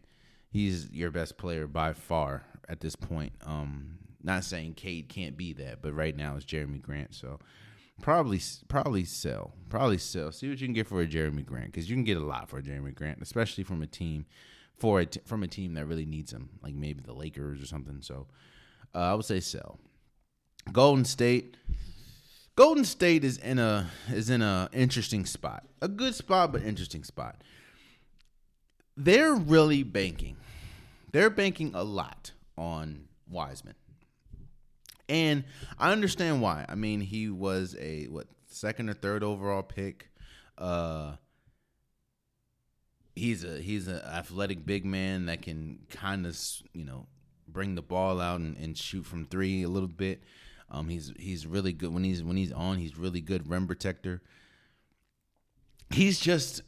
he's 0.50 0.90
your 0.90 1.10
best 1.10 1.38
player 1.38 1.66
by 1.66 1.92
far 1.92 2.42
at 2.68 2.80
this 2.80 2.96
point. 2.96 3.32
Um, 3.44 3.98
not 4.22 4.44
saying 4.44 4.74
Cade 4.74 5.08
can't 5.08 5.36
be 5.36 5.52
that, 5.54 5.80
but 5.80 5.92
right 5.92 6.16
now 6.16 6.36
it's 6.36 6.44
Jerami 6.44 6.82
Grant. 6.82 7.14
So 7.14 7.38
probably 8.00 8.40
probably 8.68 9.04
sell, 9.04 9.54
probably 9.68 9.98
sell. 9.98 10.32
See 10.32 10.48
what 10.48 10.60
you 10.60 10.66
can 10.66 10.74
get 10.74 10.86
for 10.86 11.00
a 11.00 11.06
Jerami 11.06 11.44
Grant 11.44 11.66
because 11.66 11.88
you 11.88 11.96
can 11.96 12.04
get 12.04 12.16
a 12.16 12.24
lot 12.24 12.48
for 12.48 12.58
a 12.58 12.62
Jerami 12.62 12.94
Grant, 12.94 13.20
especially 13.22 13.64
from 13.64 13.82
a 13.82 13.86
team 13.86 14.26
for 14.78 15.00
a 15.00 15.06
t- 15.06 15.20
from 15.24 15.42
a 15.42 15.48
team 15.48 15.74
that 15.74 15.86
really 15.86 16.06
needs 16.06 16.32
him, 16.32 16.48
like 16.62 16.74
maybe 16.74 17.00
the 17.04 17.12
Lakers 17.12 17.62
or 17.62 17.66
something. 17.66 17.98
So 18.00 18.26
uh, 18.94 18.98
I 18.98 19.14
would 19.14 19.24
say 19.24 19.40
sell. 19.40 19.78
Golden 20.72 21.04
State. 21.04 21.56
Golden 22.56 22.84
State 22.84 23.24
is 23.24 23.38
in 23.38 23.58
a 23.58 23.90
is 24.12 24.30
in 24.30 24.42
a 24.42 24.68
interesting 24.72 25.24
spot. 25.26 25.66
A 25.80 25.88
good 25.88 26.14
spot, 26.14 26.52
but 26.52 26.62
interesting 26.62 27.04
spot. 27.04 27.42
They're 28.96 29.34
really 29.34 29.82
banking. 29.82 30.36
They're 31.12 31.30
banking 31.30 31.72
a 31.74 31.84
lot 31.84 32.32
on 32.56 33.08
Wiseman. 33.28 33.74
And 35.10 35.44
I 35.78 35.92
understand 35.92 36.40
why. 36.40 36.64
I 36.68 36.74
mean, 36.74 37.00
he 37.00 37.28
was 37.28 37.76
a 37.78 38.06
what 38.06 38.28
second 38.46 38.88
or 38.88 38.94
third 38.94 39.22
overall 39.22 39.62
pick. 39.62 40.08
Uh 40.56 41.16
he's 43.16 43.44
a 43.44 43.60
he's 43.60 43.88
an 43.88 44.00
athletic 44.00 44.64
big 44.64 44.84
man 44.84 45.26
that 45.26 45.42
can 45.42 45.80
kind 45.90 46.26
of 46.26 46.38
you 46.72 46.84
know 46.84 47.06
bring 47.48 47.74
the 47.74 47.82
ball 47.82 48.20
out 48.20 48.40
and, 48.40 48.56
and, 48.58 48.78
shoot 48.78 49.04
from 49.04 49.26
three 49.26 49.64
a 49.64 49.68
little 49.68 49.88
bit. 49.88 50.22
Um, 50.70 50.88
he's 50.88 51.12
he's 51.18 51.46
really 51.46 51.72
good 51.72 51.92
when 51.92 52.04
he's 52.04 52.22
when 52.22 52.36
he's 52.36 52.52
on. 52.52 52.78
He's 52.78 52.96
really 52.96 53.20
good 53.20 53.48
rim 53.48 53.66
protector. 53.66 54.22
He's 55.90 56.20
just 56.20 56.62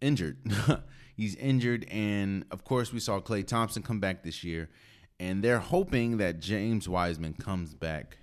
injured. 0.00 0.38
he's 1.16 1.34
injured, 1.36 1.86
and 1.90 2.44
of 2.50 2.64
course 2.64 2.92
we 2.92 3.00
saw 3.00 3.20
Klay 3.20 3.44
Thompson 3.46 3.82
come 3.82 3.98
back 3.98 4.22
this 4.22 4.44
year, 4.44 4.70
and 5.18 5.42
they're 5.42 5.60
hoping 5.60 6.18
that 6.18 6.40
James 6.40 6.88
Wiseman 6.88 7.34
comes 7.34 7.74
back 7.74 8.18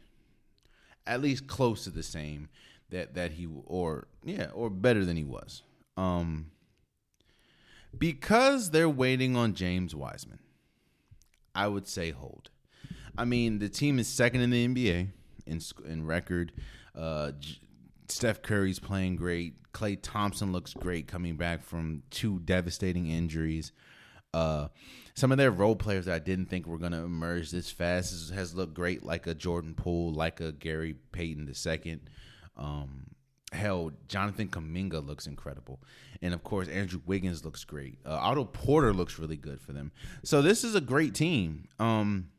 at 1.07 1.21
least 1.21 1.47
close 1.47 1.83
to 1.85 1.89
the 1.89 2.03
same 2.03 2.49
that 2.89 3.15
that 3.15 3.33
he 3.33 3.47
or 3.65 4.07
yeah 4.23 4.47
or 4.53 4.69
better 4.69 5.05
than 5.05 5.17
he 5.17 5.23
was. 5.23 5.63
Um, 5.97 6.51
because 7.97 8.71
they're 8.71 8.89
waiting 8.89 9.35
on 9.35 9.53
James 9.53 9.93
Wiseman. 9.93 10.39
I 11.53 11.67
would 11.67 11.87
say 11.87 12.11
hold. 12.11 12.49
I 13.17 13.25
mean, 13.25 13.59
the 13.59 13.67
team 13.67 13.99
is 13.99 14.07
second 14.07 14.41
in 14.41 14.49
the 14.51 14.67
NBA 14.67 15.09
in 15.45 15.61
in 15.85 16.05
record. 16.05 16.53
Uh, 16.95 17.31
Steph 18.07 18.41
Curry's 18.41 18.79
playing 18.79 19.15
great. 19.15 19.55
Klay 19.73 19.97
Thompson 20.01 20.51
looks 20.51 20.73
great 20.73 21.07
coming 21.07 21.37
back 21.37 21.63
from 21.63 22.03
two 22.09 22.39
devastating 22.39 23.07
injuries. 23.07 23.71
Uh, 24.33 24.67
some 25.13 25.31
of 25.31 25.37
their 25.37 25.51
role 25.51 25.75
players 25.75 26.05
that 26.05 26.15
I 26.15 26.19
didn't 26.19 26.45
think 26.45 26.65
were 26.65 26.77
going 26.77 26.93
to 26.93 26.99
emerge 26.99 27.51
this 27.51 27.69
fast 27.69 28.11
has, 28.11 28.29
has, 28.29 28.55
looked 28.55 28.73
great, 28.73 29.03
like 29.03 29.27
a 29.27 29.33
Jordan 29.33 29.73
Poole, 29.73 30.13
like 30.13 30.39
a 30.39 30.51
Gary 30.51 30.95
Payton 31.11 31.53
II. 31.65 31.99
Um, 32.55 33.07
hell, 33.51 33.91
Jonathan 34.07 34.47
Kuminga 34.47 35.05
looks 35.05 35.27
incredible, 35.27 35.81
and 36.21 36.33
of 36.33 36.43
course 36.43 36.67
Andrew 36.69 37.01
Wiggins 37.05 37.43
looks 37.43 37.63
great. 37.63 37.99
Uh, 38.05 38.17
Otto 38.21 38.45
Porter 38.45 38.93
looks 38.93 39.19
really 39.19 39.37
good 39.37 39.59
for 39.59 39.73
them. 39.73 39.91
So 40.23 40.41
this 40.41 40.63
is 40.63 40.75
a 40.75 40.81
great 40.81 41.13
team. 41.13 41.67
Um, 41.79 42.29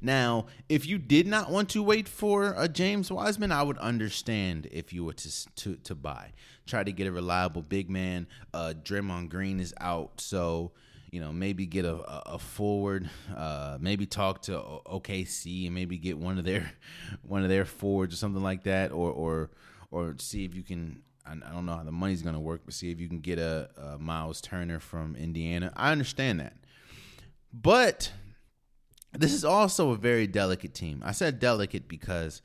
now, 0.00 0.46
if 0.68 0.86
you 0.86 0.98
did 0.98 1.26
not 1.26 1.50
want 1.50 1.70
to 1.70 1.82
wait 1.82 2.08
for 2.08 2.54
a 2.56 2.68
James 2.68 3.10
Wiseman, 3.10 3.52
I 3.52 3.62
would 3.62 3.78
understand 3.78 4.68
if 4.70 4.92
you 4.92 5.04
were 5.04 5.14
to 5.14 5.54
to 5.54 5.76
to 5.76 5.94
buy. 5.94 6.32
Try 6.66 6.84
to 6.84 6.92
get 6.92 7.06
a 7.06 7.12
reliable 7.12 7.62
big 7.62 7.90
man. 7.90 8.26
Uh, 8.52 8.74
Draymond 8.82 9.30
Green 9.30 9.60
is 9.60 9.74
out, 9.80 10.20
so 10.20 10.72
you 11.10 11.20
know 11.20 11.32
maybe 11.32 11.66
get 11.66 11.84
a, 11.84 11.96
a, 12.26 12.38
forward. 12.38 13.08
Uh, 13.34 13.78
maybe 13.80 14.04
talk 14.06 14.42
to 14.42 14.52
OKC 14.86 15.66
and 15.66 15.74
maybe 15.74 15.96
get 15.96 16.18
one 16.18 16.38
of 16.38 16.44
their 16.44 16.70
one 17.22 17.42
of 17.42 17.48
their 17.48 17.64
forwards 17.64 18.14
or 18.14 18.16
something 18.16 18.42
like 18.42 18.64
that, 18.64 18.92
or 18.92 19.10
or 19.10 19.50
or 19.90 20.16
see 20.18 20.44
if 20.44 20.54
you 20.54 20.62
can. 20.62 21.02
I 21.26 21.34
don't 21.54 21.64
know 21.64 21.76
how 21.76 21.84
the 21.84 21.90
money's 21.90 22.20
going 22.20 22.34
to 22.34 22.40
work, 22.40 22.60
but 22.66 22.74
see 22.74 22.90
if 22.90 23.00
you 23.00 23.08
can 23.08 23.20
get 23.20 23.38
a, 23.38 23.70
a 23.78 23.98
Miles 23.98 24.42
Turner 24.42 24.78
from 24.78 25.16
Indiana. 25.16 25.72
I 25.74 25.90
understand 25.90 26.40
that, 26.40 26.52
but 27.50 28.12
this 29.18 29.32
is 29.32 29.44
also 29.44 29.90
a 29.90 29.96
very 29.96 30.26
delicate 30.26 30.74
team. 30.74 31.02
I 31.04 31.12
said 31.12 31.38
delicate 31.38 31.88
because 31.88 32.42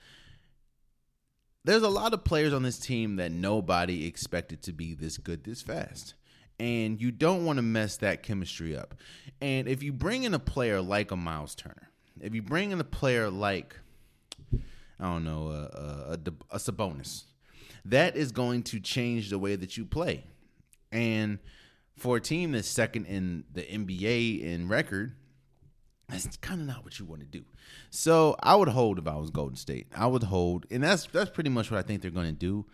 there's 1.63 1.83
a 1.83 1.89
lot 1.89 2.13
of 2.13 2.23
players 2.23 2.53
on 2.53 2.63
this 2.63 2.79
team 2.79 3.17
that 3.17 3.31
nobody 3.31 4.05
expected 4.05 4.61
to 4.63 4.71
be 4.71 4.93
this 4.93 5.17
good 5.17 5.43
this 5.43 5.61
fast. 5.61 6.13
And 6.59 7.01
you 7.01 7.11
don't 7.11 7.45
want 7.45 7.57
to 7.57 7.63
mess 7.63 7.97
that 7.97 8.21
chemistry 8.21 8.75
up. 8.75 8.95
And 9.41 9.67
if 9.67 9.81
you 9.81 9.93
bring 9.93 10.23
in 10.23 10.33
a 10.33 10.39
player 10.39 10.81
like 10.81 11.11
a 11.11 11.15
Miles 11.15 11.55
Turner, 11.55 11.89
if 12.19 12.35
you 12.35 12.41
bring 12.41 12.71
in 12.71 12.79
a 12.79 12.85
player 12.85 13.29
like, 13.29 13.75
I 14.99 15.05
don't 15.05 15.23
know, 15.23 15.47
a, 15.47 16.11
a, 16.11 16.13
a, 16.13 16.55
a 16.55 16.57
Sabonis, 16.57 17.23
that 17.85 18.17
is 18.17 18.31
going 18.31 18.63
to 18.63 18.79
change 18.79 19.29
the 19.29 19.39
way 19.39 19.55
that 19.55 19.77
you 19.77 19.85
play. 19.85 20.25
And 20.91 21.39
for 21.97 22.17
a 22.17 22.21
team 22.21 22.51
that's 22.51 22.67
second 22.67 23.05
in 23.05 23.45
the 23.53 23.61
NBA 23.61 24.41
in 24.41 24.67
record, 24.67 25.15
that's 26.09 26.37
kind 26.37 26.61
of 26.61 26.67
not 26.67 26.83
what 26.83 26.99
you 26.99 27.05
want 27.05 27.21
to 27.21 27.27
do. 27.27 27.43
So 27.89 28.35
I 28.41 28.55
would 28.55 28.69
hold 28.69 28.97
if 28.97 29.07
I 29.07 29.15
was 29.15 29.29
Golden 29.29 29.55
State. 29.55 29.87
I 29.95 30.07
would 30.07 30.23
hold, 30.23 30.65
and 30.71 30.83
that's 30.83 31.05
that's 31.07 31.29
pretty 31.29 31.49
much 31.49 31.71
what 31.71 31.77
I 31.77 31.83
think 31.83 32.01
they're 32.01 32.11
going 32.11 32.27
to 32.27 32.31
do, 32.31 32.65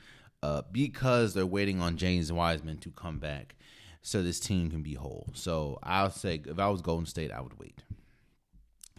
uh, 0.41 0.61
because 0.71 1.33
they're 1.33 1.45
waiting 1.45 1.81
on 1.81 1.97
James 1.97 2.31
Wiseman 2.31 2.77
to 2.79 2.91
come 2.91 3.19
back, 3.19 3.55
so 4.01 4.23
this 4.23 4.39
team 4.39 4.69
can 4.69 4.81
be 4.81 4.93
whole. 4.93 5.29
So 5.33 5.79
I'll 5.83 6.11
say 6.11 6.41
if 6.45 6.59
I 6.59 6.69
was 6.69 6.81
Golden 6.81 7.05
State, 7.05 7.31
I 7.31 7.41
would 7.41 7.59
wait. 7.59 7.83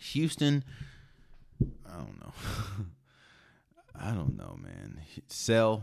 Houston, 0.01 0.64
I 1.62 1.96
don't 1.96 2.20
know. 2.20 2.33
I 3.99 4.11
don't 4.11 4.37
know, 4.37 4.59
man. 4.62 5.01
Sell. 5.29 5.83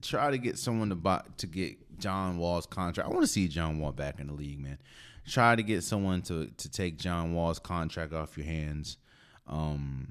Try 0.00 0.30
to 0.30 0.38
get 0.38 0.58
someone 0.58 0.90
to 0.90 0.94
buy 0.94 1.22
to 1.38 1.46
get 1.46 1.98
John 1.98 2.38
Wall's 2.38 2.66
contract. 2.66 3.08
I 3.08 3.12
want 3.12 3.24
to 3.24 3.32
see 3.32 3.48
John 3.48 3.80
Wall 3.80 3.92
back 3.92 4.20
in 4.20 4.28
the 4.28 4.32
league, 4.32 4.60
man. 4.60 4.78
Try 5.28 5.56
to 5.56 5.62
get 5.62 5.82
someone 5.84 6.22
to 6.22 6.46
to 6.46 6.70
take 6.70 6.98
John 6.98 7.34
Wall's 7.34 7.58
contract 7.58 8.12
off 8.12 8.36
your 8.36 8.46
hands. 8.46 8.96
Um, 9.46 10.08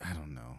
I 0.00 0.12
don't 0.12 0.34
know. 0.34 0.56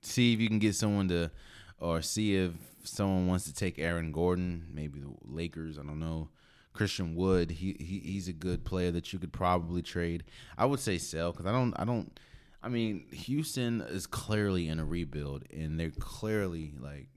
See 0.00 0.32
if 0.32 0.40
you 0.40 0.48
can 0.48 0.58
get 0.58 0.74
someone 0.74 1.08
to, 1.08 1.30
or 1.78 2.00
see 2.02 2.36
if 2.36 2.52
someone 2.84 3.26
wants 3.26 3.44
to 3.44 3.54
take 3.54 3.78
Aaron 3.78 4.12
Gordon, 4.12 4.66
maybe 4.72 5.00
the 5.00 5.12
Lakers. 5.22 5.78
I 5.78 5.82
don't 5.82 6.00
know. 6.00 6.28
Christian 6.72 7.14
Wood, 7.14 7.50
he, 7.50 7.76
he 7.78 7.98
he's 7.98 8.28
a 8.28 8.32
good 8.32 8.64
player 8.64 8.90
that 8.92 9.12
you 9.12 9.18
could 9.18 9.32
probably 9.32 9.82
trade. 9.82 10.24
I 10.56 10.66
would 10.66 10.80
say 10.80 10.98
sell 10.98 11.32
because 11.32 11.46
I 11.46 11.52
don't 11.52 11.74
I 11.78 11.84
don't 11.84 12.18
I 12.62 12.68
mean, 12.68 13.06
Houston 13.10 13.80
is 13.80 14.06
clearly 14.06 14.68
in 14.68 14.78
a 14.78 14.84
rebuild, 14.84 15.44
and 15.50 15.80
they're 15.80 15.90
clearly 15.90 16.72
like 16.78 17.08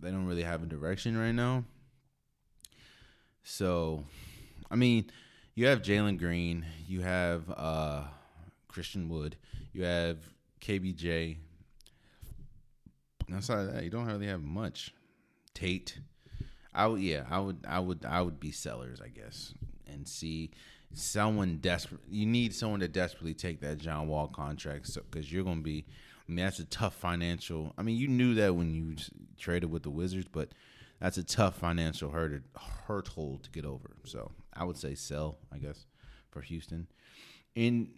they 0.00 0.10
don't 0.10 0.26
really 0.26 0.42
have 0.42 0.62
a 0.62 0.66
direction 0.66 1.16
right 1.16 1.32
now. 1.32 1.64
So, 3.50 4.04
I 4.70 4.76
mean, 4.76 5.10
you 5.56 5.66
have 5.66 5.82
Jalen 5.82 6.20
Green, 6.20 6.64
you 6.86 7.00
have 7.00 7.42
uh, 7.50 8.04
Christian 8.68 9.08
Wood, 9.08 9.34
you 9.72 9.82
have 9.82 10.18
KPJ. 10.60 11.36
Outside 13.34 13.66
of 13.66 13.74
that, 13.74 13.82
you 13.82 13.90
don't 13.90 14.06
really 14.06 14.28
have 14.28 14.40
much. 14.40 14.94
Tate, 15.52 15.98
I 16.72 16.86
would, 16.86 17.02
yeah, 17.02 17.24
I 17.28 17.40
would, 17.40 17.64
I 17.68 17.80
would, 17.80 18.04
I 18.04 18.22
would 18.22 18.38
be 18.38 18.52
sellers, 18.52 19.00
I 19.00 19.08
guess, 19.08 19.52
and 19.84 20.06
see 20.06 20.52
someone 20.94 21.58
desperate. 21.60 22.02
You 22.08 22.26
need 22.26 22.54
someone 22.54 22.80
to 22.80 22.88
desperately 22.88 23.34
take 23.34 23.60
that 23.62 23.78
John 23.78 24.06
Wall 24.06 24.28
contract, 24.28 24.86
so 24.86 25.02
because 25.10 25.30
you're 25.30 25.44
going 25.44 25.58
to 25.58 25.64
be. 25.64 25.84
I 25.88 26.32
mean, 26.32 26.44
that's 26.44 26.60
a 26.60 26.66
tough 26.66 26.94
financial. 26.94 27.74
I 27.76 27.82
mean, 27.82 27.96
you 27.96 28.06
knew 28.06 28.34
that 28.36 28.54
when 28.54 28.72
you 28.72 28.94
traded 29.36 29.72
with 29.72 29.82
the 29.82 29.90
Wizards, 29.90 30.28
but 30.30 30.50
that's 31.00 31.18
a 31.18 31.24
tough 31.24 31.56
financial 31.56 32.10
hurt 32.10 32.42
hurdle 32.86 33.40
to 33.42 33.50
get 33.50 33.64
over. 33.64 33.96
So 34.04 34.32
I 34.54 34.64
would 34.64 34.76
say 34.76 34.94
sell, 34.94 35.38
I 35.52 35.58
guess, 35.58 35.86
for 36.30 36.40
Houston. 36.40 36.86
In 37.54 37.90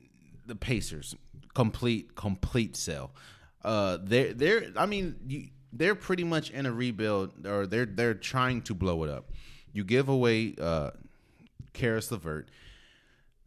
the 0.47 0.57
Pacers, 0.57 1.15
complete 1.55 2.15
complete 2.15 2.77
sell. 2.77 3.13
Uh, 3.65 3.99
they're 4.03 4.33
they're. 4.33 4.67
I 4.77 4.87
mean, 4.87 5.17
you, 5.27 5.49
they're 5.73 5.95
pretty 5.95 6.25
much 6.25 6.51
in 6.51 6.67
a 6.67 6.73
rebuild, 6.73 7.47
or 7.47 7.67
they're 7.67 7.87
they're 7.87 8.15
trying 8.15 8.63
to 8.63 8.75
blow 8.75 9.05
it 9.05 9.11
up. 9.11 9.33
You 9.73 9.85
give 9.85 10.09
away 10.09 10.55
uh, 10.61 10.91
Caris 11.73 12.11
LeVert 12.11 12.49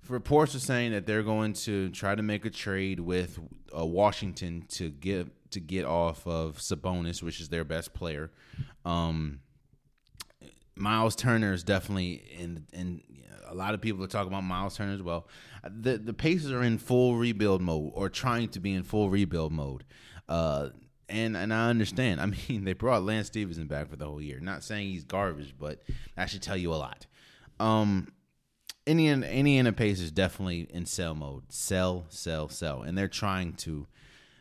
reports 0.09 0.55
are 0.55 0.59
saying 0.59 0.91
that 0.91 1.05
they're 1.05 1.23
going 1.23 1.53
to 1.53 1.89
try 1.89 2.15
to 2.15 2.21
make 2.21 2.45
a 2.45 2.49
trade 2.49 2.99
with 2.99 3.39
uh, 3.77 3.85
Washington 3.85 4.65
to 4.69 4.89
get 4.89 5.27
to 5.51 5.59
get 5.59 5.85
off 5.85 6.25
of 6.27 6.57
Sabonis, 6.57 7.23
which 7.23 7.39
is 7.39 7.49
their 7.49 7.63
best 7.63 7.93
player. 7.93 8.31
Um, 8.83 9.39
Miles 10.75 11.15
Turner 11.15 11.53
is 11.53 11.63
definitely 11.63 12.23
in 12.37 12.65
in 12.73 13.01
a 13.47 13.53
lot 13.53 13.73
of 13.73 13.81
people 13.81 14.03
are 14.03 14.07
talking 14.07 14.27
about 14.27 14.43
Miles 14.43 14.75
Turner 14.75 14.93
as 14.93 15.01
well. 15.01 15.27
The 15.63 15.97
the 15.97 16.13
Pacers 16.13 16.51
are 16.51 16.63
in 16.63 16.77
full 16.77 17.15
rebuild 17.15 17.61
mode 17.61 17.91
or 17.93 18.09
trying 18.09 18.49
to 18.49 18.59
be 18.59 18.73
in 18.73 18.83
full 18.83 19.09
rebuild 19.09 19.51
mode. 19.51 19.85
Uh, 20.27 20.69
and 21.07 21.37
and 21.37 21.53
I 21.53 21.69
understand. 21.69 22.21
I 22.21 22.25
mean, 22.25 22.65
they 22.65 22.73
brought 22.73 23.03
Lance 23.03 23.27
Stephenson 23.27 23.67
back 23.67 23.89
for 23.89 23.95
the 23.95 24.05
whole 24.05 24.21
year. 24.21 24.39
Not 24.39 24.63
saying 24.63 24.89
he's 24.89 25.03
garbage, 25.03 25.55
but 25.57 25.83
that 26.15 26.29
should 26.29 26.41
tell 26.41 26.57
you 26.57 26.73
a 26.73 26.75
lot. 26.75 27.05
Um, 27.59 28.11
Indiana 28.85 29.25
Indiana 29.27 29.73
Pacers 29.73 30.11
definitely 30.11 30.67
in 30.69 30.85
sell 30.85 31.15
mode. 31.15 31.51
Sell, 31.51 32.05
sell, 32.09 32.49
sell, 32.49 32.81
and 32.81 32.97
they're 32.97 33.07
trying 33.07 33.53
to 33.53 33.87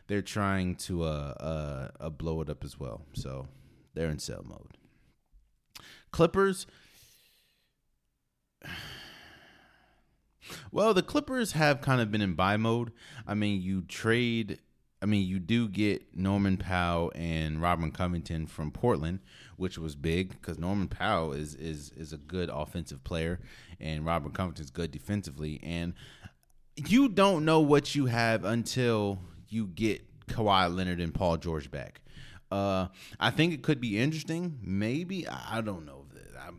they're 0.07 0.21
trying 0.21 0.75
to 0.75 1.03
uh, 1.03 1.33
uh, 1.39 1.87
uh 1.99 2.09
blow 2.09 2.41
it 2.41 2.49
up 2.49 2.63
as 2.63 2.79
well. 2.79 3.01
So 3.13 3.47
they're 3.93 4.09
in 4.09 4.19
sell 4.19 4.43
mode. 4.47 4.77
Clippers. 6.15 6.65
Well, 10.71 10.93
the 10.93 11.03
Clippers 11.03 11.51
have 11.51 11.81
kind 11.81 11.99
of 11.99 12.09
been 12.09 12.21
in 12.21 12.35
buy 12.35 12.55
mode. 12.55 12.93
I 13.27 13.33
mean, 13.33 13.61
you 13.61 13.81
trade 13.81 14.59
I 15.01 15.07
mean, 15.07 15.27
you 15.27 15.39
do 15.39 15.67
get 15.67 16.15
Norman 16.15 16.55
Powell 16.55 17.11
and 17.15 17.61
Robert 17.61 17.93
Covington 17.93 18.47
from 18.47 18.71
Portland, 18.71 19.19
which 19.57 19.77
was 19.77 19.95
big 19.95 20.29
because 20.29 20.57
Norman 20.57 20.87
Powell 20.87 21.33
is 21.33 21.53
is 21.55 21.91
is 21.97 22.13
a 22.13 22.17
good 22.17 22.49
offensive 22.49 23.03
player, 23.03 23.41
and 23.81 24.05
Covington 24.05 24.63
is 24.63 24.71
good 24.71 24.91
defensively. 24.91 25.59
And 25.61 25.93
you 26.75 27.09
don't 27.09 27.43
know 27.43 27.59
what 27.59 27.93
you 27.93 28.05
have 28.05 28.45
until 28.45 29.19
you 29.49 29.67
get 29.67 30.01
Kawhi 30.27 30.73
Leonard 30.73 31.01
and 31.01 31.13
Paul 31.13 31.35
George 31.37 31.69
back. 31.69 32.01
Uh, 32.51 32.87
I 33.19 33.31
think 33.31 33.53
it 33.53 33.63
could 33.63 33.81
be 33.81 33.99
interesting. 33.99 34.59
Maybe 34.61 35.27
I 35.27 35.61
don't 35.61 35.85
know. 35.85 35.94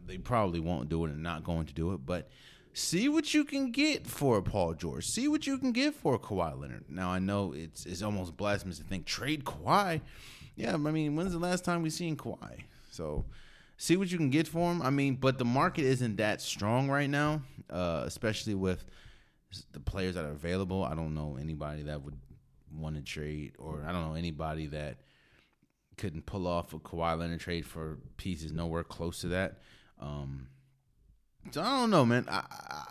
They 0.07 0.19
probably 0.19 0.61
won't 0.61 0.89
do 0.89 1.05
it 1.05 1.11
and 1.11 1.23
not 1.23 1.45
going 1.45 1.67
to 1.67 1.75
do 1.75 1.93
it, 1.93 2.05
but 2.05 2.29
see 2.73 3.09
what 3.09 3.33
you 3.33 3.45
can 3.45 3.73
get 3.73 4.07
for 4.07 4.43
Paul 4.43 4.75
George. 4.75 5.07
See 5.07 5.29
what 5.29 5.47
you 5.47 5.59
can 5.59 5.73
get 5.73 5.95
for 5.95 6.19
Kawhi 6.19 6.61
Leonard. 6.61 6.85
Now 6.89 7.11
I 7.11 7.19
know 7.19 7.53
it's 7.53 7.87
it's 7.87 8.03
almost 8.03 8.37
blasphemous 8.37 8.79
to 8.79 8.85
think 8.85 9.07
trade 9.07 9.45
Kawhi. 9.45 10.01
Yeah, 10.57 10.75
I 10.75 10.77
mean, 10.77 11.17
when's 11.17 11.33
the 11.33 11.39
last 11.39 11.65
time 11.65 11.83
we 11.83 11.91
seen 11.91 12.17
Kawhi? 12.17 12.65
So 12.91 13.25
see 13.77 13.97
what 13.97 14.11
you 14.11 14.19
can 14.19 14.31
get 14.31 14.49
for 14.49 14.71
him. 14.73 14.83
I 14.83 14.91
mean, 14.91 15.17
but 15.17 15.39
the 15.39 15.45
market 15.45 15.85
isn't 15.85 16.17
that 16.17 16.41
strong 16.41 16.89
right 16.89 17.11
now, 17.11 17.43
uh, 17.71 18.03
especially 18.07 18.55
with 18.55 18.85
the 19.73 19.81
players 19.81 20.15
that 20.15 20.25
are 20.25 20.31
available. 20.31 20.83
I 20.83 20.95
don't 20.95 21.15
know 21.15 21.39
anybody 21.41 21.83
that 21.85 22.03
would 22.03 22.17
want 22.75 22.97
to 22.97 23.03
trade, 23.03 23.53
or 23.59 23.85
I 23.87 23.93
don't 23.93 24.07
know 24.07 24.15
anybody 24.15 24.67
that 24.69 24.99
couldn't 25.97 26.27
pull 26.27 26.47
off 26.47 26.75
a 26.75 26.79
Kawhi 26.79 27.19
Leonard 27.19 27.41
trade 27.41 27.65
for 27.65 27.99
pieces 28.17 28.53
nowhere 28.53 28.85
close 28.85 29.21
to 29.23 29.29
that. 29.29 29.61
Um, 30.01 30.49
so 31.51 31.61
I 31.63 31.81
don't 31.81 31.91
know, 31.91 32.05
man. 32.05 32.27
I 32.29 32.43
I, 32.51 32.85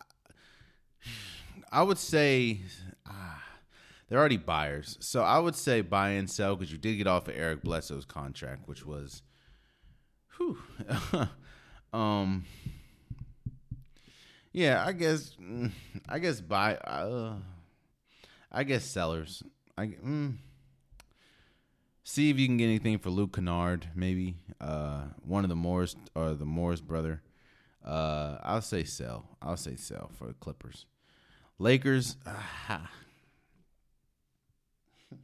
I 1.72 1.84
would 1.84 1.98
say 1.98 2.62
uh, 3.06 3.40
they're 4.08 4.20
already 4.20 4.38
buyers, 4.38 4.98
so 5.02 5.22
I 5.22 5.40
would 5.40 5.56
say 5.56 5.82
buy 5.82 6.10
and 6.10 6.30
sell 6.30 6.56
because 6.56 6.72
you 6.72 6.78
did 6.78 6.96
get 6.96 7.08
off 7.08 7.28
of 7.28 7.36
Eric 7.36 7.64
Bledsoe's 7.64 8.06
contract, 8.06 8.68
which 8.68 8.86
was, 8.86 9.24
whew, 10.38 10.58
um, 11.94 12.46
yeah. 14.52 14.84
I 14.86 14.94
guess 14.94 15.36
mm, 15.42 15.72
I 16.08 16.20
guess 16.20 16.42
buy. 16.42 16.76
Uh, 16.76 17.36
I 18.52 18.64
guess 18.64 18.86
sellers. 18.86 19.44
I 19.78 19.88
mm, 19.88 20.36
see 22.06 22.30
if 22.30 22.40
you 22.40 22.46
can 22.48 22.56
get 22.56 22.66
anything 22.66 22.98
for 23.00 23.10
Luke 23.10 23.36
Kennard, 23.36 23.88
maybe 23.96 24.36
uh, 24.62 25.06
one 25.26 25.44
of 25.44 25.50
the 25.50 25.56
Morris 25.56 25.96
or 26.14 26.34
the 26.36 26.46
Morris 26.46 26.80
brother. 26.80 27.22
Uh, 27.84 28.38
I'll 28.44 28.62
say 28.62 28.84
sell. 28.84 29.26
I'll 29.42 29.58
say 29.58 29.76
sell 29.76 30.12
for 30.18 30.28
the 30.28 30.34
Clippers. 30.34 30.86
Lakers. 31.60 32.16
Uh, 32.26 32.78
you 35.12 35.18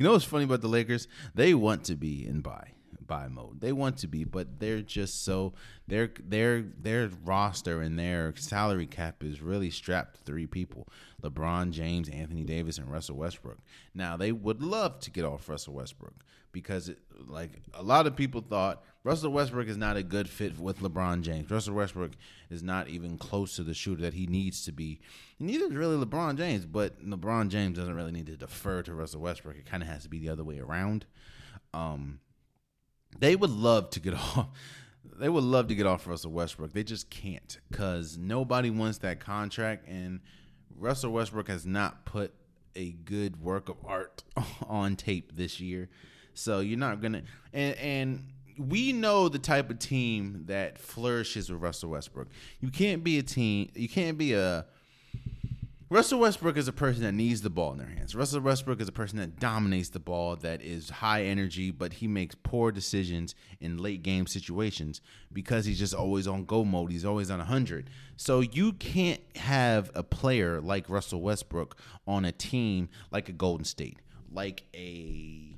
know 0.00 0.12
what's 0.12 0.24
funny 0.24 0.44
about 0.44 0.60
the 0.60 0.68
Lakers? 0.68 1.08
They 1.34 1.52
want 1.52 1.84
to 1.84 1.96
be 1.96 2.24
in 2.26 2.40
buy 2.40 2.72
buy 3.08 3.26
mode. 3.26 3.60
They 3.60 3.72
want 3.72 3.96
to 3.98 4.06
be, 4.06 4.22
but 4.22 4.60
they're 4.60 4.82
just 4.82 5.24
so 5.24 5.54
their 5.88 6.10
their 6.24 6.62
their 6.62 7.10
roster 7.24 7.82
and 7.82 7.98
their 7.98 8.32
salary 8.36 8.86
cap 8.86 9.24
is 9.24 9.42
really 9.42 9.70
strapped 9.70 10.14
to 10.14 10.22
three 10.22 10.46
people: 10.46 10.86
LeBron 11.22 11.72
James, 11.72 12.08
Anthony 12.08 12.44
Davis, 12.44 12.78
and 12.78 12.88
Russell 12.90 13.16
Westbrook. 13.16 13.58
Now 13.94 14.16
they 14.16 14.30
would 14.30 14.62
love 14.62 15.00
to 15.00 15.10
get 15.10 15.24
off 15.24 15.48
Russell 15.48 15.74
Westbrook 15.74 16.14
because, 16.52 16.88
it, 16.88 16.98
like 17.26 17.50
a 17.74 17.82
lot 17.82 18.06
of 18.06 18.16
people 18.16 18.40
thought, 18.40 18.82
Russell 19.04 19.32
Westbrook 19.32 19.68
is 19.68 19.76
not 19.76 19.96
a 19.96 20.02
good 20.02 20.28
fit 20.28 20.58
with 20.58 20.80
LeBron 20.80 21.22
James. 21.22 21.50
Russell 21.50 21.74
Westbrook 21.74 22.12
is 22.50 22.62
not 22.62 22.88
even 22.88 23.18
close 23.18 23.56
to 23.56 23.62
the 23.62 23.74
shooter 23.74 24.02
that 24.02 24.14
he 24.14 24.26
needs 24.26 24.64
to 24.64 24.72
be. 24.72 25.00
Neither 25.38 25.66
is 25.66 25.74
really 25.74 26.04
LeBron 26.04 26.36
James, 26.36 26.66
but 26.66 27.04
LeBron 27.04 27.48
James 27.48 27.78
doesn't 27.78 27.94
really 27.94 28.12
need 28.12 28.26
to 28.26 28.36
defer 28.36 28.82
to 28.82 28.94
Russell 28.94 29.20
Westbrook. 29.20 29.56
It 29.56 29.66
kind 29.66 29.82
of 29.82 29.88
has 29.88 30.02
to 30.02 30.08
be 30.08 30.18
the 30.18 30.28
other 30.28 30.44
way 30.44 30.58
around. 30.58 31.06
Um, 31.72 32.20
they 33.18 33.36
would 33.36 33.50
love 33.50 33.90
to 33.90 34.00
get 34.00 34.14
off. 34.36 34.48
They 35.18 35.28
would 35.28 35.44
love 35.44 35.68
to 35.68 35.74
get 35.74 35.86
off 35.86 36.06
Russell 36.06 36.30
Westbrook. 36.30 36.72
They 36.72 36.84
just 36.84 37.10
can't 37.10 37.58
because 37.70 38.16
nobody 38.16 38.70
wants 38.70 38.98
that 38.98 39.18
contract, 39.20 39.88
and 39.88 40.20
Russell 40.76 41.12
Westbrook 41.12 41.48
has 41.48 41.66
not 41.66 42.04
put 42.04 42.32
a 42.76 42.92
good 42.92 43.42
work 43.42 43.68
of 43.68 43.76
art 43.84 44.22
on 44.66 44.96
tape 44.96 45.36
this 45.36 45.60
year. 45.60 45.88
So 46.34 46.60
you're 46.60 46.78
not 46.78 47.00
gonna 47.02 47.22
and 47.52 47.76
and 47.76 48.32
we 48.58 48.92
know 48.92 49.28
the 49.28 49.38
type 49.38 49.70
of 49.70 49.78
team 49.78 50.44
that 50.46 50.78
flourishes 50.78 51.50
with 51.50 51.60
Russell 51.60 51.90
Westbrook. 51.90 52.28
You 52.60 52.70
can't 52.70 53.04
be 53.04 53.18
a 53.18 53.22
team. 53.22 53.70
You 53.74 53.88
can't 53.88 54.18
be 54.18 54.34
a 54.34 54.66
Russell 55.90 56.20
Westbrook 56.20 56.58
is 56.58 56.68
a 56.68 56.72
person 56.72 57.02
that 57.02 57.12
needs 57.12 57.40
the 57.40 57.48
ball 57.48 57.72
in 57.72 57.78
their 57.78 57.88
hands. 57.88 58.14
Russell 58.14 58.42
Westbrook 58.42 58.78
is 58.78 58.88
a 58.88 58.92
person 58.92 59.18
that 59.18 59.40
dominates 59.40 59.88
the 59.88 59.98
ball, 59.98 60.36
that 60.36 60.60
is 60.60 60.90
high 60.90 61.24
energy, 61.24 61.70
but 61.70 61.94
he 61.94 62.06
makes 62.06 62.34
poor 62.34 62.70
decisions 62.70 63.34
in 63.58 63.78
late 63.78 64.02
game 64.02 64.26
situations 64.26 65.00
because 65.32 65.64
he's 65.64 65.78
just 65.78 65.94
always 65.94 66.28
on 66.28 66.44
go 66.44 66.62
mode. 66.62 66.92
He's 66.92 67.06
always 67.06 67.30
on 67.30 67.38
100. 67.38 67.88
So 68.16 68.40
you 68.40 68.74
can't 68.74 69.22
have 69.36 69.90
a 69.94 70.02
player 70.02 70.60
like 70.60 70.90
Russell 70.90 71.22
Westbrook 71.22 71.78
on 72.06 72.26
a 72.26 72.32
team 72.32 72.90
like 73.10 73.30
a 73.30 73.32
Golden 73.32 73.64
State, 73.64 73.98
like 74.30 74.64
a 74.74 75.54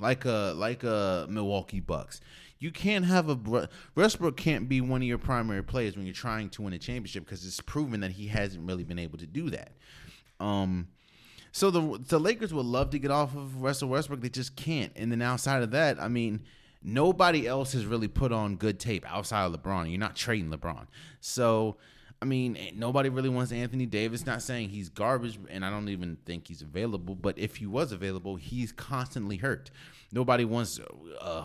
like 0.00 0.24
a 0.24 0.54
like 0.56 0.82
a 0.82 1.26
Milwaukee 1.30 1.78
Bucks. 1.78 2.20
You 2.62 2.70
can't 2.70 3.04
have 3.04 3.28
a 3.28 3.68
Westbrook 3.96 4.36
can't 4.36 4.68
be 4.68 4.80
one 4.80 5.02
of 5.02 5.08
your 5.08 5.18
primary 5.18 5.64
players 5.64 5.96
when 5.96 6.06
you're 6.06 6.14
trying 6.14 6.48
to 6.50 6.62
win 6.62 6.72
a 6.72 6.78
championship 6.78 7.24
because 7.24 7.44
it's 7.44 7.60
proven 7.60 8.00
that 8.00 8.12
he 8.12 8.28
hasn't 8.28 8.64
really 8.64 8.84
been 8.84 9.00
able 9.00 9.18
to 9.18 9.26
do 9.26 9.50
that. 9.50 9.72
Um, 10.38 10.86
so 11.50 11.72
the 11.72 11.98
the 11.98 12.20
Lakers 12.20 12.54
would 12.54 12.64
love 12.64 12.90
to 12.90 13.00
get 13.00 13.10
off 13.10 13.34
of 13.34 13.62
Russell 13.62 13.88
Westbrook, 13.88 14.20
they 14.20 14.28
just 14.28 14.54
can't. 14.54 14.92
And 14.94 15.10
then 15.10 15.20
outside 15.22 15.62
of 15.62 15.72
that, 15.72 16.00
I 16.00 16.06
mean, 16.06 16.42
nobody 16.84 17.48
else 17.48 17.72
has 17.72 17.84
really 17.84 18.06
put 18.06 18.30
on 18.30 18.54
good 18.54 18.78
tape 18.78 19.04
outside 19.10 19.44
of 19.44 19.60
LeBron. 19.60 19.90
You're 19.90 19.98
not 19.98 20.14
trading 20.14 20.50
LeBron, 20.50 20.86
so 21.20 21.78
I 22.22 22.24
mean, 22.24 22.56
nobody 22.76 23.08
really 23.08 23.28
wants 23.28 23.50
Anthony 23.50 23.84
Davis. 23.84 24.24
Not 24.24 24.42
saying 24.42 24.68
he's 24.68 24.88
garbage, 24.88 25.40
and 25.50 25.64
I 25.64 25.70
don't 25.70 25.88
even 25.88 26.18
think 26.24 26.46
he's 26.46 26.62
available. 26.62 27.16
But 27.16 27.36
if 27.36 27.56
he 27.56 27.66
was 27.66 27.90
available, 27.90 28.36
he's 28.36 28.70
constantly 28.70 29.38
hurt. 29.38 29.72
Nobody 30.12 30.44
wants 30.44 30.78
uh, 31.20 31.40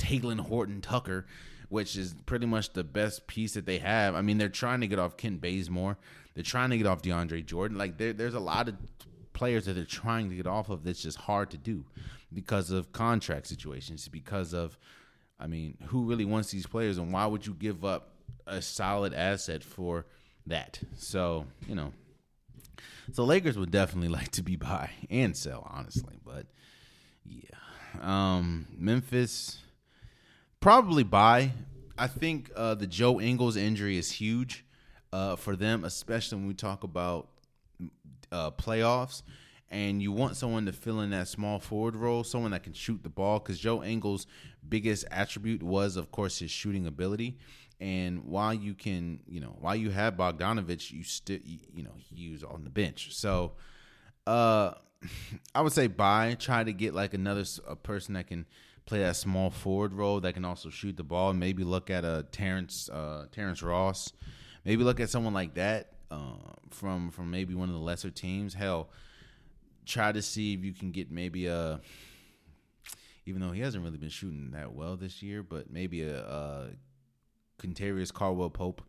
Horton 0.00 0.80
Tucker, 0.80 1.26
which 1.70 1.96
is 1.96 2.14
pretty 2.24 2.46
much 2.46 2.72
the 2.72 2.84
best 2.84 3.26
piece 3.26 3.54
that 3.54 3.66
they 3.66 3.78
have. 3.78 4.14
I 4.14 4.22
mean, 4.22 4.38
they're 4.38 4.48
trying 4.48 4.80
to 4.82 4.86
get 4.86 5.00
off 5.00 5.16
Kent 5.16 5.40
Bazemore. 5.40 5.98
They're 6.34 6.44
trying 6.44 6.70
to 6.70 6.78
get 6.78 6.86
off 6.86 7.02
DeAndre 7.02 7.44
Jordan. 7.44 7.76
Like 7.76 7.98
there, 7.98 8.12
there's 8.12 8.34
a 8.34 8.40
lot 8.40 8.68
of 8.68 8.76
players 9.32 9.64
that 9.64 9.72
they're 9.72 9.84
trying 9.84 10.30
to 10.30 10.36
get 10.36 10.46
off 10.46 10.70
of 10.70 10.84
that's 10.84 11.02
just 11.02 11.18
hard 11.18 11.50
to 11.50 11.58
do 11.58 11.84
because 12.32 12.70
of 12.70 12.92
contract 12.92 13.48
situations. 13.48 14.06
Because 14.06 14.54
of, 14.54 14.78
I 15.40 15.48
mean, 15.48 15.78
who 15.86 16.04
really 16.04 16.24
wants 16.24 16.52
these 16.52 16.66
players, 16.66 16.98
and 16.98 17.12
why 17.12 17.26
would 17.26 17.44
you 17.44 17.54
give 17.54 17.84
up 17.84 18.11
a 18.46 18.62
solid 18.62 19.14
asset 19.14 19.62
for 19.62 20.06
that. 20.46 20.80
So, 20.96 21.46
you 21.68 21.74
know, 21.74 21.92
so 23.12 23.24
Lakers 23.24 23.58
would 23.58 23.70
definitely 23.70 24.08
like 24.20 24.30
to 24.32 24.42
be 24.42 24.56
buy 24.56 24.90
and 25.10 25.36
sell, 25.36 25.66
honestly. 25.70 26.18
But 26.24 26.46
yeah, 27.24 27.48
um, 28.00 28.66
Memphis 28.76 29.58
probably 30.60 31.02
buy. 31.02 31.52
I 31.98 32.06
think 32.06 32.50
uh, 32.56 32.74
the 32.74 32.86
Joe 32.86 33.20
Ingles 33.20 33.56
injury 33.56 33.98
is 33.98 34.10
huge 34.10 34.64
uh, 35.12 35.36
for 35.36 35.56
them, 35.56 35.84
especially 35.84 36.38
when 36.38 36.48
we 36.48 36.54
talk 36.54 36.84
about 36.84 37.28
uh, 38.30 38.50
playoffs. 38.52 39.22
And 39.70 40.02
you 40.02 40.12
want 40.12 40.36
someone 40.36 40.66
to 40.66 40.72
fill 40.72 41.00
in 41.00 41.10
that 41.10 41.28
small 41.28 41.58
forward 41.58 41.96
role, 41.96 42.24
someone 42.24 42.50
that 42.50 42.62
can 42.62 42.74
shoot 42.74 43.02
the 43.02 43.08
ball. 43.08 43.38
Because 43.38 43.58
Joe 43.58 43.82
Ingles' 43.82 44.26
biggest 44.68 45.06
attribute 45.10 45.62
was, 45.62 45.96
of 45.96 46.10
course, 46.10 46.40
his 46.40 46.50
shooting 46.50 46.86
ability. 46.86 47.38
And 47.82 48.26
while 48.26 48.54
you 48.54 48.74
can, 48.74 49.18
you 49.26 49.40
know, 49.40 49.56
while 49.58 49.74
you 49.74 49.90
have 49.90 50.14
Bogdanovich, 50.14 50.92
you 50.92 51.02
still, 51.02 51.40
you 51.44 51.82
know, 51.82 51.90
he's 51.96 52.44
on 52.44 52.62
the 52.62 52.70
bench. 52.70 53.12
So, 53.12 53.54
uh, 54.24 54.74
I 55.54 55.60
would 55.62 55.72
say 55.72 55.88
buy. 55.88 56.36
Try 56.38 56.62
to 56.62 56.72
get 56.72 56.94
like 56.94 57.12
another 57.12 57.42
a 57.66 57.74
person 57.74 58.14
that 58.14 58.28
can 58.28 58.46
play 58.86 59.00
that 59.00 59.16
small 59.16 59.50
forward 59.50 59.94
role 59.94 60.20
that 60.20 60.34
can 60.34 60.44
also 60.44 60.70
shoot 60.70 60.96
the 60.96 61.02
ball. 61.02 61.32
Maybe 61.32 61.64
look 61.64 61.90
at 61.90 62.04
a 62.04 62.24
Terrence 62.30 62.88
uh, 62.88 63.26
Terrence 63.32 63.64
Ross. 63.64 64.12
Maybe 64.64 64.84
look 64.84 65.00
at 65.00 65.10
someone 65.10 65.34
like 65.34 65.54
that 65.54 65.94
uh, 66.08 66.52
from 66.70 67.10
from 67.10 67.32
maybe 67.32 67.56
one 67.56 67.68
of 67.68 67.74
the 67.74 67.80
lesser 67.80 68.10
teams. 68.10 68.54
Hell, 68.54 68.90
try 69.86 70.12
to 70.12 70.22
see 70.22 70.54
if 70.54 70.64
you 70.64 70.72
can 70.72 70.92
get 70.92 71.10
maybe 71.10 71.46
a. 71.46 71.80
Even 73.26 73.40
though 73.40 73.50
he 73.50 73.60
hasn't 73.60 73.82
really 73.82 73.98
been 73.98 74.08
shooting 74.08 74.52
that 74.52 74.72
well 74.72 74.96
this 74.96 75.20
year, 75.20 75.42
but 75.42 75.68
maybe 75.68 76.02
a, 76.02 76.20
a 76.20 76.70
Kentavious 77.62 78.12
Caldwell 78.12 78.50
Pope. 78.50 78.82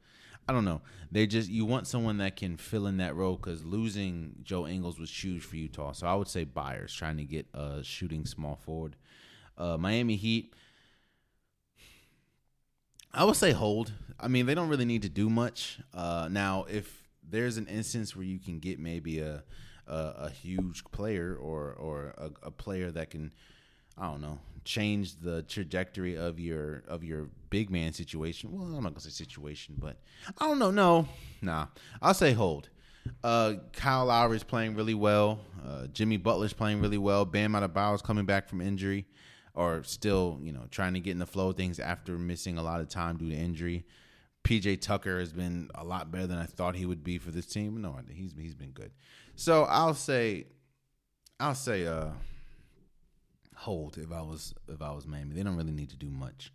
I 0.48 0.52
don't 0.52 0.66
know. 0.66 0.82
They 1.12 1.26
just 1.26 1.50
you 1.50 1.66
want 1.66 1.88
someone 1.88 2.18
that 2.18 2.36
can 2.36 2.58
fill 2.58 2.88
in 2.88 2.98
that 2.98 3.16
role 3.16 3.38
because 3.38 3.64
losing 3.64 4.36
Joe 4.44 4.68
Ingles 4.68 5.00
was 5.00 5.10
huge 5.10 5.44
for 5.44 5.56
Utah. 5.56 5.94
So 5.94 6.06
I 6.08 6.16
would 6.16 6.28
say 6.28 6.44
buyers 6.44 6.94
trying 6.94 7.18
to 7.18 7.24
get 7.24 7.48
a 7.54 7.84
shooting 7.84 8.26
small 8.26 8.58
forward. 8.58 8.96
Uh, 9.58 9.78
Miami 9.78 10.16
Heat. 10.16 10.54
I 13.14 13.24
would 13.26 13.36
say 13.36 13.52
hold. 13.52 13.94
I 14.20 14.28
mean, 14.28 14.48
they 14.48 14.56
don't 14.56 14.70
really 14.70 14.86
need 14.86 15.04
to 15.04 15.10
do 15.10 15.30
much. 15.30 15.80
Uh, 15.94 16.28
now, 16.32 16.66
if 16.68 17.04
there's 17.28 17.58
an 17.58 17.68
instance 17.68 18.16
where 18.16 18.26
you 18.26 18.40
can 18.40 18.60
get 18.60 18.80
maybe 18.80 19.20
a 19.20 19.44
a, 19.88 20.14
a 20.18 20.30
huge 20.30 20.84
player 20.86 21.36
or 21.36 21.74
or 21.74 22.14
a, 22.18 22.32
a, 22.48 22.52
player 22.52 22.92
that 22.92 23.10
can, 23.10 23.32
I 23.98 24.10
don't 24.10 24.22
know, 24.22 24.40
change 24.64 25.20
the 25.20 25.44
trajectory 25.44 26.16
of 26.16 26.40
your 26.40 26.84
of 26.88 27.04
your 27.04 27.28
big 27.54 27.70
man 27.70 27.94
situation. 27.94 28.52
Well, 28.52 28.64
I'm 28.64 28.82
not 28.82 28.94
gonna 28.94 29.00
say 29.00 29.12
situation, 29.12 29.76
but 29.78 29.98
I 30.40 30.48
don't 30.48 30.58
know. 30.58 30.72
No, 30.72 31.08
nah, 31.44 31.68
I'll 32.02 32.16
say 32.16 32.34
hold. 32.34 32.70
Uh, 33.24 33.54
Kyle 33.74 34.06
Lowry's 34.06 34.44
playing 34.44 34.74
really 34.74 34.96
well. 34.96 35.40
Uh, 35.64 35.86
Jimmy 35.86 36.18
Butler's 36.18 36.52
playing 36.52 36.82
really 36.82 36.98
well. 36.98 37.26
Bam 37.26 37.54
Adebayo's 37.54 38.02
coming 38.02 38.26
back 38.26 38.50
from 38.50 38.60
injury 38.60 39.06
or 39.54 39.84
still, 39.84 40.40
you 40.42 40.52
know, 40.52 40.64
trying 40.72 40.96
to 40.96 41.00
get 41.00 41.12
in 41.12 41.20
the 41.20 41.28
flow 41.28 41.50
of 41.50 41.56
things 41.56 41.80
after 41.80 42.18
missing 42.18 42.58
a 42.58 42.64
lot 42.64 42.82
of 42.82 42.90
time 42.90 43.18
due 43.18 43.30
to 43.30 43.36
injury. 43.36 43.86
PJ 44.44 44.82
Tucker 44.82 45.20
has 45.20 45.32
been 45.32 45.70
a 45.76 45.84
lot 45.84 46.12
better 46.12 46.26
than 46.26 46.40
I 46.40 46.46
thought 46.46 46.76
he 46.76 46.88
would 46.88 47.04
be 47.04 47.20
for 47.20 47.30
this 47.30 47.46
team. 47.46 47.80
No, 47.80 48.00
he's 48.10 48.34
he's 48.36 48.56
been 48.56 48.72
good. 48.72 48.92
So 49.36 49.66
I'll 49.66 49.94
say, 49.94 50.48
I'll 51.40 51.54
say, 51.54 51.86
uh, 51.86 52.08
hold 53.58 54.00
if 54.00 54.12
I 54.12 54.22
was 54.22 54.56
if 54.68 54.82
I 54.82 54.92
was 54.92 55.06
Miami. 55.06 55.36
They 55.36 55.44
don't 55.44 55.56
really 55.56 55.72
need 55.72 55.92
to 55.92 55.98
do 55.98 56.10
much. 56.10 56.52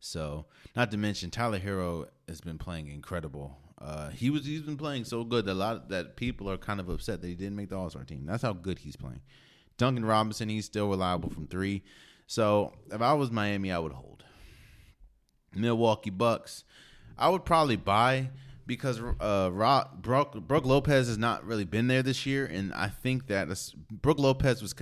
So 0.00 0.46
not 0.74 0.90
to 0.90 0.96
mention 0.96 1.30
Tyler 1.30 1.58
Herro 1.58 2.06
has 2.28 2.40
been 2.40 2.58
playing 2.58 2.88
incredible. 2.88 3.58
Uh, 3.78 4.10
he 4.10 4.30
was 4.30 4.46
he's 4.46 4.62
been 4.62 4.76
playing 4.76 5.04
so 5.04 5.24
good 5.24 5.44
that 5.46 5.52
a 5.52 5.54
lot 5.54 5.88
that 5.90 6.16
people 6.16 6.50
are 6.50 6.56
kind 6.56 6.80
of 6.80 6.88
upset 6.88 7.20
that 7.20 7.28
he 7.28 7.34
didn't 7.34 7.56
make 7.56 7.68
the 7.68 7.76
All 7.76 7.90
Star 7.90 8.04
team. 8.04 8.24
That's 8.26 8.42
how 8.42 8.52
good 8.52 8.78
he's 8.78 8.96
playing. 8.96 9.20
Duncan 9.76 10.04
Robinson, 10.04 10.48
he's 10.48 10.64
still 10.64 10.88
reliable 10.88 11.30
from 11.30 11.46
three. 11.46 11.82
So 12.26 12.72
if 12.90 13.00
I 13.00 13.12
was 13.12 13.30
Miami, 13.30 13.70
I 13.70 13.78
would 13.78 13.92
hold. 13.92 14.24
Milwaukee 15.54 16.10
Bucks, 16.10 16.64
I 17.18 17.28
would 17.28 17.44
probably 17.44 17.76
buy 17.76 18.30
because 18.66 19.00
uh, 19.20 19.50
Rock, 19.52 20.02
Brook, 20.02 20.34
Brook 20.46 20.64
Lopez 20.64 21.08
has 21.08 21.18
not 21.18 21.44
really 21.44 21.64
been 21.64 21.86
there 21.86 22.02
this 22.02 22.26
year, 22.26 22.46
and 22.46 22.74
I 22.74 22.88
think 22.88 23.28
that 23.28 23.48
Brook 23.90 24.18
Lopez 24.18 24.60
was 24.60 24.74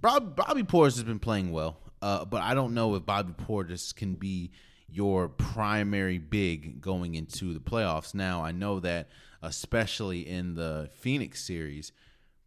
Bobby 0.00 0.62
Portis 0.62 0.96
has 0.96 1.04
been 1.04 1.18
playing 1.18 1.50
well, 1.50 1.78
uh, 2.02 2.24
but 2.24 2.42
I 2.42 2.54
don't 2.54 2.74
know 2.74 2.94
if 2.96 3.06
Bobby 3.06 3.32
Portis 3.32 3.94
can 3.94 4.14
be 4.14 4.50
your 4.88 5.28
primary 5.28 6.18
big 6.18 6.80
going 6.80 7.14
into 7.14 7.54
the 7.54 7.60
playoffs. 7.60 8.14
Now 8.14 8.44
I 8.44 8.52
know 8.52 8.80
that 8.80 9.08
especially 9.40 10.28
in 10.28 10.54
the 10.54 10.90
Phoenix 10.98 11.42
series, 11.42 11.92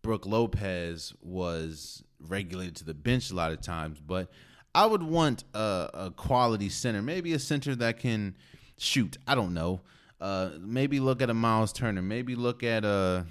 Brook 0.02 0.26
Lopez 0.26 1.14
was 1.22 2.04
regulated 2.20 2.76
to 2.76 2.86
the 2.86 2.94
bench 2.94 3.32
a 3.32 3.36
lot 3.36 3.52
of 3.52 3.62
times, 3.62 4.00
but 4.00 4.30
I 4.76 4.86
would 4.86 5.02
want 5.02 5.44
a, 5.54 5.90
a 5.94 6.14
quality 6.16 6.70
center, 6.70 7.02
maybe 7.02 7.34
a 7.34 7.40
center 7.40 7.76
that 7.76 8.00
can 8.00 8.36
shoot. 8.78 9.18
I 9.26 9.34
don't 9.34 9.54
know. 9.54 9.82
Uh, 10.20 10.52
maybe 10.60 11.00
look 11.00 11.22
at 11.22 11.30
a 11.30 11.34
Miles 11.34 11.74
Turner. 11.74 12.02
Maybe 12.02 12.36
look 12.36 12.62
at 12.64 12.86
a 12.86 13.26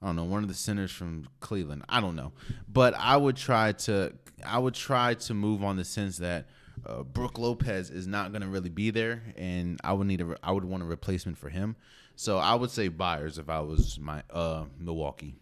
I 0.00 0.06
don't 0.06 0.16
know 0.16 0.24
one 0.24 0.42
of 0.42 0.48
the 0.48 0.54
centers 0.54 0.92
from 0.92 1.28
Cleveland. 1.40 1.84
I 1.88 2.00
don't 2.00 2.14
know, 2.14 2.32
but 2.68 2.94
I 2.94 3.16
would 3.16 3.36
try 3.36 3.72
to 3.72 4.12
I 4.44 4.58
would 4.58 4.74
try 4.74 5.14
to 5.14 5.34
move 5.34 5.64
on 5.64 5.76
the 5.76 5.84
sense 5.84 6.18
that 6.18 6.46
uh, 6.86 7.02
Brook 7.02 7.38
Lopez 7.38 7.90
is 7.90 8.06
not 8.06 8.30
going 8.30 8.42
to 8.42 8.48
really 8.48 8.70
be 8.70 8.90
there, 8.90 9.22
and 9.36 9.80
I 9.82 9.92
would 9.92 10.06
need 10.06 10.20
a 10.20 10.36
I 10.42 10.52
would 10.52 10.64
want 10.64 10.82
a 10.82 10.86
replacement 10.86 11.38
for 11.38 11.48
him. 11.48 11.76
So 12.14 12.38
I 12.38 12.54
would 12.54 12.70
say 12.70 12.88
buyers 12.88 13.38
if 13.38 13.48
I 13.48 13.60
was 13.60 13.98
my 13.98 14.22
uh, 14.30 14.64
Milwaukee. 14.78 15.36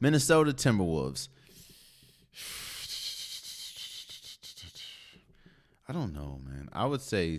Minnesota 0.00 0.52
Timberwolves. 0.52 1.28
I 5.88 5.92
don't 5.92 6.14
know, 6.14 6.40
man. 6.44 6.68
I 6.72 6.86
would 6.86 7.02
say, 7.02 7.38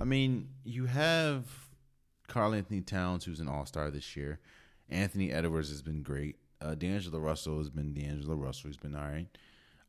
I 0.00 0.04
mean, 0.04 0.48
you 0.64 0.86
have 0.86 1.44
Karl-Anthony 2.26 2.80
Towns, 2.80 3.24
who's 3.24 3.40
an 3.40 3.48
All 3.48 3.66
Star 3.66 3.90
this 3.90 4.16
year. 4.16 4.40
Anthony 4.92 5.32
Edwards 5.32 5.70
has 5.70 5.82
been 5.82 6.02
great. 6.02 6.36
Uh, 6.60 6.74
D'Angelo 6.74 7.18
Russell 7.18 7.58
has 7.58 7.70
been 7.70 7.92
D'Angelo 7.92 8.36
Russell. 8.36 8.68
He's 8.68 8.76
been 8.76 8.94
all 8.94 9.02
right. 9.02 9.26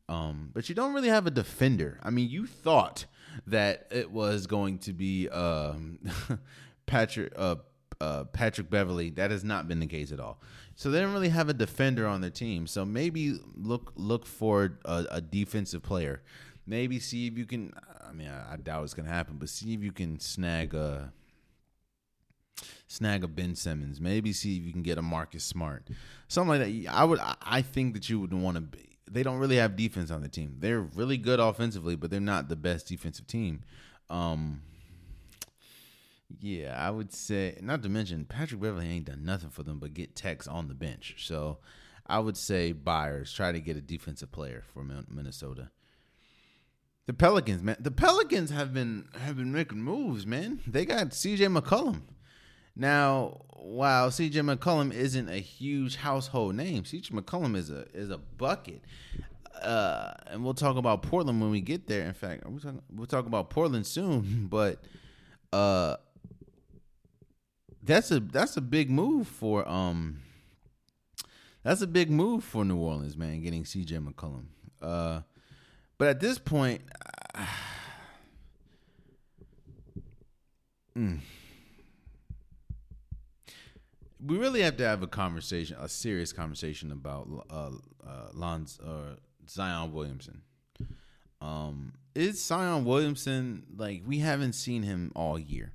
Um, 0.09 0.49
but 0.53 0.67
you 0.69 0.75
don't 0.75 0.93
really 0.93 1.09
have 1.09 1.27
a 1.27 1.31
defender. 1.31 1.99
I 2.03 2.09
mean, 2.09 2.29
you 2.29 2.45
thought 2.45 3.05
that 3.47 3.87
it 3.91 4.11
was 4.11 4.47
going 4.47 4.79
to 4.79 4.93
be 4.93 5.29
um, 5.29 5.99
Patrick 6.85 7.33
uh, 7.37 7.55
uh, 8.01 8.25
Patrick 8.25 8.69
Beverley. 8.69 9.11
That 9.11 9.31
has 9.31 9.43
not 9.43 9.67
been 9.67 9.79
the 9.79 9.87
case 9.87 10.11
at 10.11 10.19
all. 10.19 10.41
So 10.75 10.89
they 10.89 10.99
don't 10.99 11.13
really 11.13 11.29
have 11.29 11.49
a 11.49 11.53
defender 11.53 12.05
on 12.07 12.21
their 12.21 12.29
team. 12.29 12.67
So 12.67 12.85
maybe 12.85 13.39
look 13.55 13.93
look 13.95 14.25
for 14.25 14.79
a, 14.85 15.05
a 15.11 15.21
defensive 15.21 15.83
player. 15.83 16.21
Maybe 16.65 16.99
see 16.99 17.27
if 17.27 17.37
you 17.37 17.45
can. 17.45 17.73
I 18.07 18.11
mean, 18.11 18.27
I, 18.27 18.53
I 18.53 18.57
doubt 18.57 18.83
it's 18.83 18.93
gonna 18.93 19.09
happen, 19.09 19.37
but 19.37 19.49
see 19.49 19.73
if 19.73 19.81
you 19.81 19.91
can 19.91 20.19
snag 20.19 20.73
a 20.73 21.13
snag 22.87 23.23
a 23.23 23.27
Ben 23.27 23.55
Simmons. 23.55 23.99
Maybe 23.99 24.33
see 24.33 24.57
if 24.57 24.63
you 24.63 24.71
can 24.71 24.83
get 24.83 24.97
a 24.97 25.01
Marcus 25.01 25.43
Smart, 25.43 25.87
something 26.27 26.59
like 26.59 26.83
that. 26.85 26.93
I 26.93 27.03
would. 27.03 27.19
I 27.41 27.61
think 27.61 27.93
that 27.93 28.09
you 28.09 28.19
would 28.19 28.33
want 28.33 28.55
to. 28.55 28.61
be 28.61 28.89
They 29.09 29.23
don't 29.23 29.39
really 29.39 29.57
have 29.57 29.75
defense 29.75 30.11
on 30.11 30.21
the 30.21 30.29
team. 30.29 30.55
They're 30.59 30.81
really 30.81 31.17
good 31.17 31.39
offensively, 31.39 31.95
but 31.95 32.11
they're 32.11 32.19
not 32.19 32.49
the 32.49 32.55
best 32.55 32.87
defensive 32.87 33.27
team. 33.27 33.61
Um, 34.09 34.61
yeah, 36.39 36.75
I 36.77 36.89
would 36.89 37.13
say, 37.13 37.57
not 37.61 37.83
to 37.83 37.89
mention, 37.89 38.25
Patrick 38.25 38.61
Beverley 38.61 38.89
ain't 38.89 39.05
done 39.05 39.23
nothing 39.23 39.49
for 39.49 39.63
them 39.63 39.79
but 39.79 39.93
get 39.93 40.15
Tex 40.15 40.47
on 40.47 40.67
the 40.67 40.73
bench. 40.73 41.15
So 41.19 41.59
I 42.07 42.19
would 42.19 42.37
say 42.37 42.71
buyers 42.71 43.31
try 43.31 43.51
to 43.51 43.59
get 43.59 43.77
a 43.77 43.81
defensive 43.81 44.31
player 44.31 44.63
for 44.73 44.83
Minnesota. 44.83 45.69
The 47.05 47.13
Pelicans, 47.13 47.61
man, 47.61 47.75
the 47.79 47.91
Pelicans 47.91 48.49
have 48.49 48.73
been 48.73 49.09
have 49.19 49.35
been 49.35 49.51
making 49.51 49.83
moves, 49.83 50.25
man. 50.25 50.61
They 50.65 50.85
got 50.85 51.13
C.J. 51.13 51.47
McCollum. 51.47 52.01
Now, 52.75 53.41
while 53.49 54.09
C.J. 54.09 54.39
McCollum 54.41 54.93
isn't 54.93 55.29
a 55.29 55.37
huge 55.37 55.95
household 55.97 56.55
name, 56.55 56.85
C.J. 56.85 57.13
McCollum 57.13 57.55
is 57.55 57.69
a 57.69 57.85
is 57.93 58.09
a 58.09 58.17
bucket. 58.17 58.81
Uh, 59.61 60.13
and 60.27 60.43
we'll 60.43 60.53
talk 60.53 60.75
about 60.75 61.03
Portland 61.03 61.39
when 61.39 61.51
we 61.51 61.61
get 61.61 61.87
there. 61.87 62.05
In 62.05 62.13
fact, 62.13 62.43
we'll 62.45 62.59
talk, 62.59 62.83
we'll 62.91 63.05
talk 63.05 63.25
about 63.27 63.49
Portland 63.49 63.85
soon. 63.85 64.47
But 64.49 64.83
uh, 65.53 65.97
that's 67.83 68.11
a 68.11 68.19
that's 68.19 68.57
a 68.57 68.61
big 68.61 68.89
move 68.89 69.27
for 69.27 69.67
um 69.67 70.21
that's 71.63 71.81
a 71.81 71.87
big 71.87 72.09
move 72.09 72.43
for 72.43 72.65
New 72.65 72.77
Orleans, 72.77 73.17
man, 73.17 73.41
getting 73.41 73.63
CJ 73.63 74.05
McCollum. 74.05 74.45
Uh 74.81 75.21
but 75.97 76.07
at 76.07 76.19
this 76.19 76.39
point 76.39 76.81
uh, 77.35 77.45
mm, 80.97 81.19
we 84.25 84.37
really 84.37 84.61
have 84.61 84.77
to 84.77 84.85
have 84.85 85.03
a 85.03 85.07
conversation, 85.07 85.77
a 85.79 85.89
serious 85.89 86.33
conversation 86.33 86.91
about 86.91 87.27
uh, 87.49 87.71
uh, 88.05 88.29
Lons 88.33 88.79
or 88.85 89.17
Zion 89.49 89.91
Williamson. 89.93 90.41
Um, 91.41 91.93
is 92.15 92.41
Zion 92.43 92.85
Williamson 92.85 93.63
like 93.75 94.03
we 94.05 94.19
haven't 94.19 94.53
seen 94.53 94.83
him 94.83 95.11
all 95.15 95.37
year? 95.37 95.73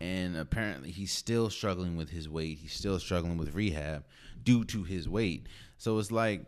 and 0.00 0.36
apparently 0.36 0.90
he's 0.90 1.12
still 1.12 1.48
struggling 1.50 1.96
with 1.96 2.10
his 2.10 2.28
weight. 2.28 2.58
He's 2.58 2.72
still 2.72 2.98
struggling 2.98 3.38
with 3.38 3.54
rehab 3.54 4.04
due 4.42 4.64
to 4.66 4.82
his 4.82 5.08
weight. 5.08 5.46
So 5.78 5.98
it's 5.98 6.10
like 6.10 6.42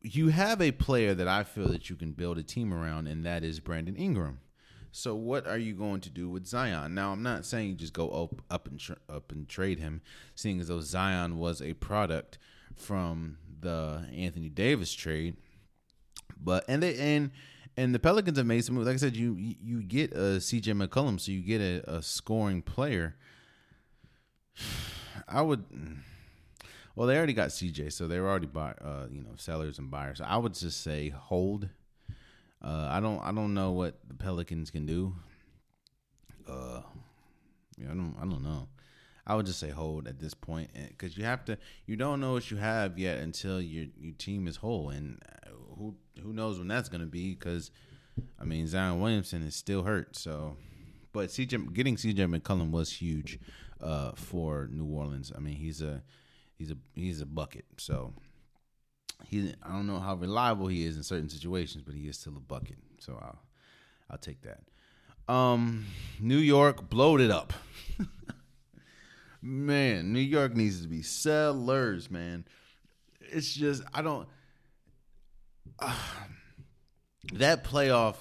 you 0.00 0.28
have 0.28 0.60
a 0.60 0.72
player 0.72 1.14
that 1.14 1.28
I 1.28 1.44
feel 1.44 1.68
that 1.68 1.90
you 1.90 1.96
can 1.96 2.12
build 2.12 2.38
a 2.38 2.42
team 2.42 2.72
around, 2.72 3.08
and 3.08 3.24
that 3.26 3.44
is 3.44 3.60
Brandon 3.60 3.96
Ingram. 3.96 4.38
So 4.92 5.14
what 5.14 5.46
are 5.46 5.58
you 5.58 5.74
going 5.74 6.02
to 6.02 6.10
do 6.10 6.28
with 6.28 6.46
Zion? 6.46 6.94
Now 6.94 7.12
I'm 7.12 7.22
not 7.22 7.46
saying 7.46 7.70
you 7.70 7.74
just 7.74 7.94
go 7.94 8.10
up 8.10 8.42
up 8.50 8.68
and 8.68 8.78
tra- 8.78 8.98
up 9.08 9.32
and 9.32 9.48
trade 9.48 9.78
him, 9.78 10.02
seeing 10.34 10.60
as 10.60 10.68
though 10.68 10.80
Zion 10.80 11.38
was 11.38 11.62
a 11.62 11.72
product 11.72 12.38
from 12.76 13.38
the 13.60 14.06
Anthony 14.14 14.50
Davis 14.50 14.92
trade. 14.92 15.36
But 16.38 16.64
and 16.68 16.82
they 16.82 16.96
and 16.98 17.30
and 17.76 17.94
the 17.94 17.98
Pelicans 17.98 18.36
have 18.36 18.46
made 18.46 18.64
some 18.64 18.74
moves. 18.74 18.86
Like 18.86 18.94
I 18.94 18.98
said, 18.98 19.16
you 19.16 19.34
you 19.34 19.82
get 19.82 20.12
a 20.12 20.38
CJ 20.38 20.86
McCollum, 20.86 21.18
so 21.18 21.32
you 21.32 21.40
get 21.40 21.62
a, 21.62 21.96
a 21.96 22.02
scoring 22.02 22.60
player. 22.60 23.16
I 25.28 25.40
would. 25.40 25.64
Well, 26.94 27.08
they 27.08 27.16
already 27.16 27.32
got 27.32 27.48
CJ, 27.48 27.92
so 27.92 28.06
they 28.06 28.20
were 28.20 28.28
already 28.28 28.46
buy, 28.46 28.72
uh, 28.72 29.06
you 29.10 29.22
know, 29.22 29.30
sellers 29.36 29.78
and 29.78 29.90
buyers. 29.90 30.18
So 30.18 30.24
I 30.24 30.36
would 30.36 30.52
just 30.52 30.82
say 30.82 31.08
hold. 31.08 31.70
Uh, 32.62 32.88
I 32.90 33.00
don't, 33.00 33.20
I 33.20 33.32
don't 33.32 33.54
know 33.54 33.72
what 33.72 33.98
the 34.06 34.14
Pelicans 34.14 34.70
can 34.70 34.86
do. 34.86 35.14
Uh, 36.48 36.82
yeah, 37.76 37.86
I 37.90 37.94
don't, 37.94 38.14
I 38.20 38.24
don't 38.24 38.42
know. 38.42 38.68
I 39.26 39.36
would 39.36 39.46
just 39.46 39.60
say 39.60 39.70
hold 39.70 40.08
at 40.08 40.18
this 40.18 40.34
point 40.34 40.70
because 40.88 41.16
you 41.16 41.24
have 41.24 41.44
to. 41.44 41.56
You 41.86 41.96
don't 41.96 42.20
know 42.20 42.32
what 42.32 42.50
you 42.50 42.56
have 42.56 42.98
yet 42.98 43.18
until 43.18 43.60
your 43.60 43.86
your 44.00 44.14
team 44.14 44.48
is 44.48 44.56
whole, 44.56 44.90
and 44.90 45.22
uh, 45.46 45.50
who 45.78 45.94
who 46.20 46.32
knows 46.32 46.58
when 46.58 46.68
that's 46.68 46.88
to 46.88 46.98
be? 46.98 47.34
Because 47.34 47.70
I 48.40 48.44
mean, 48.44 48.66
Zion 48.66 49.00
Williamson 49.00 49.42
is 49.42 49.54
still 49.54 49.84
hurt, 49.84 50.16
so. 50.16 50.56
But 51.12 51.28
CJ 51.28 51.72
getting 51.72 51.96
CJ 51.96 52.34
McCollum 52.34 52.70
was 52.70 52.90
huge 52.90 53.38
uh, 53.80 54.12
for 54.12 54.68
New 54.72 54.86
Orleans. 54.86 55.30
I 55.36 55.40
mean, 55.40 55.56
he's 55.56 55.82
a 55.82 56.02
he's 56.56 56.70
a 56.70 56.76
he's 56.94 57.20
a 57.20 57.26
bucket. 57.26 57.66
So 57.76 58.14
he 59.26 59.54
I 59.62 59.72
don't 59.72 59.86
know 59.86 59.98
how 59.98 60.14
reliable 60.14 60.66
he 60.66 60.84
is 60.84 60.96
in 60.96 61.02
certain 61.02 61.28
situations, 61.28 61.82
but 61.84 61.94
he 61.94 62.08
is 62.08 62.18
still 62.18 62.36
a 62.36 62.40
bucket. 62.40 62.78
So 62.98 63.18
I'll 63.20 63.40
I'll 64.10 64.18
take 64.18 64.42
that. 64.42 64.60
Um, 65.32 65.86
New 66.20 66.38
York 66.38 66.88
blowed 66.88 67.20
it 67.20 67.30
up. 67.30 67.52
man, 69.42 70.12
New 70.12 70.20
York 70.20 70.54
needs 70.54 70.82
to 70.82 70.88
be 70.88 71.02
sellers, 71.02 72.10
man. 72.10 72.44
It's 73.20 73.54
just 73.54 73.82
I 73.94 74.02
don't 74.02 74.28
uh, 75.78 75.96
that 77.34 77.64
playoff 77.64 78.16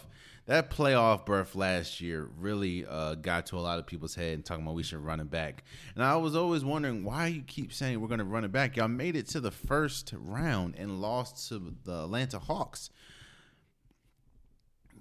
that 0.51 0.69
playoff 0.69 1.25
berth 1.25 1.55
last 1.55 2.01
year 2.01 2.27
really 2.37 2.85
uh, 2.85 3.15
got 3.15 3.45
to 3.45 3.57
a 3.57 3.61
lot 3.61 3.79
of 3.79 3.87
people's 3.87 4.15
head 4.15 4.33
and 4.33 4.43
talking 4.43 4.65
about 4.65 4.75
we 4.75 4.83
should 4.83 4.99
run 4.99 5.21
it 5.21 5.31
back. 5.31 5.63
And 5.95 6.03
I 6.03 6.17
was 6.17 6.35
always 6.35 6.65
wondering 6.65 7.05
why 7.05 7.27
you 7.27 7.41
keep 7.41 7.71
saying 7.71 8.01
we're 8.01 8.09
going 8.09 8.17
to 8.17 8.25
run 8.25 8.43
it 8.43 8.51
back. 8.51 8.75
Y'all 8.75 8.89
made 8.89 9.15
it 9.15 9.29
to 9.29 9.39
the 9.39 9.49
first 9.49 10.13
round 10.13 10.75
and 10.77 10.99
lost 10.99 11.47
to 11.47 11.73
the 11.85 12.03
Atlanta 12.03 12.37
Hawks. 12.37 12.89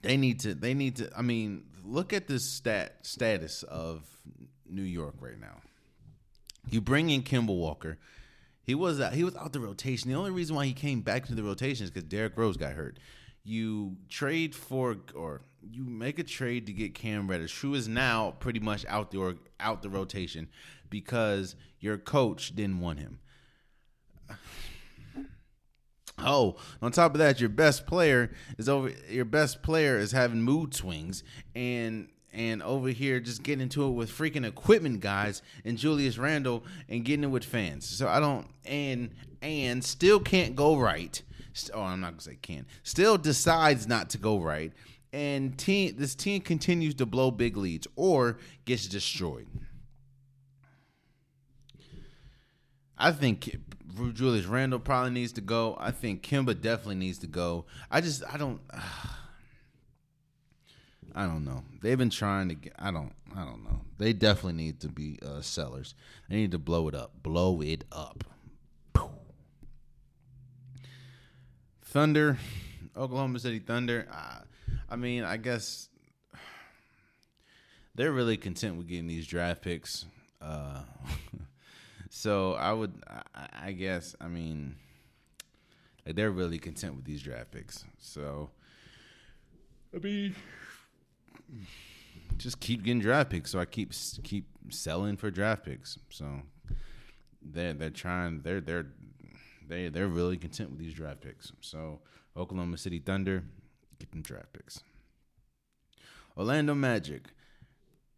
They 0.02 0.16
need 0.16 0.38
to. 0.40 0.54
They 0.54 0.72
need 0.72 0.96
to. 0.96 1.10
I 1.16 1.22
mean, 1.22 1.64
look 1.84 2.12
at 2.12 2.28
this 2.28 2.44
stat 2.44 2.98
status 3.02 3.64
of 3.64 4.04
New 4.68 4.82
York 4.82 5.16
right 5.18 5.38
now. 5.38 5.62
You 6.70 6.80
bring 6.80 7.10
in 7.10 7.24
Kemba 7.24 7.48
Walker. 7.48 7.98
He 8.62 8.76
was 8.76 9.00
out, 9.00 9.14
he 9.14 9.24
was 9.24 9.34
out 9.34 9.52
the 9.52 9.58
rotation. 9.58 10.12
The 10.12 10.16
only 10.16 10.30
reason 10.30 10.54
why 10.54 10.66
he 10.66 10.74
came 10.74 11.00
back 11.00 11.26
to 11.26 11.34
the 11.34 11.42
rotation 11.42 11.82
is 11.82 11.90
because 11.90 12.08
Derrick 12.08 12.36
Rose 12.36 12.56
got 12.56 12.74
hurt. 12.74 13.00
You 13.42 13.96
trade 14.08 14.54
for 14.54 14.96
or 15.14 15.42
you 15.62 15.84
make 15.84 16.18
a 16.18 16.24
trade 16.24 16.66
to 16.66 16.72
get 16.72 16.94
Cam 16.94 17.28
Reddish, 17.28 17.60
who 17.60 17.74
is 17.74 17.88
now 17.88 18.32
pretty 18.38 18.60
much 18.60 18.84
out 18.86 19.10
the 19.10 19.18
or 19.18 19.36
out 19.58 19.82
the 19.82 19.90
rotation 19.90 20.48
because 20.88 21.54
your 21.78 21.98
coach 21.98 22.54
didn't 22.54 22.80
want 22.80 22.98
him. 22.98 23.18
Oh, 26.22 26.56
on 26.82 26.92
top 26.92 27.14
of 27.14 27.18
that, 27.18 27.40
your 27.40 27.48
best 27.48 27.86
player 27.86 28.30
is 28.58 28.68
over. 28.68 28.92
Your 29.08 29.24
best 29.24 29.62
player 29.62 29.96
is 29.96 30.12
having 30.12 30.42
mood 30.42 30.74
swings, 30.74 31.24
and 31.54 32.08
and 32.32 32.62
over 32.62 32.88
here 32.88 33.20
just 33.20 33.42
getting 33.42 33.62
into 33.62 33.86
it 33.86 33.90
with 33.90 34.10
freaking 34.10 34.46
equipment 34.46 35.00
guys 35.00 35.42
and 35.64 35.76
Julius 35.78 36.18
Randle 36.18 36.64
and 36.88 37.04
getting 37.04 37.24
it 37.24 37.28
with 37.28 37.44
fans. 37.44 37.86
So 37.86 38.06
I 38.06 38.20
don't 38.20 38.46
and 38.64 39.10
and 39.42 39.82
still 39.82 40.20
can't 40.20 40.54
go 40.54 40.76
right. 40.76 41.22
Oh, 41.74 41.82
I'm 41.82 42.00
not 42.00 42.12
gonna 42.12 42.22
say 42.22 42.38
can. 42.40 42.66
Still 42.82 43.18
decides 43.18 43.86
not 43.86 44.10
to 44.10 44.18
go 44.18 44.38
right, 44.40 44.72
and 45.12 45.56
team 45.58 45.94
this 45.98 46.14
team 46.14 46.40
continues 46.40 46.94
to 46.96 47.06
blow 47.06 47.30
big 47.30 47.56
leads 47.56 47.86
or 47.96 48.38
gets 48.64 48.86
destroyed. 48.86 49.46
I 52.96 53.12
think 53.12 53.56
Julius 54.12 54.44
Randle 54.44 54.78
probably 54.78 55.10
needs 55.10 55.32
to 55.32 55.40
go. 55.40 55.76
I 55.80 55.90
think 55.90 56.22
Kemba 56.22 56.60
definitely 56.60 56.96
needs 56.96 57.18
to 57.18 57.26
go. 57.26 57.64
I 57.90 58.00
just 58.00 58.22
I 58.30 58.36
don't. 58.36 58.60
Uh, 58.72 58.80
I 61.12 61.26
don't 61.26 61.44
know. 61.44 61.64
They've 61.82 61.98
been 61.98 62.10
trying 62.10 62.50
to 62.50 62.54
get. 62.54 62.74
I 62.78 62.92
don't. 62.92 63.12
I 63.34 63.44
don't 63.44 63.64
know. 63.64 63.80
They 63.98 64.12
definitely 64.12 64.62
need 64.62 64.80
to 64.80 64.88
be 64.88 65.18
uh, 65.24 65.40
sellers. 65.40 65.94
They 66.28 66.36
need 66.36 66.52
to 66.52 66.58
blow 66.58 66.88
it 66.88 66.94
up. 66.94 67.22
Blow 67.22 67.60
it 67.62 67.84
up. 67.90 68.24
Thunder, 71.90 72.38
Oklahoma 72.96 73.38
City 73.38 73.58
Thunder. 73.58 74.06
Uh, 74.12 74.40
I 74.88 74.96
mean, 74.96 75.24
I 75.24 75.36
guess 75.36 75.88
they're 77.94 78.12
really 78.12 78.36
content 78.36 78.76
with 78.76 78.88
getting 78.88 79.06
these 79.06 79.26
draft 79.26 79.62
picks. 79.62 80.06
Uh, 80.40 80.82
so 82.10 82.54
I 82.54 82.72
would, 82.72 82.94
I, 83.06 83.48
I 83.66 83.72
guess, 83.72 84.14
I 84.20 84.28
mean, 84.28 84.76
they're 86.06 86.30
really 86.30 86.58
content 86.58 86.96
with 86.96 87.04
these 87.04 87.22
draft 87.22 87.50
picks. 87.50 87.84
So, 87.98 88.50
I 89.94 89.98
mean 89.98 90.34
just 92.40 92.60
keep 92.60 92.82
getting 92.82 93.00
draft 93.00 93.30
picks. 93.30 93.50
So 93.50 93.60
I 93.60 93.64
keep 93.64 93.92
keep 94.24 94.46
selling 94.70 95.16
for 95.16 95.30
draft 95.30 95.64
picks. 95.64 95.98
So 96.08 96.26
they're 97.42 97.74
they're 97.74 97.90
trying 97.90 98.40
they're 98.42 98.60
they're 98.60 98.86
they 99.70 99.88
they're 99.88 100.08
really 100.08 100.36
content 100.36 100.70
with 100.70 100.78
these 100.78 100.92
draft 100.92 101.22
picks. 101.22 101.52
So 101.60 102.00
Oklahoma 102.36 102.76
City 102.76 102.98
Thunder 102.98 103.44
get 103.98 104.10
them 104.10 104.22
draft 104.22 104.52
picks. 104.52 104.82
Orlando 106.36 106.74
Magic. 106.74 107.22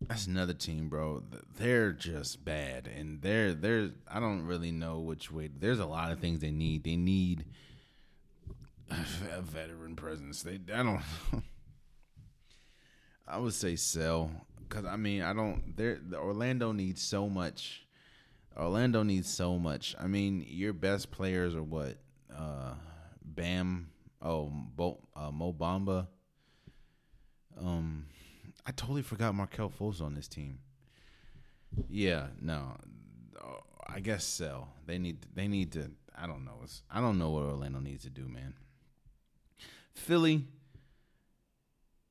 That's 0.00 0.26
another 0.26 0.54
team, 0.54 0.88
bro. 0.88 1.22
They're 1.58 1.92
just 1.92 2.44
bad, 2.44 2.88
and 2.88 3.22
they're 3.22 3.54
they're. 3.54 3.90
I 4.08 4.18
don't 4.18 4.46
really 4.46 4.72
know 4.72 4.98
which 4.98 5.30
way. 5.30 5.48
There's 5.48 5.78
a 5.78 5.86
lot 5.86 6.10
of 6.10 6.18
things 6.18 6.40
they 6.40 6.50
need. 6.50 6.82
They 6.82 6.96
need 6.96 7.44
a 8.90 9.42
veteran 9.42 9.94
presence. 9.94 10.42
They 10.42 10.58
I 10.74 10.82
don't. 10.82 11.00
I 13.28 13.38
would 13.38 13.54
say 13.54 13.76
sell 13.76 14.30
because 14.68 14.84
I 14.84 14.96
mean 14.96 15.22
I 15.22 15.32
don't. 15.32 15.76
There, 15.76 16.00
Orlando 16.14 16.72
needs 16.72 17.00
so 17.00 17.28
much. 17.28 17.81
Orlando 18.56 19.02
needs 19.02 19.28
so 19.28 19.58
much. 19.58 19.94
I 19.98 20.06
mean, 20.06 20.44
your 20.48 20.72
best 20.72 21.10
players 21.10 21.54
are 21.54 21.62
what? 21.62 21.96
Uh, 22.34 22.74
Bam. 23.24 23.90
Oh, 24.20 24.50
Bo, 24.52 24.98
uh, 25.16 25.30
Mo 25.30 25.52
Bamba. 25.52 26.06
Um, 27.58 28.06
I 28.66 28.72
totally 28.72 29.02
forgot 29.02 29.34
Markelle 29.34 29.70
Fultz 29.70 30.00
on 30.00 30.14
this 30.14 30.28
team. 30.28 30.58
Yeah, 31.88 32.28
no. 32.40 32.76
I 33.86 34.00
guess 34.00 34.24
sell. 34.24 34.68
They 34.86 34.98
need. 34.98 35.26
They 35.34 35.48
need 35.48 35.72
to. 35.72 35.90
I 36.16 36.26
don't 36.26 36.44
know. 36.44 36.60
It's, 36.62 36.82
I 36.90 37.00
don't 37.00 37.18
know 37.18 37.30
what 37.30 37.44
Orlando 37.44 37.80
needs 37.80 38.04
to 38.04 38.10
do, 38.10 38.28
man. 38.28 38.54
Philly. 39.94 40.46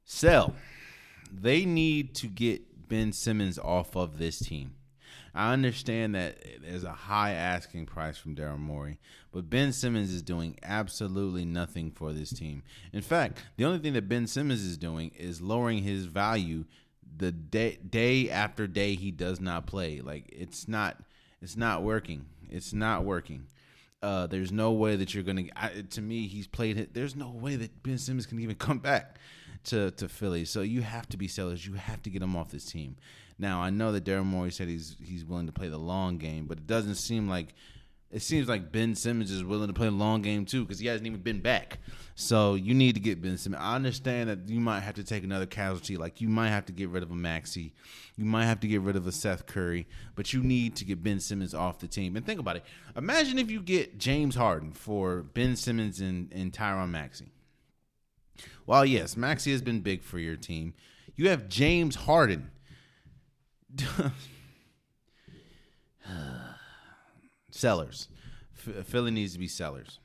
Sell 0.04 0.54
they 1.32 1.66
need 1.66 2.14
to 2.16 2.28
get 2.28 2.90
Ben 2.90 3.14
Simmons 3.14 3.58
off 3.58 3.96
of 3.96 4.18
this 4.18 4.40
team. 4.40 4.76
I 5.34 5.54
understand 5.54 6.16
that 6.16 6.38
there's 6.62 6.84
a 6.84 6.92
high 6.92 7.32
asking 7.32 7.86
price 7.86 8.18
from 8.18 8.36
Daryl 8.36 8.60
Morey, 8.60 9.00
but 9.32 9.50
Ben 9.50 9.72
Simmons 9.72 10.12
is 10.12 10.22
doing 10.22 10.58
absolutely 10.62 11.46
nothing 11.46 11.92
for 11.92 12.12
this 12.12 12.32
team. 12.32 12.64
In 12.92 13.02
fact, 13.02 13.42
the 13.58 13.66
only 13.66 13.80
thing 13.80 13.94
that 13.94 14.10
Ben 14.10 14.28
Simmons 14.28 14.62
is 14.62 14.78
doing 14.78 15.12
is 15.18 15.42
lowering 15.42 15.84
his 15.84 16.06
value 16.06 16.66
the 17.18 17.32
day 17.32 17.78
day 17.88 18.30
after 18.30 18.68
day 18.68 18.96
he 18.96 19.12
does 19.12 19.40
not 19.40 19.68
play. 19.68 20.02
Like 20.02 20.30
it's 20.32 20.68
not 20.68 20.98
it's 21.42 21.58
not 21.58 21.84
working. 21.84 22.26
It's 22.50 22.74
not 22.74 23.04
working. 23.06 23.48
Uh, 24.02 24.26
there's 24.28 24.52
no 24.52 24.72
way 24.72 24.96
that 24.96 25.14
you're 25.14 25.24
gonna. 25.24 25.44
I, 25.56 25.84
to 25.92 26.02
me, 26.02 26.28
he's 26.28 26.48
played. 26.48 26.94
There's 26.94 27.16
no 27.16 27.30
way 27.30 27.56
that 27.56 27.84
Ben 27.84 27.98
Simmons 27.98 28.26
can 28.26 28.40
even 28.40 28.56
come 28.56 28.80
back 28.80 29.18
to 29.66 29.92
to 29.92 30.10
Philly. 30.10 30.46
So 30.46 30.62
you 30.62 30.82
have 30.82 31.08
to 31.10 31.18
be 31.18 31.28
sellers. 31.28 31.66
You 31.66 31.74
have 31.74 32.02
to 32.04 32.10
get 32.10 32.22
him 32.22 32.36
off 32.36 32.52
this 32.52 32.66
team. 32.66 32.96
Now 33.42 33.60
I 33.60 33.72
know 33.72 33.92
that 33.92 34.06
Daryl 34.06 34.24
Morey 34.24 34.52
said 34.52 34.68
he's 34.68 34.96
he's 35.04 35.26
willing 35.26 35.48
to 35.48 35.52
play 35.52 35.68
the 35.68 35.78
long 35.78 36.20
game, 36.20 36.46
but 36.46 36.60
it 36.60 36.68
doesn't 36.68 36.96
seem 36.96 37.28
like 37.28 37.56
it 38.12 38.22
seems 38.22 38.48
like 38.48 38.72
Ben 38.72 38.94
Simmons 38.94 39.32
is 39.32 39.44
willing 39.44 39.68
to 39.68 39.74
play 39.74 39.88
the 39.88 39.92
long 39.92 40.22
game 40.22 40.46
too 40.46 40.64
because 40.64 40.78
he 40.80 40.86
hasn't 40.86 41.08
even 41.08 41.22
been 41.22 41.40
back. 41.40 41.80
So 42.14 42.54
you 42.54 42.76
need 42.76 42.94
to 42.96 43.02
get 43.02 43.20
Ben 43.20 43.38
Simmons. 43.38 43.64
I 43.64 43.76
understand 43.76 44.30
that 44.30 44.48
you 44.48 44.60
might 44.60 44.82
have 44.82 44.94
to 44.96 45.04
take 45.04 45.24
another 45.24 45.48
casualty, 45.48 45.98
like 45.98 46.22
you 46.22 46.30
might 46.30 46.50
have 46.50 46.68
to 46.68 46.72
get 46.72 46.90
rid 46.90 47.02
of 47.02 47.10
a 47.10 47.16
Maxey, 47.16 47.74
you 48.16 48.26
might 48.26 48.46
have 48.46 48.60
to 48.60 48.68
get 48.68 48.82
rid 48.82 48.96
of 48.96 49.08
a 49.08 49.12
Seth 49.12 49.48
Curry, 49.48 49.88
but 50.14 50.34
you 50.34 50.44
need 50.44 50.76
to 50.76 50.86
get 50.86 51.02
Ben 51.02 51.20
Simmons 51.20 51.56
off 51.56 51.80
the 51.80 51.88
team. 51.88 52.16
And 52.16 52.24
think 52.24 52.40
about 52.40 52.58
it. 52.58 52.66
Imagine 52.96 53.40
if 53.40 53.50
you 53.50 53.60
get 53.60 53.98
James 53.98 54.36
Harden 54.36 54.72
for 54.72 55.24
Ben 55.24 55.56
Simmons 55.56 56.00
and, 56.00 56.32
and 56.32 56.54
Tyron 56.54 56.92
Maxey. 56.92 57.32
While 58.66 58.86
yes, 58.86 59.18
Maxey 59.18 59.52
has 59.52 59.64
been 59.64 59.80
big 59.80 60.04
for 60.04 60.20
your 60.20 60.36
team, 60.36 60.76
you 61.16 61.30
have 61.30 61.50
James 61.50 61.96
Harden. 61.96 62.52
sellers. 67.52 68.08
F- 68.56 68.86
Philly 68.86 69.12
needs 69.12 69.34
to 69.34 69.40
be 69.40 69.48
sellers. 69.48 70.00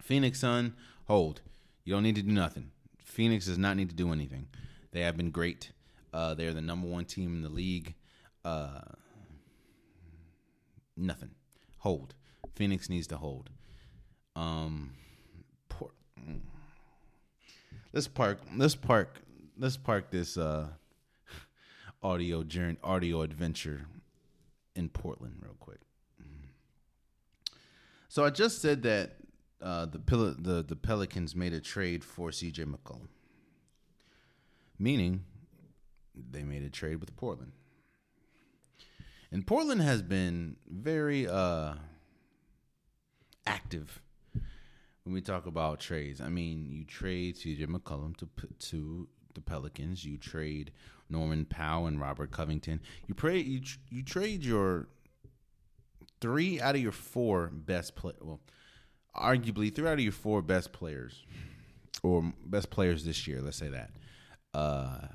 Phoenix 0.00 0.40
Sun, 0.40 0.74
hold. 1.06 1.40
You 1.84 1.94
don't 1.94 2.02
need 2.02 2.16
to 2.16 2.22
do 2.22 2.32
nothing. 2.32 2.70
Phoenix 3.04 3.46
does 3.46 3.58
not 3.58 3.76
need 3.76 3.88
to 3.90 3.94
do 3.94 4.12
anything. 4.12 4.48
They 4.92 5.00
have 5.00 5.16
been 5.16 5.30
great. 5.30 5.72
Uh, 6.12 6.34
they're 6.34 6.52
the 6.52 6.60
number 6.60 6.86
one 6.86 7.04
team 7.04 7.34
in 7.34 7.42
the 7.42 7.48
league. 7.48 7.94
Uh, 8.44 8.80
nothing. 10.96 11.30
Hold. 11.78 12.14
Phoenix 12.54 12.88
needs 12.88 13.06
to 13.08 13.16
hold. 13.16 13.50
Um, 14.36 14.92
mm. 15.70 16.40
let's 17.92 18.08
park. 18.08 18.40
Let's 18.56 18.74
park. 18.74 19.20
Let's 19.58 19.76
park 19.76 20.10
this 20.10 20.36
uh, 20.36 20.68
audio 22.02 22.42
journey, 22.42 22.78
audio 22.82 23.22
adventure 23.22 23.86
in 24.74 24.88
Portland 24.88 25.36
real 25.42 25.56
quick. 25.60 25.80
So 28.08 28.24
I 28.24 28.30
just 28.30 28.60
said 28.60 28.82
that 28.82 29.16
uh, 29.62 29.86
the, 29.86 29.98
Pel- 29.98 30.34
the 30.38 30.62
the 30.62 30.76
Pelicans 30.76 31.34
made 31.34 31.54
a 31.54 31.60
trade 31.60 32.04
for 32.04 32.28
CJ 32.28 32.66
McCollum, 32.66 33.08
meaning 34.78 35.24
they 36.14 36.42
made 36.42 36.62
a 36.62 36.68
trade 36.68 36.96
with 36.96 37.16
Portland. 37.16 37.52
And 39.30 39.46
Portland 39.46 39.80
has 39.80 40.02
been 40.02 40.56
very 40.68 41.26
uh, 41.26 41.74
active 43.46 44.02
when 45.04 45.14
we 45.14 45.22
talk 45.22 45.46
about 45.46 45.80
trades. 45.80 46.20
I 46.20 46.28
mean, 46.28 46.68
you 46.70 46.84
trade 46.84 47.36
CJ 47.36 47.66
McCollum 47.66 48.14
to 48.18 48.26
put 48.26 48.58
to 48.60 49.08
the 49.34 49.40
Pelicans. 49.40 50.04
You 50.04 50.18
trade 50.18 50.72
Norman 51.08 51.44
Powell 51.44 51.86
and 51.86 52.00
Robert 52.00 52.30
Covington. 52.30 52.80
You 53.06 53.14
pray 53.14 53.38
you 53.38 53.60
tr- 53.60 53.78
you 53.90 54.02
trade 54.02 54.44
your 54.44 54.88
three 56.20 56.60
out 56.60 56.74
of 56.74 56.80
your 56.80 56.92
four 56.92 57.48
best 57.48 57.94
play. 57.94 58.12
Well, 58.20 58.40
arguably 59.14 59.74
three 59.74 59.88
out 59.88 59.94
of 59.94 60.00
your 60.00 60.12
four 60.12 60.42
best 60.42 60.72
players 60.72 61.24
or 62.02 62.32
best 62.44 62.70
players 62.70 63.04
this 63.04 63.26
year. 63.26 63.40
Let's 63.40 63.58
say 63.58 63.68
that. 63.68 63.90
Uh, 64.54 65.08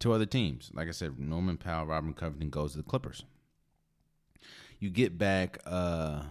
to 0.00 0.12
other 0.12 0.26
teams. 0.26 0.70
Like 0.74 0.88
I 0.88 0.92
said, 0.92 1.18
Norman 1.18 1.56
Powell, 1.56 1.86
Robert 1.86 2.16
Covington 2.16 2.50
goes 2.50 2.72
to 2.72 2.78
the 2.78 2.82
Clippers. 2.84 3.24
You 4.80 4.90
get 4.90 5.16
back 5.16 5.58
uh, 5.64 6.22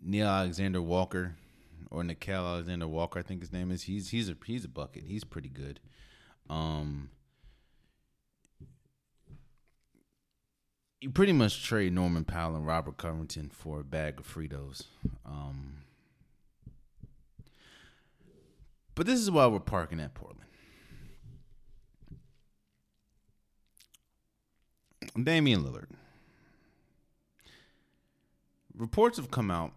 Neil 0.00 0.26
Alexander 0.26 0.80
Walker 0.80 1.36
or 1.92 2.02
Nickeil 2.02 2.46
Alexander 2.46 2.88
Walker, 2.88 3.18
I 3.18 3.22
think 3.22 3.42
his 3.42 3.52
name 3.52 3.70
is. 3.70 3.82
He's 3.82 4.08
he's 4.08 4.30
a 4.30 4.36
he's 4.46 4.64
a 4.64 4.68
bucket. 4.68 5.04
He's 5.06 5.24
pretty 5.24 5.50
good. 5.50 5.78
Um, 6.48 7.10
you 11.02 11.10
pretty 11.10 11.34
much 11.34 11.62
trade 11.62 11.92
Norman 11.92 12.24
Powell 12.24 12.56
and 12.56 12.66
Robert 12.66 12.96
Covington 12.96 13.50
for 13.50 13.80
a 13.80 13.84
bag 13.84 14.18
of 14.18 14.26
Fritos. 14.26 14.84
Um, 15.26 15.82
but 18.94 19.06
this 19.06 19.20
is 19.20 19.30
why 19.30 19.46
we're 19.46 19.60
parking 19.60 20.00
at 20.00 20.14
Portland. 20.14 20.48
Damian 25.22 25.62
Lillard. 25.62 25.90
Reports 28.74 29.18
have 29.18 29.30
come 29.30 29.50
out 29.50 29.74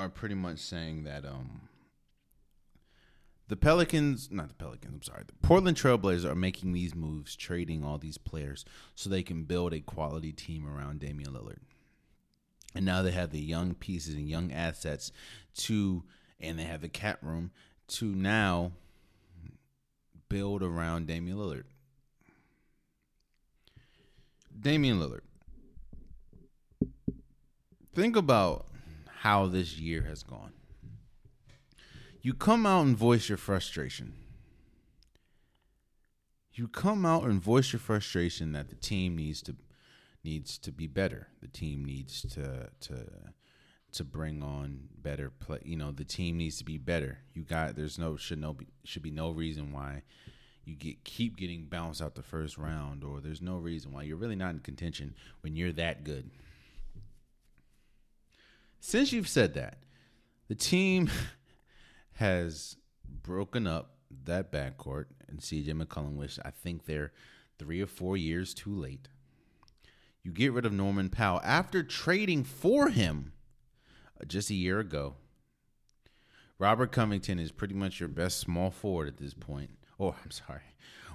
are 0.00 0.08
pretty 0.08 0.34
much 0.34 0.58
saying 0.58 1.04
that 1.04 1.24
um 1.24 1.62
the 3.48 3.56
Pelicans, 3.56 4.30
not 4.30 4.46
the 4.46 4.54
Pelicans, 4.54 4.94
I'm 4.94 5.02
sorry, 5.02 5.24
the 5.26 5.46
Portland 5.46 5.76
Trailblazers 5.76 6.24
are 6.24 6.36
making 6.36 6.72
these 6.72 6.94
moves, 6.94 7.34
trading 7.34 7.82
all 7.82 7.98
these 7.98 8.16
players 8.16 8.64
so 8.94 9.10
they 9.10 9.24
can 9.24 9.42
build 9.42 9.74
a 9.74 9.80
quality 9.80 10.30
team 10.30 10.68
around 10.68 11.00
Damian 11.00 11.32
Lillard. 11.32 11.58
And 12.76 12.86
now 12.86 13.02
they 13.02 13.10
have 13.10 13.32
the 13.32 13.40
young 13.40 13.74
pieces 13.74 14.14
and 14.14 14.28
young 14.28 14.52
assets 14.52 15.10
to, 15.56 16.04
and 16.38 16.60
they 16.60 16.62
have 16.62 16.80
the 16.80 16.88
cap 16.88 17.18
room 17.22 17.50
to 17.88 18.04
now 18.04 18.70
build 20.28 20.62
around 20.62 21.08
Damian 21.08 21.36
Lillard. 21.36 21.64
Damian 24.60 25.00
Lillard. 25.00 25.22
Think 27.96 28.14
about 28.14 28.69
how 29.20 29.46
this 29.46 29.78
year 29.78 30.02
has 30.04 30.22
gone. 30.22 30.52
You 32.22 32.32
come 32.32 32.64
out 32.64 32.86
and 32.86 32.96
voice 32.96 33.28
your 33.28 33.36
frustration. 33.36 34.14
You 36.54 36.68
come 36.68 37.04
out 37.04 37.24
and 37.24 37.40
voice 37.40 37.70
your 37.74 37.80
frustration 37.80 38.52
that 38.52 38.70
the 38.70 38.76
team 38.76 39.16
needs 39.16 39.42
to 39.42 39.56
needs 40.24 40.56
to 40.58 40.72
be 40.72 40.86
better. 40.86 41.28
The 41.42 41.48
team 41.48 41.84
needs 41.84 42.22
to 42.34 42.70
to 42.80 43.06
to 43.92 44.04
bring 44.04 44.42
on 44.42 44.88
better 44.96 45.28
play. 45.28 45.58
You 45.64 45.76
know, 45.76 45.92
the 45.92 46.04
team 46.04 46.38
needs 46.38 46.56
to 46.56 46.64
be 46.64 46.78
better. 46.78 47.18
You 47.34 47.42
got 47.42 47.76
there's 47.76 47.98
no 47.98 48.16
should 48.16 48.40
no 48.40 48.54
be, 48.54 48.68
should 48.84 49.02
be 49.02 49.10
no 49.10 49.32
reason 49.32 49.70
why 49.70 50.02
you 50.64 50.76
get 50.76 51.04
keep 51.04 51.36
getting 51.36 51.66
bounced 51.66 52.00
out 52.00 52.14
the 52.14 52.22
first 52.22 52.56
round, 52.56 53.04
or 53.04 53.20
there's 53.20 53.42
no 53.42 53.56
reason 53.58 53.92
why 53.92 54.02
you're 54.02 54.16
really 54.16 54.34
not 54.34 54.54
in 54.54 54.60
contention 54.60 55.14
when 55.42 55.56
you're 55.56 55.72
that 55.72 56.04
good. 56.04 56.30
Since 58.80 59.12
you've 59.12 59.28
said 59.28 59.54
that, 59.54 59.78
the 60.48 60.54
team 60.54 61.10
has 62.12 62.76
broken 63.22 63.66
up 63.66 63.92
that 64.24 64.50
backcourt 64.50 65.06
and 65.28 65.40
CJ 65.40 65.68
McCollum, 65.68 66.16
which 66.16 66.38
I 66.44 66.50
think 66.50 66.84
they're 66.86 67.12
three 67.58 67.80
or 67.80 67.86
four 67.86 68.16
years 68.16 68.54
too 68.54 68.74
late. 68.74 69.08
You 70.22 70.32
get 70.32 70.52
rid 70.52 70.66
of 70.66 70.72
Norman 70.72 71.08
Powell 71.08 71.40
after 71.44 71.82
trading 71.82 72.44
for 72.44 72.88
him 72.88 73.32
uh, 74.20 74.24
just 74.24 74.50
a 74.50 74.54
year 74.54 74.80
ago. 74.80 75.14
Robert 76.58 76.92
Covington 76.92 77.38
is 77.38 77.52
pretty 77.52 77.74
much 77.74 78.00
your 78.00 78.08
best 78.08 78.38
small 78.38 78.70
forward 78.70 79.08
at 79.08 79.16
this 79.16 79.34
point. 79.34 79.70
Oh, 79.98 80.14
I'm 80.24 80.30
sorry. 80.30 80.60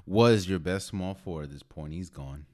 Was 0.05 0.47
your 0.47 0.59
best 0.59 0.87
small 0.87 1.15
forward 1.15 1.45
at 1.45 1.51
this 1.51 1.63
point. 1.63 1.93
He's 1.93 2.09
gone. 2.09 2.45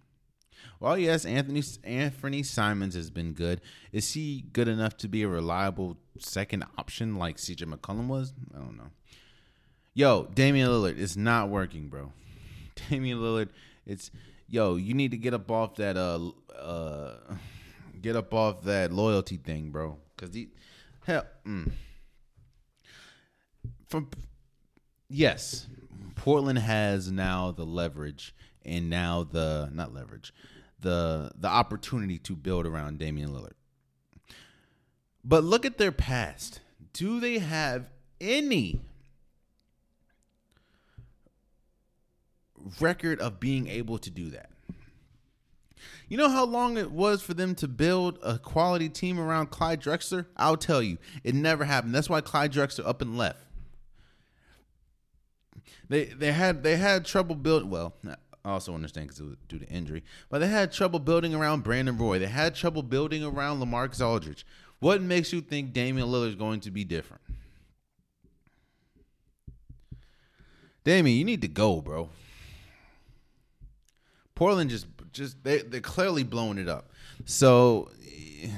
Well, 0.80 0.98
yes, 0.98 1.26
Anthony 1.26 1.64
Anthony 1.84 2.44
Simons 2.44 2.96
has 2.96 3.10
been 3.10 3.34
good. 3.34 3.62
Is 3.92 4.14
he 4.14 4.46
good 4.54 4.68
enough 4.68 4.98
to 4.98 5.08
be 5.08 5.24
a 5.24 5.28
reliable 5.28 5.98
second 6.18 6.66
option 6.78 7.18
like 7.18 7.38
CJ 7.38 7.72
McCollum 7.72 8.08
was? 8.08 8.34
I 8.54 8.58
don't 8.58 8.78
know. 8.78 8.90
Yo, 9.94 10.28
Damian 10.34 10.70
Lillard, 10.70 10.98
it's 10.98 11.16
not 11.16 11.50
working, 11.50 11.88
bro. 11.88 12.14
Damian 12.90 13.20
Lillard, 13.20 13.50
it's 13.86 14.10
yo, 14.48 14.76
you 14.76 14.94
need 14.94 15.12
to 15.12 15.18
get 15.18 15.34
up 15.34 15.52
off 15.52 15.76
that 15.76 15.98
uh 15.98 16.32
uh 16.58 17.16
get 18.02 18.16
up 18.16 18.34
off 18.34 18.64
that 18.64 18.92
loyalty 18.92 19.38
thing, 19.38 19.70
bro. 19.70 19.98
Cause 20.18 20.32
the 20.32 20.50
hell 21.06 21.26
mm. 21.46 21.72
from 23.88 24.10
yes, 25.10 25.68
Portland 26.16 26.60
has 26.60 27.12
now 27.12 27.52
the 27.52 27.66
leverage 27.66 28.34
and 28.66 28.90
now 28.90 29.24
the 29.24 29.70
not 29.74 29.94
leverage, 29.94 30.34
the 30.80 31.32
the 31.36 31.48
opportunity 31.48 32.18
to 32.20 32.36
build 32.36 32.66
around 32.66 33.00
Damian 33.00 33.32
Lillard. 33.32 33.54
But 35.24 35.44
look 35.44 35.66
at 35.66 35.78
their 35.78 35.92
past. 35.92 36.62
Do 36.94 37.20
they 37.20 37.40
have 37.40 37.90
any 38.20 38.82
record 42.80 43.20
of 43.20 43.40
being 43.40 43.68
able 43.68 43.98
to 44.00 44.10
do 44.10 44.30
that? 44.32 44.50
You 46.08 46.18
know 46.18 46.30
how 46.30 46.46
long 46.46 46.78
it 46.78 46.92
was 46.92 47.22
for 47.22 47.34
them 47.34 47.56
to 47.56 47.68
build 47.68 48.20
a 48.22 48.38
quality 48.38 48.90
team 48.90 49.20
around 49.20 49.50
Clyde 49.50 49.82
Drexler? 49.82 50.26
I'll 50.36 50.58
tell 50.58 50.82
you, 50.82 50.98
it 51.24 51.34
never 51.34 51.64
happened. 51.64 51.96
That's 51.96 52.10
why 52.10 52.20
Clyde 52.22 52.52
Drexler 52.52 52.86
up 52.86 53.02
and 53.02 53.18
left. 53.18 53.46
They 55.88 56.06
they 56.06 56.32
had 56.32 56.64
they 56.64 56.78
had 56.78 57.06
trouble 57.06 57.36
build 57.36 57.70
well. 57.70 57.94
I 58.44 58.52
also 58.52 58.74
understand 58.74 59.08
because 59.08 59.20
it 59.20 59.26
was 59.26 59.36
due 59.48 59.60
to 59.60 59.68
injury. 59.68 60.04
But 60.30 60.40
they 60.40 60.48
had 60.48 60.72
trouble 60.72 61.00
building 61.00 61.36
around 61.36 61.64
Brandon 61.64 61.98
Roy. 61.98 62.18
They 62.18 62.28
had 62.28 62.56
trouble 62.56 62.82
building 62.82 63.24
around 63.24 63.60
LaMarcus 63.60 64.06
Aldridge. 64.06 64.46
What 64.80 65.02
makes 65.02 65.32
you 65.32 65.42
think 65.42 65.74
Damian 65.74 66.08
Lillard 66.08 66.30
is 66.30 66.36
going 66.36 66.60
to 66.62 66.72
be 66.72 66.84
different? 66.84 67.22
Damian, 70.84 71.18
you 71.18 71.24
need 71.24 71.42
to 71.42 71.48
go, 71.48 71.82
bro. 71.82 72.10
Portland 74.34 74.72
just 74.72 74.88
just 75.14 75.44
they 75.44 75.60
they're 75.60 75.82
clearly 75.82 76.24
blowing 76.24 76.58
it 76.58 76.68
up. 76.68 76.90
So 77.26 77.92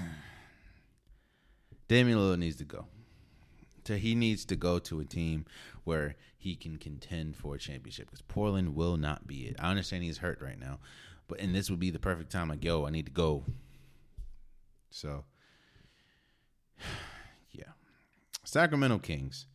Damian 1.89 2.17
Lillard 2.17 2.39
needs 2.39 2.55
to 2.57 2.63
go. 2.63 2.85
So 3.85 3.95
he 3.95 4.15
needs 4.15 4.45
to 4.45 4.55
go 4.55 4.79
to 4.79 5.01
a 5.01 5.03
team 5.03 5.45
where 5.83 6.15
he 6.43 6.57
can 6.57 6.77
contend 6.77 7.37
for 7.37 7.55
a 7.55 7.57
championship 7.57 8.07
because 8.07 8.21
Portland 8.21 8.75
will 8.75 8.97
not 8.97 9.25
be 9.25 9.45
it. 9.45 9.55
I 9.59 9.69
understand 9.69 10.03
he's 10.03 10.17
hurt 10.17 10.41
right 10.41 10.59
now, 10.59 10.79
but 11.29 11.39
and 11.39 11.55
this 11.55 11.69
would 11.69 11.79
be 11.79 11.89
the 11.89 11.99
perfect 11.99 12.33
time. 12.33 12.49
Like, 12.49 12.65
yo, 12.65 12.85
I 12.85 12.89
need 12.89 13.05
to 13.05 13.13
go. 13.13 13.45
So, 14.91 15.23
yeah, 17.53 17.71
Sacramento 18.43 18.99
Kings 18.99 19.47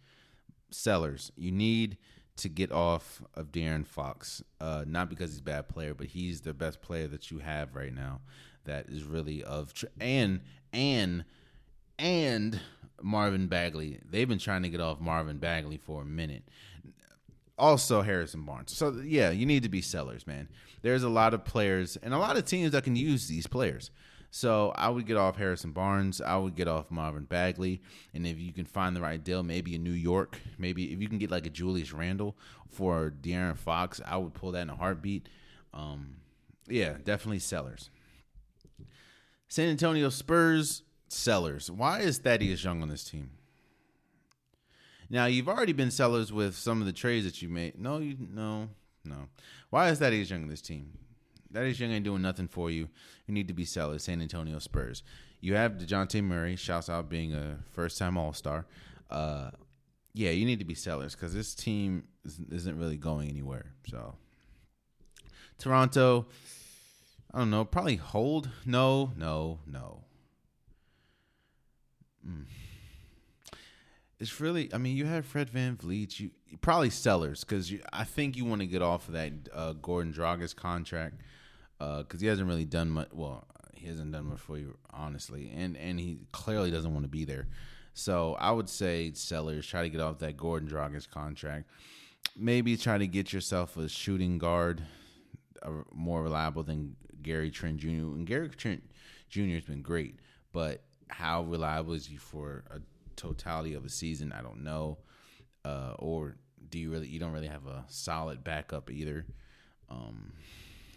sellers. 0.71 1.31
You 1.37 1.53
need 1.53 1.99
to 2.37 2.49
get 2.49 2.73
off 2.73 3.21
of 3.35 3.53
De'Aaron 3.53 3.87
Fox, 3.87 4.43
uh, 4.59 4.85
not 4.87 5.11
because 5.11 5.33
he's 5.33 5.41
a 5.41 5.43
bad 5.43 5.69
player, 5.69 5.93
but 5.93 6.07
he's 6.07 6.41
the 6.41 6.55
best 6.55 6.81
player 6.81 7.07
that 7.09 7.31
you 7.31 7.41
have 7.41 7.75
right 7.75 7.93
now. 7.93 8.23
That 8.65 8.89
is 8.89 9.05
really 9.05 9.45
of 9.45 9.75
tr- 9.75 9.87
and 10.01 10.41
and 10.73 11.27
and 11.99 12.61
Marvin 13.03 13.47
Bagley. 13.47 14.01
They've 14.09 14.29
been 14.29 14.39
trying 14.39 14.63
to 14.63 14.71
get 14.71 14.81
off 14.81 15.01
Marvin 15.01 15.37
Bagley 15.37 15.77
for 15.77 16.01
a 16.01 16.07
minute 16.07 16.45
also 17.59 18.03
Harrison 18.03 18.43
Barnes. 18.43 18.77
So 18.77 19.01
yeah, 19.05 19.31
you 19.31 19.47
need 19.47 19.63
to 19.63 19.69
be 19.69 19.83
sellers, 19.83 20.27
man. 20.27 20.49
There's 20.83 21.03
a 21.03 21.09
lot 21.09 21.35
of 21.35 21.45
players 21.45 21.97
and 21.97 22.15
a 22.15 22.19
lot 22.19 22.37
of 22.37 22.45
teams 22.45 22.73
that 22.73 22.85
can 22.85 22.97
use 22.97 23.29
these 23.29 23.47
players. 23.47 23.91
So 24.31 24.73
I 24.77 24.91
would 24.91 25.07
get 25.07 25.17
off 25.17 25.37
Harrison 25.37 25.73
Barnes. 25.73 26.21
I 26.21 26.37
would 26.37 26.55
get 26.55 26.69
off 26.69 26.91
Marvin 26.91 27.25
Bagley. 27.25 27.81
And 28.13 28.27
if 28.27 28.39
you 28.39 28.53
can 28.53 28.67
find 28.67 28.95
the 28.95 29.01
right 29.01 29.23
deal, 29.23 29.43
maybe 29.43 29.75
in 29.75 29.83
New 29.83 29.91
York, 29.91 30.39
maybe 30.59 30.93
if 30.93 31.01
you 31.01 31.09
can 31.09 31.19
get 31.19 31.31
like 31.31 31.47
a 31.47 31.51
Julius 31.51 31.93
Randle 31.93 32.37
for 32.69 33.13
De'Aaron 33.23 33.57
Fox, 33.57 34.01
I 34.07 34.19
would 34.19 34.35
pull 34.35 34.53
that 34.53 34.63
in 34.63 34.71
a 34.71 34.77
heartbeat. 34.77 35.29
Um, 35.73 36.17
yeah, 36.69 36.97
definitely 37.03 37.39
sellers. 37.39 37.91
San 39.49 39.71
Antonio 39.71 40.11
Spurs 40.11 40.83
sellers. 41.09 41.71
Why 41.71 42.01
is 42.01 42.19
Thaddeus 42.19 42.63
Young 42.63 42.83
on 42.83 42.89
this 42.89 43.05
team? 43.05 43.31
Now 45.11 45.27
you've 45.27 45.49
already 45.49 45.73
been 45.73 45.91
sellers 45.91 46.33
with 46.33 46.55
some 46.55 46.81
of 46.81 46.87
the 46.87 46.93
trades 46.93 47.25
that 47.25 47.41
you 47.41 47.49
made. 47.49 47.81
No, 47.81 47.99
you 47.99 48.17
no, 48.33 48.69
no. 49.05 49.29
Why 49.71 49.89
is 49.89 49.99
Thaddeus 49.99 50.31
Young 50.31 50.43
in 50.43 50.49
this 50.49 50.61
team? 50.61 50.93
That 51.51 51.65
is 51.65 51.81
Young 51.81 51.93
ain't 51.93 52.05
doing 52.05 52.23
nothing 52.23 52.49
for 52.49 52.71
you. 52.71 52.89
You 53.27 53.35
need 53.35 53.49
to 53.49 53.55
be 53.55 53.65
sellers. 53.65 54.05
San 54.05 54.21
Antonio 54.21 54.59
Spurs. 54.59 55.03
You 55.41 55.55
have 55.55 55.73
Dejounte 55.73 56.23
Murray. 56.23 56.57
Shouts 56.57 56.91
out 56.91 57.09
being 57.09 57.33
a 57.33 57.59
first 57.73 57.99
time 57.99 58.19
All 58.19 58.33
Star. 58.33 58.67
Uh, 59.11 59.51
yeah, 60.13 60.31
you 60.31 60.45
need 60.45 60.59
to 60.59 60.65
be 60.65 60.75
sellers 60.75 61.15
because 61.15 61.33
this 61.33 61.55
team 61.55 62.05
isn't 62.51 62.79
really 62.79 62.97
going 62.97 63.29
anywhere. 63.29 63.73
So 63.89 64.17
Toronto, 65.59 66.27
I 67.33 67.39
don't 67.39 67.51
know, 67.51 67.65
probably 67.65 67.97
hold. 67.97 68.51
No, 68.67 69.13
no, 69.17 69.61
no. 69.67 70.05
Mm. 72.27 72.45
It's 74.21 74.41
really, 74.41 74.73
I 74.75 74.79
mean, 74.79 74.97
you 74.97 75.07
have 75.07 75.27
Fred 75.27 75.51
VanVleet. 75.51 76.19
You, 76.19 76.31
you 76.49 76.59
probably 76.59 76.91
sellers 76.91 77.45
because 77.45 77.73
I 77.93 78.05
think 78.05 78.37
you 78.37 78.45
want 78.45 78.61
to 78.63 78.67
get 78.67 78.83
off 78.83 79.07
of 79.09 79.15
that 79.15 79.33
uh, 79.53 79.75
Goran 79.75 80.13
Dragic 80.13 80.57
contract 80.57 81.21
because 81.79 82.07
uh, 82.15 82.19
he 82.19 82.27
hasn't 82.27 82.49
really 82.49 82.65
done 82.65 82.91
much. 82.91 83.09
Well, 83.13 83.47
he 83.75 83.87
hasn't 83.87 84.11
done 84.13 84.27
much 84.27 84.41
for 84.41 84.59
you, 84.59 84.77
honestly, 84.91 85.53
and 85.55 85.77
and 85.77 86.01
he 86.01 86.19
clearly 86.33 86.71
doesn't 86.71 86.93
want 86.93 87.05
to 87.05 87.09
be 87.09 87.25
there. 87.25 87.47
So 87.95 88.35
I 88.39 88.51
would 88.51 88.69
say 88.69 89.13
sellers 89.15 89.67
try 89.67 89.83
to 89.83 89.89
get 89.89 90.01
off 90.01 90.19
that 90.19 90.37
Goran 90.37 90.69
Dragic 90.69 91.11
contract. 91.11 91.69
Maybe 92.37 92.77
try 92.77 92.99
to 92.99 93.07
get 93.07 93.33
yourself 93.33 93.77
a 93.77 93.89
shooting 93.89 94.39
guard, 94.39 94.83
uh, 95.63 95.71
more 95.93 96.23
reliable 96.23 96.63
than 96.63 96.97
Gary 97.23 97.51
Trent 97.51 97.79
Jr. 97.79 97.89
And 97.89 98.27
Gary 98.27 98.49
Trent 98.49 98.83
Jr. 99.29 99.55
has 99.55 99.65
been 99.65 99.83
great, 99.83 100.21
but 100.53 100.83
how 101.09 101.43
reliable 101.43 101.95
is 101.95 102.07
he 102.07 102.17
for 102.17 102.65
a 102.71 102.81
totality 103.19 103.75
of 103.75 103.85
a 103.85 103.89
season? 103.91 104.33
I 104.33 104.41
don't 104.41 104.63
know. 104.63 104.99
Uh, 105.65 105.95
or 105.99 106.37
do 106.71 106.79
you 106.79 106.91
really? 106.91 107.09
You 107.09 107.19
don't 107.19 107.33
really 107.33 107.49
have 107.49 107.67
a 107.67 107.85
solid 107.89 108.43
backup 108.45 108.91
either. 108.91 109.27
Um, 109.91 110.33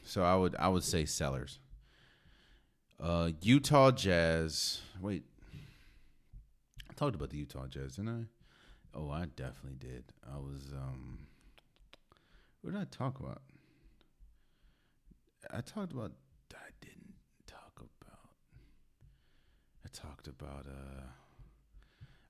so 0.03 0.24
I 0.24 0.36
would 0.36 0.55
I 0.55 0.67
would 0.69 0.84
say 0.84 1.05
sellers. 1.05 1.59
Uh, 2.99 3.32
Utah 3.41 3.91
Jazz. 3.91 4.82
Wait, 5.01 5.24
I 6.89 6.93
talked 6.93 7.15
about 7.15 7.32
the 7.32 7.38
Utah 7.38 7.67
Jazz, 7.67 7.95
didn't 7.95 8.30
I? 8.93 8.97
Oh, 8.97 9.09
I 9.09 9.26
definitely 9.36 9.78
did. 9.80 10.03
I 10.32 10.38
was 10.38 10.72
um. 10.74 11.19
What 12.61 12.74
did 12.74 12.82
I 12.82 12.86
talk 12.86 13.19
about? 13.19 13.41
I 15.51 15.61
talked 15.61 15.91
about. 15.91 16.11
I 16.53 16.69
didn't 16.82 17.15
talk 17.47 17.74
about. 17.80 18.30
I 19.84 19.89
talked 19.91 20.28
about. 20.28 20.67
Uh. 20.67 21.20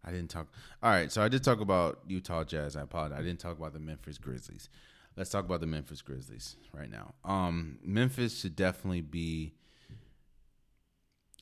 I 0.04 0.12
didn't 0.12 0.30
talk. 0.30 0.48
All 0.82 0.90
right, 0.90 1.12
so 1.12 1.22
I 1.22 1.28
did 1.28 1.44
talk 1.44 1.62
about 1.62 2.00
Utah 2.08 2.44
Jazz. 2.44 2.76
I 2.76 2.82
apologize. 2.82 3.20
I 3.20 3.24
didn't 3.24 3.40
talk 3.40 3.58
about 3.58 3.74
the 3.74 3.80
Memphis 3.80 4.18
Grizzlies. 4.18 4.70
Let's 5.16 5.30
talk 5.30 5.46
about 5.46 5.60
the 5.60 5.68
Memphis 5.68 6.02
Grizzlies 6.02 6.56
right 6.74 6.90
now. 6.90 7.14
Um, 7.26 7.80
Memphis 7.84 8.40
should 8.40 8.56
definitely 8.56 9.02
be. 9.02 9.54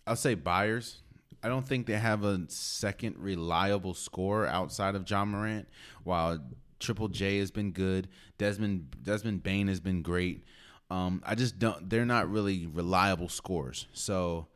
I'll 0.08 0.16
say 0.16 0.34
buyers. 0.34 1.02
I 1.42 1.48
don't 1.48 1.68
think 1.68 1.86
they 1.86 1.98
have 1.98 2.24
a 2.24 2.42
second 2.50 3.16
reliable 3.18 3.94
scorer 3.94 4.48
outside 4.48 4.96
of 4.96 5.10
Ja 5.10 5.24
Morant. 5.24 5.68
While 6.04 6.40
Triple 6.80 7.08
J 7.08 7.38
has 7.40 7.52
been 7.52 7.72
good, 7.72 8.10
Desmond 8.38 8.96
Desmond 9.04 9.44
Bane 9.44 9.68
has 9.68 9.80
been 9.80 10.02
great. 10.02 10.44
Um, 10.90 11.22
I 11.26 11.36
just 11.36 11.60
don't. 11.60 11.90
They're 11.90 12.06
not 12.06 12.30
really 12.30 12.66
reliable 12.66 13.30
scores. 13.30 13.88
So, 13.94 14.48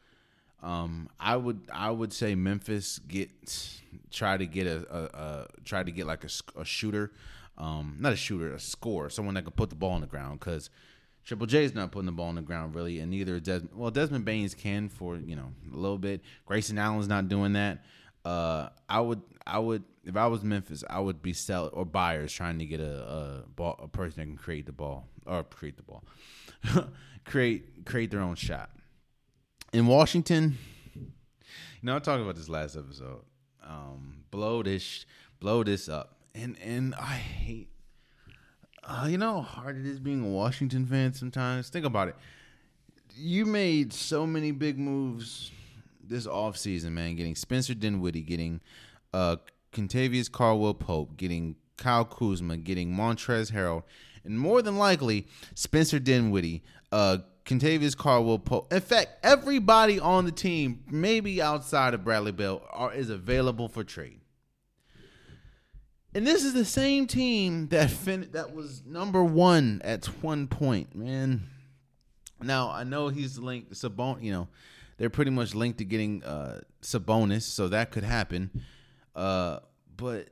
um, 0.63 1.09
I 1.19 1.35
would 1.35 1.61
I 1.71 1.91
would 1.91 2.13
say 2.13 2.33
Memphis 2.33 2.99
get 2.99 3.29
try 4.11 4.37
to 4.37 4.45
get 4.45 4.65
a, 4.65 4.85
a, 4.89 5.03
a 5.03 5.47
try 5.65 5.83
to 5.83 5.91
get 5.91 6.07
like 6.07 6.23
a, 6.23 6.59
a 6.59 6.65
shooter 6.65 7.11
um, 7.57 7.97
not 7.99 8.13
a 8.13 8.15
shooter, 8.15 8.53
a 8.53 8.59
scorer, 8.59 9.09
someone 9.09 9.35
that 9.35 9.43
can 9.43 9.51
put 9.51 9.69
the 9.69 9.75
ball 9.75 9.91
on 9.91 10.01
the 10.01 10.07
ground. 10.07 10.39
Because 10.39 10.69
Triple 11.25 11.47
J 11.47 11.63
is 11.63 11.75
not 11.75 11.91
putting 11.91 12.07
the 12.07 12.11
ball 12.11 12.27
on 12.27 12.35
the 12.35 12.41
ground 12.41 12.75
really, 12.75 12.99
and 12.99 13.11
neither 13.11 13.39
Desmond. 13.39 13.71
Well, 13.75 13.91
Desmond 13.91 14.25
Bane's 14.25 14.55
can 14.55 14.89
for 14.89 15.17
you 15.17 15.35
know 15.35 15.51
a 15.71 15.75
little 15.75 15.97
bit. 15.97 16.21
Grayson 16.45 16.77
Allen's 16.77 17.07
not 17.07 17.29
doing 17.29 17.53
that. 17.53 17.83
Uh, 18.25 18.69
I 18.87 19.01
would, 19.01 19.21
I 19.45 19.59
would, 19.59 19.83
if 20.05 20.15
I 20.15 20.27
was 20.27 20.43
Memphis, 20.43 20.83
I 20.89 20.99
would 20.99 21.21
be 21.21 21.33
sell 21.33 21.69
or 21.73 21.85
buyers 21.85 22.31
trying 22.31 22.57
to 22.59 22.65
get 22.65 22.79
a, 22.79 23.03
a 23.03 23.43
ball, 23.49 23.77
a 23.83 23.87
person 23.87 24.21
that 24.21 24.25
can 24.27 24.37
create 24.37 24.65
the 24.65 24.71
ball 24.71 25.07
or 25.25 25.43
create 25.43 25.75
the 25.75 25.83
ball, 25.83 26.03
create 27.25 27.85
create 27.85 28.11
their 28.11 28.21
own 28.21 28.35
shot. 28.35 28.69
In 29.73 29.87
Washington, 29.87 30.57
you 30.95 31.01
know, 31.81 31.95
I 31.95 31.99
talked 31.99 32.21
about 32.21 32.35
this 32.35 32.47
last 32.47 32.77
episode. 32.77 33.21
Um, 33.67 34.23
blow 34.29 34.61
this, 34.61 35.05
blow 35.39 35.63
this 35.63 35.89
up 35.89 36.13
and 36.35 36.57
and 36.63 36.95
I 36.95 37.15
hate. 37.15 37.69
Uh, 38.83 39.07
you 39.09 39.17
know 39.17 39.41
how 39.41 39.61
hard 39.61 39.77
it 39.77 39.85
is 39.85 39.99
being 39.99 40.23
a 40.23 40.29
Washington 40.29 40.85
fan 40.85 41.13
sometimes. 41.13 41.69
Think 41.69 41.85
about 41.85 42.09
it. 42.09 42.15
You 43.15 43.45
made 43.45 43.93
so 43.93 44.25
many 44.27 44.51
big 44.51 44.77
moves 44.77 45.51
this 46.03 46.27
offseason, 46.27 46.91
man. 46.91 47.15
Getting 47.15 47.35
Spencer 47.35 47.73
Dinwiddie, 47.73 48.21
getting 48.21 48.61
uh 49.13 49.37
Kentavious 49.71 50.31
Caldwell 50.31 50.73
Pope, 50.73 51.17
getting 51.17 51.55
Kyle 51.77 52.05
Kuzma, 52.05 52.57
getting 52.57 52.93
Montrezl 52.93 53.51
Harrell, 53.51 53.83
and 54.23 54.39
more 54.39 54.61
than 54.61 54.77
likely 54.77 55.27
Spencer 55.55 55.99
Dinwiddie, 55.99 56.63
uh 56.91 57.19
Kentavious 57.45 57.95
Caldwell 57.95 58.39
Pope. 58.39 58.71
In 58.71 58.81
fact, 58.81 59.09
everybody 59.23 59.99
on 59.99 60.25
the 60.25 60.31
team, 60.31 60.83
maybe 60.89 61.41
outside 61.41 61.93
of 61.93 62.03
Bradley 62.03 62.31
Beal, 62.31 62.61
are, 62.71 62.93
is 62.93 63.09
available 63.09 63.67
for 63.67 63.83
trade. 63.83 64.21
And 66.15 66.27
this 66.27 66.43
is 66.43 66.53
the 66.53 66.65
same 66.65 67.07
team 67.07 67.67
that 67.69 67.89
fin- 67.89 68.29
that 68.33 68.53
was 68.53 68.83
number 68.85 69.23
one 69.23 69.81
at 69.83 70.05
one 70.21 70.47
point, 70.47 70.95
man. 70.95 71.43
Now 72.41 72.69
I 72.69 72.83
know 72.83 73.07
he's 73.07 73.39
linked 73.39 73.73
Sabon. 73.73 74.21
You 74.21 74.31
know, 74.31 74.47
they're 74.97 75.09
pretty 75.09 75.31
much 75.31 75.55
linked 75.55 75.79
to 75.79 75.85
getting 75.85 76.23
uh, 76.23 76.61
Sabonis, 76.81 77.43
so 77.43 77.67
that 77.69 77.91
could 77.91 78.03
happen. 78.03 78.51
Uh, 79.15 79.59
but 79.97 80.29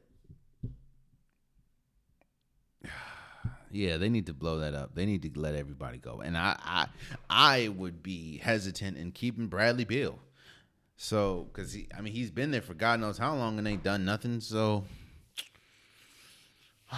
yeah, 3.72 3.98
they 3.98 4.10
need 4.10 4.26
to 4.28 4.34
blow 4.34 4.60
that 4.60 4.74
up. 4.74 4.96
They 4.96 5.06
need 5.06 5.22
to 5.24 5.40
let 5.40 5.56
everybody 5.56 5.98
go. 5.98 6.22
And 6.22 6.38
I, 6.38 6.56
I, 6.64 6.88
I 7.30 7.68
would 7.70 8.04
be 8.04 8.38
hesitant 8.38 8.98
in 8.98 9.12
keeping 9.12 9.48
Bradley 9.48 9.86
Beal. 9.86 10.20
So, 10.98 11.48
because 11.52 11.74
he, 11.74 11.88
I 11.98 12.02
mean, 12.02 12.14
he's 12.14 12.30
been 12.30 12.52
there 12.52 12.62
for 12.62 12.74
God 12.74 13.00
knows 13.00 13.18
how 13.18 13.34
long 13.36 13.58
and 13.58 13.68
ain't 13.68 13.84
done 13.84 14.06
nothing. 14.06 14.40
So 14.40 14.84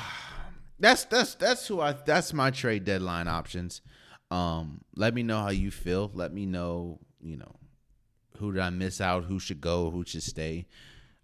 that's 0.80 1.06
that's 1.06 1.36
that's 1.36 1.68
who 1.68 1.80
I 1.80 1.94
that's 1.94 2.34
my 2.34 2.52
trade 2.52 2.84
deadline 2.84 3.28
options. 3.28 3.82
Um, 4.30 4.82
let 4.96 5.14
me 5.14 5.24
know 5.24 5.40
how 5.40 5.50
you 5.50 5.72
feel. 5.72 6.12
Let 6.14 6.34
me 6.34 6.46
know, 6.46 7.00
you 7.22 7.38
know, 7.38 7.56
who 8.38 8.52
did 8.52 8.62
I 8.62 8.72
miss 8.72 9.00
out? 9.00 9.26
Who 9.26 9.40
should 9.40 9.62
go? 9.62 9.90
Who 9.92 10.04
should 10.06 10.24
stay? 10.24 10.66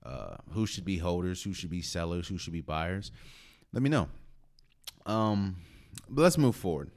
Uh, 0.06 0.38
who 0.52 0.66
should 0.66 0.86
be 0.86 0.98
holders? 0.98 1.44
Who 1.44 1.54
should 1.54 1.70
be 1.70 1.82
sellers? 1.82 2.28
Who 2.28 2.38
should 2.38 2.54
be 2.54 2.62
buyers? 2.62 3.12
Let 3.74 3.84
me 3.84 3.90
know. 3.90 4.10
Um, 5.10 5.58
but 6.10 6.22
let's 6.22 6.38
move 6.38 6.56
forward. 6.56 6.92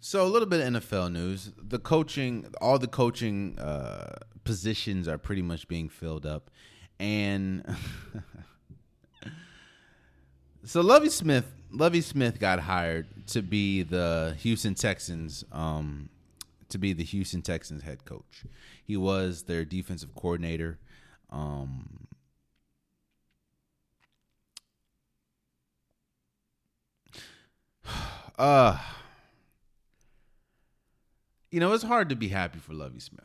So 0.00 0.24
a 0.24 0.28
little 0.28 0.48
bit 0.48 0.60
of 0.60 0.74
NFL 0.74 1.12
news. 1.12 1.52
The 1.60 1.78
coaching, 1.78 2.46
all 2.60 2.78
the 2.78 2.86
coaching 2.86 3.58
uh, 3.58 4.16
positions 4.44 5.08
are 5.08 5.18
pretty 5.18 5.42
much 5.42 5.66
being 5.66 5.88
filled 5.88 6.24
up, 6.24 6.50
and 7.00 7.64
So 10.68 10.82
Lovie 10.82 11.08
Smith, 11.08 11.46
Lovie 11.70 12.02
Smith 12.02 12.38
got 12.38 12.60
hired 12.60 13.06
to 13.28 13.40
be 13.40 13.82
the 13.82 14.36
Houston 14.40 14.74
Texans, 14.74 15.42
um, 15.50 16.10
to 16.68 16.76
be 16.76 16.92
the 16.92 17.04
Houston 17.04 17.40
Texans 17.40 17.82
head 17.82 18.04
coach. 18.04 18.44
He 18.84 18.94
was 18.94 19.44
their 19.44 19.64
defensive 19.64 20.14
coordinator. 20.14 20.78
Um, 21.30 22.06
uh, 28.38 28.78
you 31.50 31.60
know, 31.60 31.72
it's 31.72 31.84
hard 31.84 32.08
to 32.08 32.16
be 32.16 32.28
happy 32.28 32.58
for 32.58 32.74
Lovie 32.74 33.00
Smith. 33.00 33.24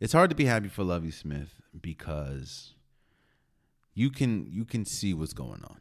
It's 0.00 0.12
hard 0.12 0.30
to 0.30 0.36
be 0.36 0.46
happy 0.46 0.68
for 0.68 0.82
Lovie 0.82 1.10
Smith 1.10 1.60
because 1.80 2.74
you 3.94 4.10
can 4.10 4.46
you 4.50 4.64
can 4.64 4.84
see 4.84 5.14
what's 5.14 5.32
going 5.32 5.62
on. 5.64 5.80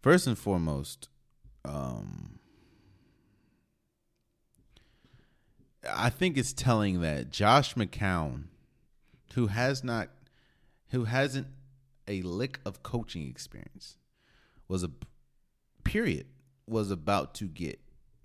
First 0.00 0.26
and 0.26 0.38
foremost, 0.38 1.08
um, 1.64 2.38
I 5.90 6.10
think 6.10 6.36
it's 6.36 6.52
telling 6.52 7.00
that 7.00 7.30
Josh 7.30 7.74
McCown, 7.74 8.44
who 9.34 9.48
has 9.48 9.82
not, 9.82 10.08
who 10.90 11.04
hasn't 11.04 11.48
a 12.06 12.22
lick 12.22 12.60
of 12.64 12.82
coaching 12.82 13.28
experience, 13.28 13.97
was 14.68 14.84
a 14.84 14.90
period 15.84 16.26
was 16.66 16.90
about 16.90 17.34
to 17.34 17.46
get 17.46 17.80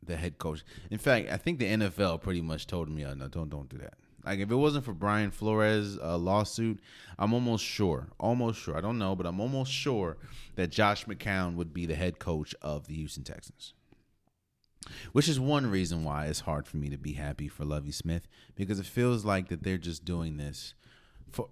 the 0.06 0.18
head 0.18 0.38
coach. 0.38 0.64
In 0.92 0.98
fact, 0.98 1.30
I 1.32 1.38
think 1.38 1.60
the 1.60 1.66
NFL 1.66 2.22
pretty 2.22 2.42
much 2.42 2.68
told 2.68 2.88
him, 2.90 3.00
"Yeah, 3.00 3.14
no, 3.14 3.28
don't 3.28 3.50
don't 3.50 3.70
do 3.70 3.78
that." 3.78 3.94
Like 4.26 4.40
if 4.40 4.52
it 4.52 4.56
wasn't 4.56 4.86
for 4.86 4.94
Brian 4.94 5.32
Flores' 5.32 5.98
uh, 6.02 6.18
lawsuit, 6.18 6.80
I'm 7.20 7.34
almost 7.34 7.64
sure, 7.64 8.08
almost 8.20 8.60
sure. 8.60 8.78
I 8.78 8.82
don't 8.82 8.98
know, 8.98 9.16
but 9.16 9.26
I'm 9.26 9.40
almost 9.40 9.72
sure 9.72 10.18
that 10.56 10.72
Josh 10.72 11.06
McCown 11.06 11.56
would 11.56 11.74
be 11.74 11.86
the 11.86 11.96
head 11.96 12.20
coach 12.20 12.56
of 12.62 12.88
the 12.88 12.96
Houston 12.96 13.24
Texans. 13.24 13.74
Which 15.14 15.30
is 15.30 15.40
one 15.40 15.70
reason 15.70 16.04
why 16.04 16.26
it's 16.26 16.42
hard 16.42 16.68
for 16.68 16.78
me 16.78 16.90
to 16.90 16.98
be 16.98 17.14
happy 17.14 17.48
for 17.48 17.64
Lovie 17.64 17.92
Smith 17.92 18.28
because 18.56 18.80
it 18.80 18.86
feels 18.86 19.24
like 19.24 19.48
that 19.48 19.64
they're 19.64 19.78
just 19.78 20.04
doing 20.04 20.38
this 20.38 20.74
for. 21.32 21.50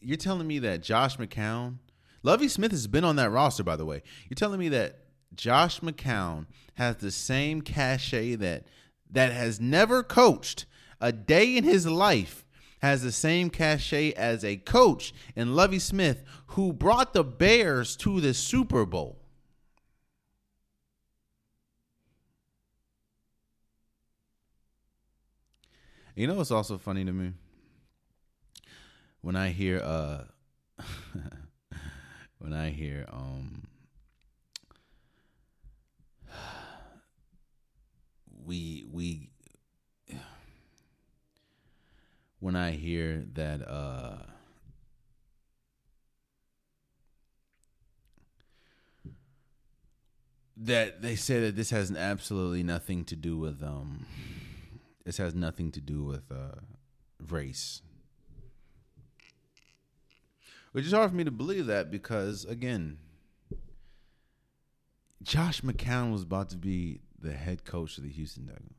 You're 0.00 0.18
telling 0.18 0.46
me 0.46 0.58
that 0.58 0.82
Josh 0.82 1.16
McCown, 1.16 1.76
Lovie 2.24 2.48
Smith 2.48 2.72
has 2.72 2.86
been 2.86 3.04
on 3.04 3.16
that 3.16 3.30
roster, 3.30 3.62
by 3.62 3.76
the 3.76 3.84
way. 3.84 4.02
You're 4.28 4.34
telling 4.34 4.58
me 4.58 4.70
that 4.70 5.00
Josh 5.34 5.80
McCown 5.80 6.46
has 6.74 6.96
the 6.96 7.10
same 7.10 7.60
cachet 7.60 8.36
that 8.36 8.64
that 9.10 9.30
has 9.30 9.60
never 9.60 10.02
coached 10.02 10.64
a 11.00 11.12
day 11.12 11.56
in 11.56 11.62
his 11.62 11.86
life 11.86 12.44
has 12.80 13.02
the 13.02 13.12
same 13.12 13.50
cachet 13.50 14.12
as 14.12 14.44
a 14.44 14.56
coach 14.56 15.14
in 15.36 15.54
Lovie 15.54 15.78
Smith 15.78 16.24
who 16.48 16.72
brought 16.72 17.12
the 17.12 17.22
Bears 17.22 17.94
to 17.96 18.20
the 18.20 18.34
Super 18.34 18.84
Bowl. 18.84 19.18
You 26.16 26.26
know 26.26 26.34
what's 26.34 26.50
also 26.50 26.78
funny 26.78 27.04
to 27.04 27.12
me? 27.12 27.32
When 29.20 29.36
I 29.36 29.50
hear 29.50 29.80
uh 29.80 30.24
when 32.44 32.52
I 32.52 32.68
hear 32.68 33.06
um 33.10 33.62
we 38.44 38.84
we 38.92 39.30
when 42.40 42.54
I 42.54 42.72
hear 42.72 43.24
that 43.32 43.66
uh 43.66 44.18
that 50.58 51.00
they 51.00 51.16
say 51.16 51.40
that 51.40 51.56
this 51.56 51.70
has 51.70 51.90
absolutely 51.90 52.62
nothing 52.62 53.06
to 53.06 53.16
do 53.16 53.38
with 53.38 53.62
um 53.62 54.04
this 55.06 55.16
has 55.16 55.34
nothing 55.34 55.72
to 55.72 55.80
do 55.80 56.04
with 56.04 56.30
uh 56.30 56.60
race. 57.26 57.80
Which 60.74 60.86
is 60.86 60.92
hard 60.92 61.10
for 61.10 61.16
me 61.16 61.22
to 61.22 61.30
believe 61.30 61.66
that 61.66 61.88
because 61.88 62.44
again 62.44 62.98
Josh 65.22 65.60
McCown 65.60 66.10
was 66.10 66.24
about 66.24 66.48
to 66.48 66.56
be 66.56 67.00
the 67.16 67.32
head 67.32 67.64
coach 67.64 67.96
of 67.96 68.02
the 68.02 68.10
Houston 68.10 68.48
Texans. 68.48 68.74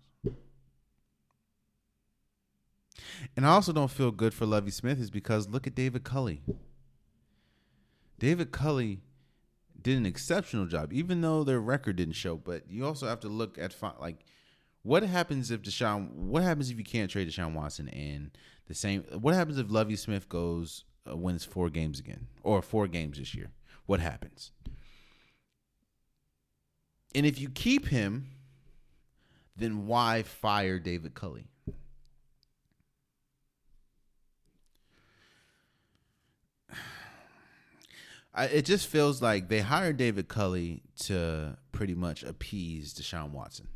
And 3.38 3.46
I 3.46 3.52
also 3.52 3.72
don't 3.72 3.90
feel 3.90 4.12
good 4.12 4.34
for 4.34 4.46
Lovie 4.46 4.72
Smith 4.72 5.00
is 5.00 5.10
because 5.10 5.48
look 5.48 5.68
at 5.68 5.74
David 5.74 6.04
Culley. 6.04 6.42
David 8.20 8.52
Culley 8.52 9.00
did 9.82 9.98
an 9.98 10.06
exceptional 10.06 10.66
job, 10.66 10.92
even 10.92 11.22
though 11.22 11.46
their 11.46 11.62
record 11.62 11.96
didn't 11.96 12.16
show. 12.16 12.36
But 12.36 12.70
you 12.70 12.86
also 12.86 13.08
have 13.08 13.22
to 13.22 13.30
look 13.30 13.58
at 13.58 13.74
like 14.02 14.26
what 14.84 15.02
happens 15.04 15.50
if 15.50 15.62
Deshaun. 15.62 16.12
What 16.12 16.44
happens 16.44 16.70
if 16.70 16.78
you 16.78 16.84
can't 16.84 17.10
trade 17.10 17.30
Deshaun 17.30 17.54
Watson 17.54 17.88
and 17.88 18.32
the 18.68 18.76
same? 18.76 19.04
What 19.14 19.34
happens 19.34 19.58
if 19.58 19.72
Lovie 19.72 19.96
Smith 19.96 20.28
goes 20.28 20.84
uh, 21.10 21.16
wins 21.16 21.46
four 21.46 21.70
games 21.70 22.00
again 22.00 22.28
or 22.44 22.62
four 22.62 22.88
games 22.88 23.18
this 23.18 23.34
year? 23.36 23.52
What 23.86 24.00
happens? 24.00 24.52
And 27.14 27.26
if 27.26 27.40
you 27.40 27.50
keep 27.50 27.88
him, 27.88 28.32
then 29.56 29.88
why 29.88 30.24
fire 30.24 30.80
David 30.80 31.14
Culley? 31.14 31.48
I, 38.34 38.46
it 38.46 38.66
just 38.66 38.88
feels 38.88 39.22
like 39.22 39.48
they 39.48 39.62
hired 39.62 39.96
David 39.98 40.28
Culley 40.28 40.82
to 41.04 41.58
pretty 41.72 41.96
much 41.96 42.24
appease 42.24 42.94
Deshaun 42.94 43.30
Watson. 43.32 43.68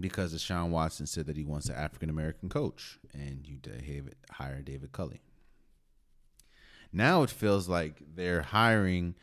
Because 0.00 0.32
Deshaun 0.32 0.70
Watson 0.70 1.06
said 1.06 1.26
that 1.26 1.36
he 1.36 1.44
wants 1.44 1.68
an 1.68 1.74
African 1.74 2.08
American 2.08 2.48
coach, 2.48 2.98
and 3.12 3.46
you 3.46 3.56
David, 3.56 4.14
hire 4.30 4.62
David 4.62 4.92
Culley. 4.92 5.20
Now 6.92 7.22
it 7.22 7.30
feels 7.30 7.68
like 7.68 8.02
they're 8.14 8.42
hiring 8.42 9.14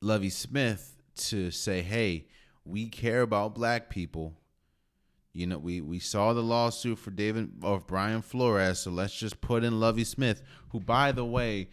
Lovie 0.00 0.30
Smith 0.30 0.96
to 1.14 1.50
say, 1.50 1.82
hey, 1.82 2.26
we 2.64 2.88
care 2.88 3.22
about 3.22 3.54
black 3.54 3.88
people. 3.88 4.34
You 5.32 5.46
know, 5.46 5.58
we, 5.58 5.80
we 5.80 5.98
saw 5.98 6.32
the 6.32 6.42
lawsuit 6.42 6.98
for 6.98 7.10
David 7.10 7.52
of 7.62 7.86
Brian 7.86 8.20
Flores, 8.20 8.80
so 8.80 8.90
let's 8.90 9.16
just 9.16 9.40
put 9.40 9.64
in 9.64 9.80
Lovie 9.80 10.04
Smith, 10.04 10.42
who 10.70 10.80
by 10.80 11.12
the 11.12 11.24
way, 11.24 11.70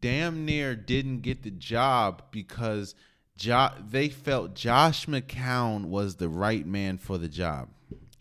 damn 0.00 0.44
near 0.44 0.74
didn't 0.74 1.20
get 1.20 1.42
the 1.42 1.50
job 1.50 2.22
because 2.32 2.94
jo- 3.36 3.72
they 3.88 4.08
felt 4.08 4.54
Josh 4.54 5.06
McCown 5.06 5.86
was 5.86 6.16
the 6.16 6.28
right 6.28 6.66
man 6.66 6.98
for 6.98 7.18
the 7.18 7.28
job 7.28 7.68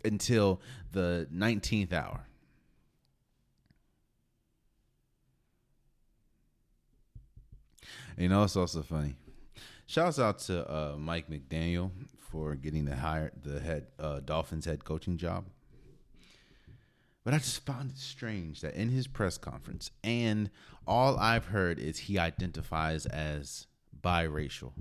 until 0.03 0.61
the 0.91 1.27
19th 1.33 1.93
hour. 1.93 2.27
You 8.17 8.29
know, 8.29 8.43
it's 8.43 8.55
also 8.55 8.81
funny. 8.81 9.15
Shouts 9.87 10.19
out 10.19 10.39
to 10.39 10.69
uh, 10.71 10.95
Mike 10.97 11.29
McDaniel 11.29 11.91
for 12.17 12.55
getting 12.55 12.85
the 12.85 12.95
hire 12.95 13.31
the 13.43 13.59
head 13.59 13.87
uh, 13.99 14.21
Dolphins 14.21 14.65
head 14.65 14.83
coaching 14.83 15.17
job. 15.17 15.45
But 17.23 17.33
I 17.33 17.37
just 17.39 17.65
found 17.65 17.91
it 17.91 17.97
strange 17.97 18.61
that 18.61 18.75
in 18.75 18.89
his 18.89 19.07
press 19.07 19.37
conference, 19.37 19.91
and 20.03 20.49
all 20.87 21.17
I've 21.17 21.45
heard 21.45 21.79
is 21.79 21.99
he 21.99 22.19
identifies 22.19 23.05
as 23.07 23.67
biracial. 24.01 24.73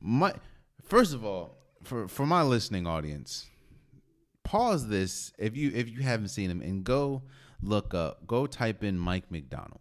My 0.00 0.34
first 0.82 1.14
of 1.14 1.24
all, 1.24 1.56
for 1.82 2.08
for 2.08 2.26
my 2.26 2.42
listening 2.42 2.86
audience, 2.86 3.46
pause 4.44 4.88
this 4.88 5.32
if 5.38 5.56
you 5.56 5.70
if 5.74 5.88
you 5.88 6.00
haven't 6.00 6.28
seen 6.28 6.50
him 6.50 6.60
and 6.60 6.84
go 6.84 7.22
look 7.62 7.94
up, 7.94 8.26
go 8.26 8.46
type 8.46 8.82
in 8.82 8.98
Mike 8.98 9.30
McDaniel. 9.30 9.80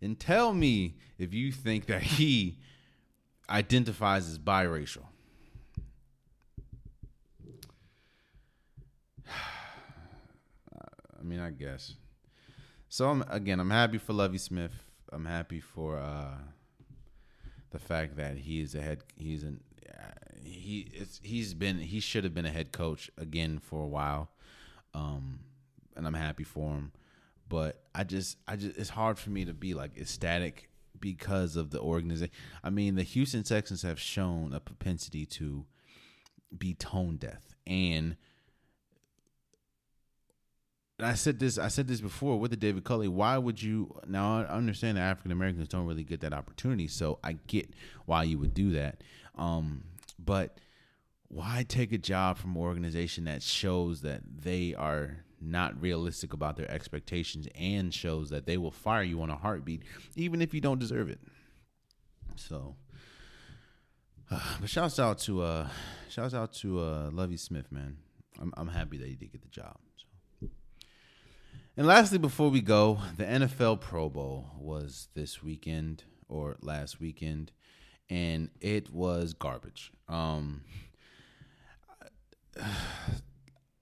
And 0.00 0.18
tell 0.18 0.52
me 0.52 0.96
if 1.18 1.32
you 1.34 1.52
think 1.52 1.86
that 1.86 2.02
he 2.02 2.58
identifies 3.48 4.28
as 4.28 4.38
biracial. 4.38 5.04
I 9.28 11.22
mean, 11.22 11.40
I 11.40 11.50
guess. 11.50 11.94
So 12.88 13.08
I'm 13.08 13.24
again, 13.28 13.60
I'm 13.60 13.70
happy 13.70 13.98
for 13.98 14.12
Lovie 14.12 14.38
Smith. 14.38 14.72
I'm 15.12 15.24
happy 15.24 15.60
for 15.60 15.98
uh, 15.98 16.36
the 17.76 17.84
fact 17.84 18.16
that 18.16 18.36
he 18.38 18.60
is 18.60 18.74
a 18.74 18.80
head. 18.80 19.02
He's 19.16 19.42
an 19.42 19.60
uh, 19.88 20.12
he. 20.42 20.88
It's, 20.92 21.20
he's 21.22 21.54
been. 21.54 21.78
He 21.78 22.00
should 22.00 22.24
have 22.24 22.34
been 22.34 22.46
a 22.46 22.50
head 22.50 22.72
coach 22.72 23.10
again 23.18 23.58
for 23.58 23.82
a 23.82 23.86
while. 23.86 24.30
Um, 24.94 25.40
and 25.94 26.06
I'm 26.06 26.14
happy 26.14 26.44
for 26.44 26.70
him. 26.74 26.92
But 27.48 27.82
I 27.94 28.04
just, 28.04 28.38
I 28.48 28.56
just, 28.56 28.76
it's 28.76 28.90
hard 28.90 29.18
for 29.18 29.30
me 29.30 29.44
to 29.44 29.54
be 29.54 29.74
like 29.74 29.96
ecstatic 29.96 30.68
because 30.98 31.56
of 31.56 31.70
the 31.70 31.80
organization. 31.80 32.34
I 32.64 32.70
mean, 32.70 32.94
the 32.96 33.02
Houston 33.02 33.42
Texans 33.42 33.82
have 33.82 34.00
shown 34.00 34.52
a 34.52 34.60
propensity 34.60 35.26
to 35.26 35.66
be 36.56 36.74
tone 36.74 37.16
deaf, 37.18 37.54
and 37.66 38.16
I 40.98 41.14
said 41.14 41.38
this, 41.38 41.58
I 41.58 41.68
said 41.68 41.88
this 41.88 42.00
before 42.00 42.38
with 42.38 42.50
the 42.50 42.56
David 42.56 42.84
Culley. 42.84 43.08
Why 43.08 43.36
would 43.36 43.62
you? 43.62 44.00
Now 44.06 44.40
I 44.40 44.44
understand 44.46 44.96
that 44.96 45.02
African 45.02 45.30
Americans 45.30 45.68
don't 45.68 45.86
really 45.86 46.04
get 46.04 46.20
that 46.20 46.32
opportunity, 46.32 46.88
so 46.88 47.18
I 47.22 47.34
get 47.46 47.74
why 48.06 48.22
you 48.22 48.38
would 48.38 48.54
do 48.54 48.70
that. 48.72 49.02
Um, 49.36 49.84
but 50.18 50.58
why 51.28 51.66
take 51.68 51.92
a 51.92 51.98
job 51.98 52.38
from 52.38 52.52
an 52.52 52.62
organization 52.62 53.24
that 53.24 53.42
shows 53.42 54.00
that 54.02 54.22
they 54.42 54.74
are 54.74 55.18
not 55.40 55.80
realistic 55.80 56.32
about 56.32 56.56
their 56.56 56.70
expectations 56.70 57.46
and 57.54 57.92
shows 57.92 58.30
that 58.30 58.46
they 58.46 58.56
will 58.56 58.70
fire 58.70 59.02
you 59.02 59.20
on 59.20 59.28
a 59.28 59.36
heartbeat 59.36 59.82
even 60.14 60.40
if 60.40 60.54
you 60.54 60.60
don't 60.60 60.78
deserve 60.78 61.10
it. 61.10 61.20
So 62.36 62.76
uh, 64.30 64.40
but 64.60 64.70
shouts 64.70 64.98
out 64.98 65.18
to 65.20 65.42
uh 65.42 65.68
shouts 66.08 66.32
out 66.32 66.52
to 66.54 66.80
uh 66.80 67.10
Lovie 67.12 67.36
Smith, 67.36 67.70
man. 67.70 67.98
I'm 68.40 68.52
I'm 68.56 68.68
happy 68.68 68.96
that 68.98 69.08
he 69.08 69.14
did 69.14 69.32
get 69.32 69.42
the 69.42 69.48
job. 69.48 69.76
And 71.76 71.86
lastly, 71.86 72.16
before 72.16 72.48
we 72.48 72.62
go, 72.62 73.00
the 73.18 73.24
NFL 73.24 73.80
Pro 73.80 74.08
Bowl 74.08 74.50
was 74.58 75.08
this 75.14 75.42
weekend 75.42 76.04
or 76.26 76.56
last 76.62 77.00
weekend, 77.00 77.52
and 78.08 78.48
it 78.62 78.90
was 78.90 79.34
garbage. 79.34 79.92
Um, 80.08 80.62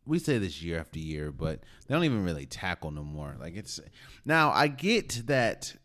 we 0.04 0.18
say 0.18 0.38
this 0.38 0.60
year 0.60 0.80
after 0.80 0.98
year, 0.98 1.30
but 1.30 1.60
they 1.86 1.94
don't 1.94 2.02
even 2.02 2.24
really 2.24 2.46
tackle 2.46 2.90
no 2.90 3.04
more. 3.04 3.36
Like 3.38 3.54
it's 3.54 3.78
now 4.24 4.50
I 4.50 4.66
get 4.66 5.22
that 5.26 5.76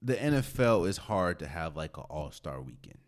the 0.00 0.14
NFL 0.14 0.88
is 0.88 0.96
hard 0.96 1.40
to 1.40 1.48
have 1.48 1.76
like 1.76 1.96
an 1.96 2.04
All 2.08 2.30
Star 2.30 2.60
weekend. 2.60 2.98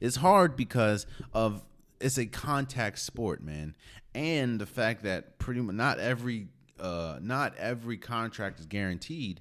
It's 0.00 0.16
hard 0.16 0.56
because 0.56 1.06
of 1.34 1.62
it's 2.04 2.18
a 2.18 2.26
contact 2.26 2.98
sport, 2.98 3.42
man, 3.42 3.74
and 4.14 4.60
the 4.60 4.66
fact 4.66 5.04
that 5.04 5.38
pretty 5.38 5.62
much 5.62 5.74
not 5.74 5.98
every 5.98 6.48
uh 6.78 7.18
not 7.22 7.56
every 7.56 7.96
contract 7.96 8.60
is 8.60 8.66
guaranteed. 8.66 9.40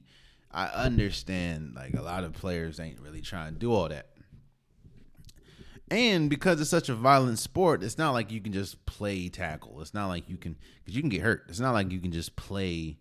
I 0.50 0.68
understand 0.68 1.74
like 1.76 1.94
a 1.94 2.02
lot 2.02 2.24
of 2.24 2.32
players 2.32 2.80
ain't 2.80 3.02
really 3.02 3.20
trying 3.20 3.54
to 3.54 3.60
do 3.60 3.74
all 3.74 3.90
that. 3.90 4.08
And 5.92 6.30
because 6.30 6.62
it's 6.62 6.70
such 6.70 6.88
a 6.88 6.96
violent 6.96 7.38
sport, 7.38 7.84
it's 7.84 7.98
not 7.98 8.12
like 8.12 8.32
you 8.32 8.40
can 8.40 8.54
just 8.54 8.86
play 8.86 9.28
tackle. 9.28 9.82
It's 9.82 9.94
not 9.94 10.08
like 10.08 10.30
you 10.30 10.38
can 10.38 10.56
because 10.80 10.96
you 10.96 11.02
can 11.02 11.10
get 11.10 11.22
hurt. 11.22 11.44
It's 11.50 11.60
not 11.60 11.74
like 11.74 11.92
you 11.92 12.00
can 12.00 12.14
just 12.14 12.38
play 12.38 12.98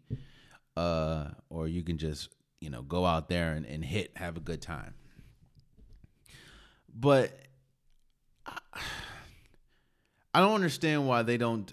uh 0.76 1.28
or 1.50 1.68
you 1.68 1.84
can 1.84 1.98
just, 1.98 2.30
you 2.60 2.68
know, 2.68 2.82
go 2.82 3.06
out 3.06 3.28
there 3.28 3.52
and, 3.52 3.64
and 3.64 3.84
hit, 3.84 4.10
have 4.16 4.36
a 4.36 4.40
good 4.40 4.60
time. 4.60 4.94
But 6.92 7.38
I, 8.44 8.58
I 10.34 10.40
don't 10.40 10.54
understand 10.54 11.06
why 11.06 11.22
they 11.22 11.36
don't 11.36 11.72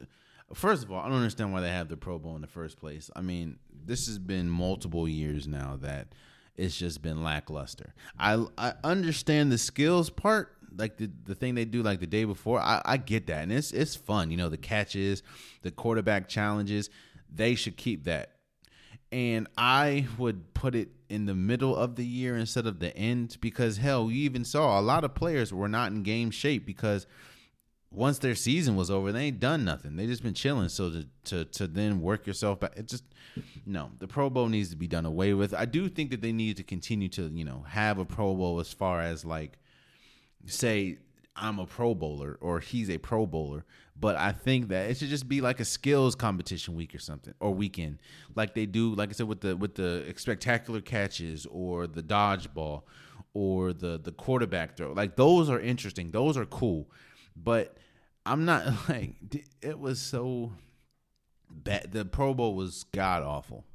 First 0.54 0.84
of 0.84 0.92
all, 0.92 1.00
I 1.00 1.08
don't 1.08 1.18
understand 1.18 1.54
why 1.54 1.62
they 1.62 1.70
have 1.70 1.90
the 1.90 1.98
Pro 1.98 2.18
Bowl 2.18 2.36
in 2.36 2.42
the 2.42 2.48
first 2.48 2.80
place. 2.80 3.12
I 3.16 3.22
mean, 3.22 3.58
this 3.86 4.08
has 4.08 4.18
been 4.18 4.50
multiple 4.50 5.08
years 5.08 5.48
now 5.48 5.78
that 5.82 6.16
it's 6.56 6.76
just 6.76 7.02
been 7.02 7.24
lackluster. 7.24 7.94
I 8.18 8.44
I 8.58 8.74
understand 8.84 9.52
the 9.52 9.58
skills 9.58 10.10
part, 10.10 10.56
like 10.76 10.98
the 10.98 11.10
the 11.26 11.36
thing 11.36 11.54
they 11.54 11.66
do 11.66 11.84
like 11.84 12.00
the 12.00 12.08
day 12.08 12.24
before. 12.24 12.60
I, 12.60 12.82
I 12.84 12.98
get 12.98 13.28
that, 13.28 13.44
and 13.44 13.52
it's 13.52 13.72
it's 13.72 13.96
fun. 13.96 14.32
You 14.32 14.38
know, 14.38 14.50
the 14.50 14.58
catches, 14.58 15.22
the 15.62 15.72
quarterback 15.72 16.28
challenges. 16.28 16.90
They 17.32 17.54
should 17.54 17.78
keep 17.78 18.06
that. 18.06 18.32
And 19.12 19.48
I 19.58 20.08
would 20.18 20.54
put 20.54 20.76
it 20.76 20.90
in 21.10 21.26
the 21.26 21.36
middle 21.36 21.76
of 21.76 21.96
the 21.96 22.06
year 22.06 22.38
instead 22.38 22.68
of 22.68 22.80
the 22.80 22.96
end 22.96 23.38
because 23.40 23.78
hell, 23.78 24.10
you 24.10 24.24
even 24.24 24.44
saw 24.44 24.80
a 24.80 24.82
lot 24.82 25.04
of 25.04 25.16
players 25.16 25.54
were 25.54 25.68
not 25.68 25.92
in 25.92 26.04
game 26.04 26.32
shape 26.32 26.66
because 26.66 27.08
once 27.92 28.20
their 28.20 28.36
season 28.36 28.76
was 28.76 28.92
over, 28.92 29.12
they 29.12 29.26
ain't 29.26 29.40
done 29.40 29.66
nothing. 29.66 29.96
They 29.96 30.06
just 30.06 30.22
been 30.22 30.34
chilling. 30.34 30.70
So 30.70 30.92
to 30.92 31.08
to 31.26 31.46
to 31.46 31.68
then 31.68 32.02
work 32.02 32.28
yourself 32.28 32.60
back, 32.60 32.74
it 32.76 32.88
just 32.88 33.04
no. 33.66 33.92
The 33.98 34.08
Pro 34.08 34.30
Bowl 34.30 34.48
needs 34.48 34.70
to 34.70 34.76
be 34.76 34.88
done 34.88 35.06
away 35.06 35.34
with. 35.34 35.54
I 35.54 35.66
do 35.66 35.90
think 35.90 36.12
that 36.12 36.22
they 36.22 36.32
need 36.32 36.58
to 36.58 36.64
continue 36.64 37.10
to 37.10 37.28
you 37.30 37.46
know 37.46 37.66
have 37.68 37.98
a 37.98 38.06
Pro 38.06 38.36
Bowl 38.36 38.60
as 38.60 38.72
far 38.72 39.02
as 39.02 39.26
like 39.26 39.58
say 40.46 41.00
I'm 41.36 41.58
a 41.58 41.66
Pro 41.66 41.96
Bowler 41.96 42.38
or 42.42 42.60
he's 42.60 42.92
a 42.92 43.00
Pro 43.00 43.26
Bowler, 43.26 43.66
but 44.00 44.16
I 44.18 44.34
think 44.34 44.68
that 44.70 44.92
it 44.92 44.98
should 44.98 45.10
just 45.10 45.28
be 45.28 45.42
like 45.42 45.60
a 45.60 45.66
skills 45.66 46.14
competition 46.14 46.76
week 46.76 46.94
or 46.94 47.00
something 47.00 47.34
or 47.40 47.52
weekend, 47.52 47.98
like 48.36 48.54
they 48.54 48.68
do, 48.68 48.94
like 48.94 49.10
I 49.10 49.14
said 49.14 49.28
with 49.28 49.42
the 49.42 49.58
with 49.58 49.74
the 49.74 50.14
spectacular 50.16 50.82
catches 50.82 51.48
or 51.48 51.88
the 51.88 52.04
dodgeball 52.04 52.84
or 53.34 53.74
the 53.74 53.98
the 53.98 54.12
quarterback 54.12 54.78
throw. 54.78 54.92
Like 54.92 55.16
those 55.16 55.50
are 55.50 55.60
interesting. 55.60 56.12
Those 56.12 56.38
are 56.38 56.46
cool 56.46 56.88
but 57.44 57.78
I'm 58.30 58.46
not 58.46 58.66
like 58.90 59.16
it 59.62 59.80
was 59.80 60.00
so 60.00 60.52
bad. 61.50 61.92
The 61.92 62.06
Pro 62.06 62.34
Bowl 62.34 62.54
was 62.56 62.86
god 62.92 63.24
awful, 63.24 63.66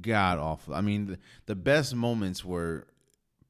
god 0.00 0.38
awful. 0.38 0.74
I 0.74 0.80
mean, 0.80 1.06
the, 1.06 1.18
the 1.44 1.54
best 1.54 1.94
moments 1.94 2.44
were 2.44 2.86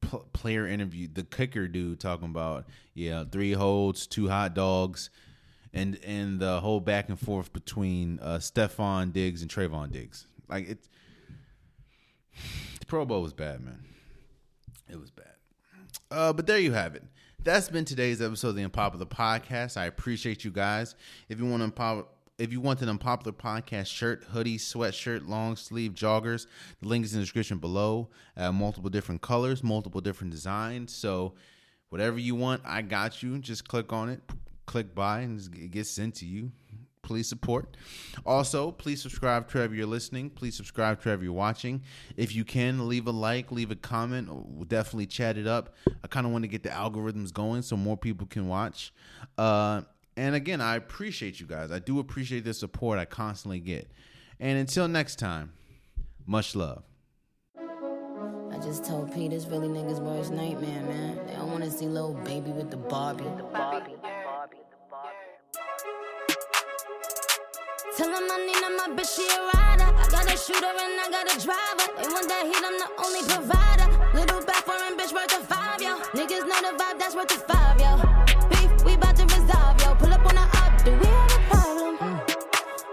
p- 0.01 0.17
player 0.33 0.67
interview. 0.67 1.07
The 1.11 1.23
kicker 1.23 1.67
dude 1.69 2.01
talking 2.01 2.27
about 2.27 2.65
yeah, 2.93 3.23
three 3.23 3.53
holds, 3.53 4.05
two 4.05 4.27
hot 4.27 4.53
dogs, 4.53 5.09
and 5.73 5.97
and 6.03 6.41
the 6.41 6.59
whole 6.59 6.81
back 6.81 7.07
and 7.07 7.19
forth 7.19 7.53
between 7.53 8.19
uh, 8.21 8.39
Stefon 8.39 9.13
Diggs 9.13 9.41
and 9.41 9.49
Trevon 9.49 9.91
Diggs. 9.91 10.27
Like 10.49 10.69
it, 10.69 10.89
the 12.79 12.85
Pro 12.85 13.05
Bowl 13.05 13.21
was 13.21 13.33
bad, 13.33 13.61
man. 13.61 13.85
It 14.89 14.99
was 14.99 15.09
bad. 15.09 15.25
Uh, 16.11 16.33
but 16.33 16.47
there 16.47 16.59
you 16.59 16.73
have 16.73 16.95
it 16.95 17.03
that's 17.47 17.69
been 17.69 17.85
today's 17.85 18.21
episode 18.21 18.49
of 18.49 18.55
the 18.57 18.63
Unpopular 18.65 19.05
Podcast. 19.05 19.77
I 19.77 19.85
appreciate 19.85 20.43
you 20.43 20.51
guys. 20.51 20.95
If 21.29 21.39
you 21.39 21.45
want 21.45 21.73
to 21.73 22.05
if 22.37 22.51
you 22.51 22.59
want 22.59 22.81
an 22.81 22.89
unpopular 22.89 23.31
podcast 23.31 23.85
shirt, 23.85 24.25
hoodie, 24.25 24.57
sweatshirt, 24.57 25.29
long 25.29 25.55
sleeve, 25.55 25.93
joggers, 25.93 26.45
the 26.81 26.89
link 26.89 27.05
is 27.05 27.13
in 27.13 27.19
the 27.19 27.23
description 27.23 27.59
below. 27.59 28.09
Uh, 28.35 28.51
multiple 28.51 28.89
different 28.89 29.21
colors, 29.21 29.63
multiple 29.63 30.01
different 30.01 30.31
designs. 30.31 30.93
So 30.93 31.35
whatever 31.87 32.19
you 32.19 32.35
want, 32.35 32.63
I 32.65 32.81
got 32.81 33.23
you. 33.23 33.39
Just 33.39 33.65
click 33.65 33.93
on 33.93 34.09
it, 34.09 34.19
click 34.65 34.93
buy, 34.93 35.21
and 35.21 35.39
it 35.39 35.71
gets 35.71 35.89
sent 35.89 36.15
to 36.15 36.25
you 36.25 36.51
please 37.07 37.27
support. 37.27 37.77
Also, 38.25 38.69
please 38.69 39.01
subscribe 39.01 39.47
to 39.47 39.57
wherever 39.57 39.73
you're 39.73 39.87
listening. 39.87 40.29
Please 40.29 40.55
subscribe 40.55 40.99
to 41.01 41.07
wherever 41.07 41.23
you're 41.23 41.31
watching. 41.31 41.81
If 42.17 42.35
you 42.35 42.43
can, 42.43 42.89
leave 42.89 43.07
a 43.07 43.11
like, 43.11 43.49
leave 43.49 43.71
a 43.71 43.75
comment. 43.75 44.27
We'll 44.29 44.65
definitely 44.65 45.07
chat 45.07 45.37
it 45.37 45.47
up. 45.47 45.73
I 46.03 46.07
kind 46.07 46.25
of 46.25 46.33
want 46.33 46.43
to 46.43 46.49
get 46.49 46.63
the 46.63 46.69
algorithms 46.69 47.33
going 47.33 47.61
so 47.61 47.77
more 47.77 47.95
people 47.95 48.27
can 48.27 48.49
watch. 48.49 48.93
Uh, 49.37 49.83
and 50.17 50.35
again, 50.35 50.59
I 50.59 50.75
appreciate 50.75 51.39
you 51.39 51.47
guys. 51.47 51.71
I 51.71 51.79
do 51.79 51.99
appreciate 51.99 52.43
the 52.43 52.53
support 52.53 52.99
I 52.99 53.05
constantly 53.05 53.61
get. 53.61 53.89
And 54.39 54.59
until 54.59 54.89
next 54.89 55.17
time, 55.17 55.53
much 56.25 56.55
love. 56.55 56.83
I 57.57 58.59
just 58.59 58.83
told 58.83 59.13
Pete 59.13 59.31
it's 59.31 59.45
really 59.45 59.69
niggas' 59.69 59.99
worst 59.99 60.31
nightmare, 60.33 60.81
man. 60.81 61.25
They 61.25 61.33
don't 61.33 61.51
want 61.51 61.63
to 61.63 61.71
see 61.71 61.85
little 61.85 62.15
baby 62.15 62.51
with 62.51 62.69
the 62.69 62.77
Barbie. 62.77 63.23
The 63.23 63.43
Barbie. 63.43 63.93
Tell 67.97 68.09
him 68.09 68.29
I 68.29 68.37
need 68.45 68.61
my 68.77 68.93
bitch, 68.93 69.15
she 69.15 69.25
a 69.25 69.41
rider. 69.41 69.89
I 69.89 70.05
got 70.11 70.31
a 70.31 70.37
shooter 70.37 70.69
and 70.69 71.01
I 71.01 71.09
got 71.09 71.25
a 71.25 71.39
driver. 71.41 71.89
They 71.97 72.05
want 72.13 72.29
that 72.29 72.45
heat, 72.45 72.61
I'm 72.61 72.77
the 72.77 72.89
only 73.01 73.25
provider. 73.25 73.89
Little 74.13 74.45
back 74.45 74.61
foreign 74.69 74.93
bitch 74.93 75.11
worth 75.17 75.33
a 75.33 75.41
five, 75.41 75.81
yo. 75.81 75.97
Niggas 76.13 76.45
know 76.45 76.61
the 76.61 76.77
vibe, 76.77 76.99
that's 76.99 77.15
worth 77.15 77.33
a 77.33 77.39
five, 77.49 77.81
yo. 77.81 77.97
Beef, 78.53 78.69
we 78.85 78.93
to 79.01 79.23
resolve, 79.25 79.81
yo. 79.81 79.95
Pull 79.95 80.13
up 80.13 80.23
on 80.29 80.35
the 80.37 80.45
up, 80.45 80.83
do 80.85 80.91
we 80.93 81.07
have 81.09 81.31
a 81.33 81.41
problem? 81.49 81.97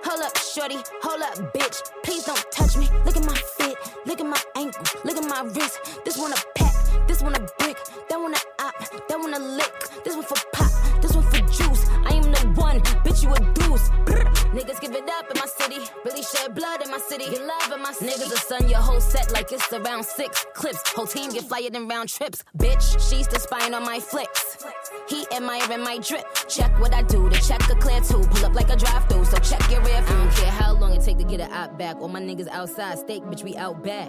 Hold 0.08 0.22
up, 0.24 0.38
shorty, 0.38 0.80
hold 1.02 1.20
up, 1.20 1.52
bitch. 1.52 1.84
Please 2.02 2.24
don't 2.24 2.40
touch 2.50 2.78
me. 2.78 2.88
Look 3.04 3.18
at 3.18 3.26
my 3.26 3.36
fit, 3.60 3.76
look 4.06 4.20
at 4.20 4.26
my 4.26 4.40
ankle, 4.56 4.84
look 5.04 5.18
at 5.18 5.28
my 5.28 5.42
wrist. 5.52 6.00
This 6.06 6.16
one 6.16 6.32
a 6.32 6.40
pack, 6.56 6.72
this 7.06 7.20
one 7.20 7.34
a 7.34 7.40
brick, 7.60 7.76
that 8.08 8.18
one 8.18 8.32
a 8.32 8.40
op, 8.58 8.72
that 8.88 9.20
one 9.20 9.34
a 9.34 9.38
lick. 9.38 9.68
This 10.02 10.16
one 10.16 10.24
for 10.24 10.40
pop, 10.54 10.72
this 11.02 11.12
one 11.12 11.28
for 11.28 11.44
juice. 11.52 11.92
I 12.08 12.16
am 12.16 12.32
the 12.32 12.40
one, 12.56 12.80
bitch, 13.04 13.22
you 13.22 13.34
a 13.34 13.40
deuce. 13.52 14.43
Niggas 14.54 14.80
give 14.80 14.92
it 14.92 15.08
up 15.08 15.28
in 15.28 15.36
my 15.36 15.46
city. 15.46 15.80
Really 16.04 16.22
shed 16.22 16.54
blood 16.54 16.80
in 16.84 16.88
my 16.88 16.98
city. 16.98 17.28
Get 17.28 17.44
love 17.44 17.72
in 17.72 17.82
my 17.82 17.90
city. 17.90 18.12
Niggas 18.12 18.30
will 18.30 18.36
sun 18.36 18.68
your 18.68 18.78
whole 18.78 19.00
set 19.00 19.32
like 19.32 19.50
it's 19.50 19.72
around 19.72 20.04
six 20.04 20.46
clips. 20.54 20.80
Whole 20.92 21.06
team 21.06 21.32
get 21.32 21.42
fired 21.42 21.74
in 21.74 21.88
round 21.88 22.08
trips. 22.08 22.44
Bitch, 22.56 23.10
she's 23.10 23.26
the 23.26 23.40
spine 23.40 23.74
on 23.74 23.82
my 23.82 23.98
flicks. 23.98 24.64
He 25.08 25.26
admiring 25.34 25.82
my 25.82 25.98
drip. 25.98 26.24
Check 26.48 26.70
what 26.78 26.94
I 26.94 27.02
do 27.02 27.28
to 27.28 27.42
check 27.42 27.68
a 27.68 27.74
clear 27.74 28.00
two. 28.00 28.20
Pull 28.20 28.46
up 28.46 28.54
like 28.54 28.70
a 28.70 28.76
drive 28.76 29.08
through, 29.08 29.24
so 29.24 29.38
check 29.38 29.68
your 29.72 29.82
rear 29.82 30.00
view. 30.02 30.14
I 30.14 30.24
don't 30.24 30.36
care 30.36 30.52
how 30.52 30.72
long 30.74 30.94
it 30.94 31.02
take 31.02 31.18
to 31.18 31.24
get 31.24 31.40
it 31.40 31.50
out 31.50 31.76
back. 31.76 31.96
All 31.96 32.06
my 32.06 32.20
niggas 32.20 32.46
outside, 32.46 33.00
steak, 33.00 33.24
bitch, 33.24 33.42
we 33.42 33.56
out 33.56 33.82
back. 33.82 34.08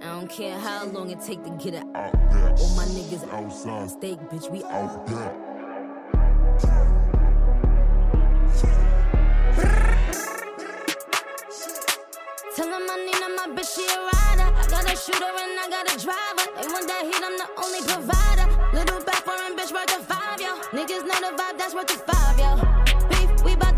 I 0.00 0.06
don't 0.06 0.30
care 0.30 0.58
how 0.58 0.86
long 0.86 1.10
it 1.10 1.20
take 1.20 1.44
to 1.44 1.50
get 1.50 1.74
it 1.74 1.84
out 1.94 2.14
back. 2.30 2.58
All 2.58 2.74
my 2.74 2.86
niggas 2.86 3.30
outside, 3.30 3.90
steak, 3.90 4.18
bitch, 4.30 4.50
we 4.50 4.64
out 4.64 5.06
back. 5.06 7.07
Tell 12.56 12.66
him 12.66 12.90
I 12.90 12.96
need 13.06 13.22
my 13.36 13.46
bitch, 13.54 13.74
she 13.74 13.84
a 13.86 13.98
rider. 14.02 14.48
I 14.50 14.66
got 14.68 14.84
a 14.84 14.96
shooter 14.96 15.24
and 15.24 15.60
I 15.60 15.68
got 15.70 15.86
a 15.86 15.96
driver. 15.96 16.44
They 16.56 16.66
want 16.72 16.88
that 16.88 17.02
heat, 17.06 17.22
I'm 17.22 17.36
the 17.38 17.46
only 17.62 17.80
provider. 17.86 18.46
Little 18.74 19.00
back 19.04 19.22
foreign 19.22 19.54
bitch 19.56 19.72
worth 19.72 19.94
a 19.96 20.02
five, 20.02 20.40
yo. 20.40 20.58
Niggas 20.74 21.06
know 21.06 21.20
the 21.22 21.36
vibe, 21.38 21.56
that's 21.56 21.74
worth 21.74 21.94
a 21.94 21.98
five, 22.10 22.38
yo. 22.38 22.56
Beef, 23.08 23.44
we 23.44 23.54
bout 23.54 23.77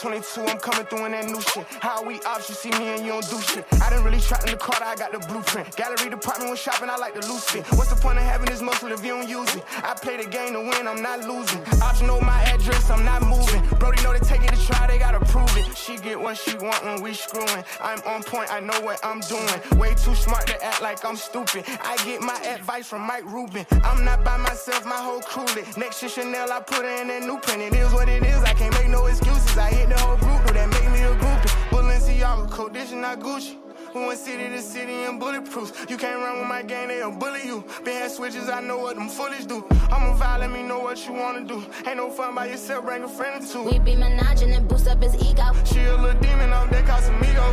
22, 0.00 0.42
I'm 0.42 0.58
coming 0.58 0.86
through 0.86 1.06
in 1.06 1.12
that 1.12 1.26
new 1.26 1.40
shit. 1.40 1.66
How 1.80 2.04
we 2.04 2.20
ops, 2.22 2.48
you 2.48 2.54
see 2.54 2.70
me 2.70 2.86
and 2.94 3.04
you 3.04 3.12
don't 3.12 3.28
do 3.28 3.40
shit. 3.40 3.66
I 3.82 3.90
didn't 3.90 4.04
really 4.04 4.20
shot 4.20 4.44
in 4.44 4.52
the 4.52 4.56
car, 4.56 4.78
I 4.80 4.94
got 4.94 5.10
the 5.10 5.18
blueprint. 5.26 5.74
Gallery 5.76 6.08
department 6.08 6.50
when 6.50 6.56
shopping, 6.56 6.88
I 6.88 6.96
like 6.96 7.14
the 7.14 7.26
loose 7.26 7.50
fit. 7.50 7.66
What's 7.74 7.90
the 7.90 8.00
point 8.00 8.18
of 8.18 8.24
having 8.24 8.46
this 8.46 8.62
muscle 8.62 8.92
if 8.92 9.04
you 9.04 9.18
don't 9.18 9.28
use 9.28 9.52
it? 9.56 9.64
I 9.82 9.94
play 9.94 10.16
the 10.16 10.28
game 10.30 10.52
to 10.52 10.60
win, 10.60 10.86
I'm 10.86 11.02
not 11.02 11.26
losing. 11.26 11.62
Ops 11.82 12.00
know 12.02 12.20
my 12.20 12.40
address, 12.44 12.88
I'm 12.90 13.04
not 13.04 13.22
moving. 13.22 13.62
Brody 13.78 14.02
know 14.04 14.12
they 14.12 14.20
take 14.20 14.42
it 14.44 14.54
to 14.54 14.66
try, 14.66 14.86
they 14.86 14.98
gotta 14.98 15.18
prove 15.26 15.50
it. 15.56 15.76
She 15.76 15.96
get 15.96 16.20
what 16.20 16.36
she 16.36 16.56
want 16.58 16.84
when 16.84 17.02
we 17.02 17.12
screwing. 17.12 17.64
I'm 17.80 18.00
on 18.06 18.22
point, 18.22 18.52
I 18.52 18.60
know 18.60 18.78
what 18.82 19.04
I'm 19.04 19.20
doing. 19.20 19.80
Way 19.80 19.94
too 19.94 20.14
smart 20.14 20.46
to 20.46 20.62
act 20.62 20.80
like 20.80 21.04
I'm 21.04 21.16
stupid. 21.16 21.64
I 21.82 21.96
get 22.04 22.20
my 22.22 22.38
advice 22.46 22.86
from 22.86 23.02
Mike 23.02 23.24
Rubin. 23.24 23.66
I'm 23.82 24.04
not 24.04 24.24
by 24.24 24.36
myself, 24.36 24.84
my 24.84 25.02
whole 25.02 25.20
crew 25.20 25.46
lit. 25.56 25.76
Next 25.76 26.02
year 26.02 26.10
Chanel, 26.10 26.52
I 26.52 26.60
put 26.60 26.84
her 26.84 27.02
in 27.02 27.08
that 27.08 27.22
new 27.24 27.38
print. 27.38 27.62
It 27.62 27.74
is 27.74 27.92
what 27.92 28.08
it 28.08 28.22
is, 28.22 28.40
I 28.44 28.54
can't 28.54 28.74
make 28.74 28.88
no 28.88 29.06
excuses. 29.06 29.58
I 29.58 29.70
hit 29.70 29.87
the 29.88 29.98
whole 29.98 30.16
group, 30.16 30.42
that 30.54 30.68
make 30.68 30.90
me 30.90 31.02
a 31.02 31.14
groupie. 31.16 31.52
Balenciaga, 31.70 32.76
is 32.76 32.92
not 32.92 33.20
Gucci. 33.20 33.56
We 33.94 34.06
went 34.06 34.18
city 34.18 34.48
to 34.48 34.60
city 34.60 34.92
and 35.04 35.18
bulletproof. 35.18 35.86
You 35.88 35.96
can't 35.96 36.18
run 36.20 36.40
with 36.40 36.48
my 36.48 36.62
gang, 36.62 36.88
they'll 36.88 37.10
bully 37.10 37.46
you. 37.46 37.64
Been 37.84 37.96
had 37.96 38.10
switches, 38.10 38.48
I 38.48 38.60
know 38.60 38.78
what 38.78 38.96
them 38.96 39.08
foolish 39.08 39.46
do. 39.46 39.64
I'm 39.90 40.12
a 40.12 40.14
vibe, 40.14 40.40
let 40.40 40.50
me 40.50 40.62
know 40.62 40.80
what 40.80 41.06
you 41.06 41.14
wanna 41.14 41.44
do. 41.44 41.64
Ain't 41.86 41.96
no 41.96 42.10
fun 42.10 42.34
by 42.34 42.46
yourself, 42.46 42.84
bring 42.84 43.02
a 43.02 43.08
friend 43.08 43.42
or 43.42 43.46
two. 43.46 43.62
We 43.62 43.78
be 43.78 43.94
menaging 43.94 44.54
and 44.54 44.68
boost 44.68 44.88
up 44.88 45.02
his 45.02 45.14
ego. 45.16 45.52
She 45.64 45.80
a 45.84 45.96
little 45.96 46.20
demon 46.20 46.52
off 46.52 46.70
that 46.70 46.84
Casamigo. 46.84 47.46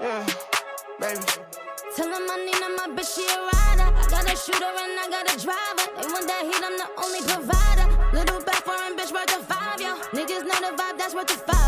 Yeah, 0.00 0.26
baby. 0.98 1.20
Tell 1.96 2.08
him 2.08 2.30
I 2.30 2.36
need 2.44 2.54
him, 2.54 2.74
my 2.76 2.86
bitch, 2.96 3.14
she 3.14 3.24
a 3.26 3.38
rider. 3.38 3.88
I 3.94 4.06
got 4.10 4.24
a 4.26 4.36
shooter 4.36 4.64
and 4.64 4.98
I 4.98 5.06
got 5.08 5.32
a 5.32 5.36
driver. 5.38 5.86
They 5.96 6.06
want 6.12 6.26
that 6.26 6.42
heat, 6.48 6.62
I'm 6.66 6.76
the 6.78 6.88
only 7.04 7.20
provider. 7.22 7.86
Little 8.12 8.42
back 8.42 8.64
bitch 9.00 9.12
worth 9.12 9.36
a 9.36 9.42
five, 9.44 9.80
yo. 9.80 9.94
Niggas 10.12 10.44
know 10.44 10.58
the 10.60 10.76
vibe, 10.76 10.98
that's 10.98 11.14
worth 11.14 11.30
a 11.30 11.38
five, 11.50 11.59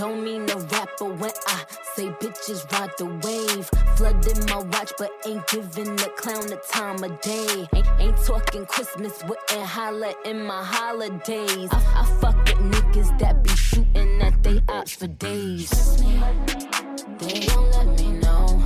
Don't, 0.00 0.24
don't, 0.24 0.24
don't 0.24 0.24
mean 0.24 0.46
rap, 0.72 0.88
but 0.98 1.18
when 1.18 1.30
I 1.46 1.64
say 1.94 2.08
bitches 2.08 2.72
ride 2.72 2.90
the 2.96 3.04
wave, 3.04 3.68
flooded 3.96 4.48
my 4.48 4.56
watch, 4.56 4.92
but 4.96 5.10
ain't 5.26 5.46
giving 5.48 5.94
the 5.96 6.10
clown 6.16 6.46
the 6.46 6.58
time 6.72 7.04
of 7.04 7.20
day. 7.20 7.68
Ain't, 7.74 7.86
ain't 7.98 8.16
talking 8.24 8.64
Christmas, 8.64 9.22
wouldn't 9.24 9.66
holla 9.66 10.14
in 10.24 10.42
my 10.46 10.64
holidays. 10.64 11.68
I, 11.70 12.02
I 12.02 12.04
fuck 12.18 12.36
with 12.46 12.56
niggas 12.72 13.18
that 13.18 13.42
be 13.42 13.50
shooting 13.50 14.22
at 14.22 14.42
they 14.42 14.62
ops 14.70 14.94
for 14.94 15.06
days. 15.06 15.70
They 17.18 17.46
won't 17.48 17.70
let 17.76 18.00
me 18.00 18.12
know. 18.20 18.62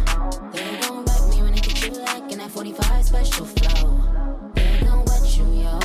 They 0.53 0.79
won't 0.83 1.09
wreck 1.09 1.29
me 1.31 1.43
when 1.43 1.53
they 1.55 1.61
get 1.61 1.85
you 1.85 1.95
like 2.01 2.31
in 2.31 2.39
that 2.39 2.51
45 2.53 3.05
special 3.05 3.47
flow. 3.47 4.53
They 4.55 4.87
gon' 4.87 5.05
wet 5.05 5.37
you, 5.37 5.47
yo. 5.65 5.81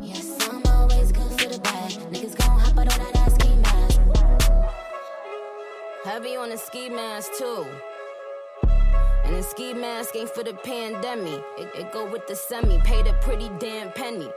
Yes, 0.00 0.21
Heavy 6.12 6.36
on 6.36 6.50
the 6.50 6.58
ski 6.58 6.90
mask 6.90 7.30
too. 7.38 7.64
And 9.24 9.34
the 9.34 9.42
ski 9.42 9.72
mask 9.72 10.14
ain't 10.14 10.28
for 10.28 10.44
the 10.44 10.52
pandemic. 10.52 11.42
It, 11.56 11.74
it 11.74 11.90
go 11.90 12.04
with 12.04 12.26
the 12.26 12.36
semi. 12.36 12.78
Paid 12.80 13.06
a 13.06 13.14
pretty 13.22 13.50
damn 13.58 13.90
penny. 13.92 14.28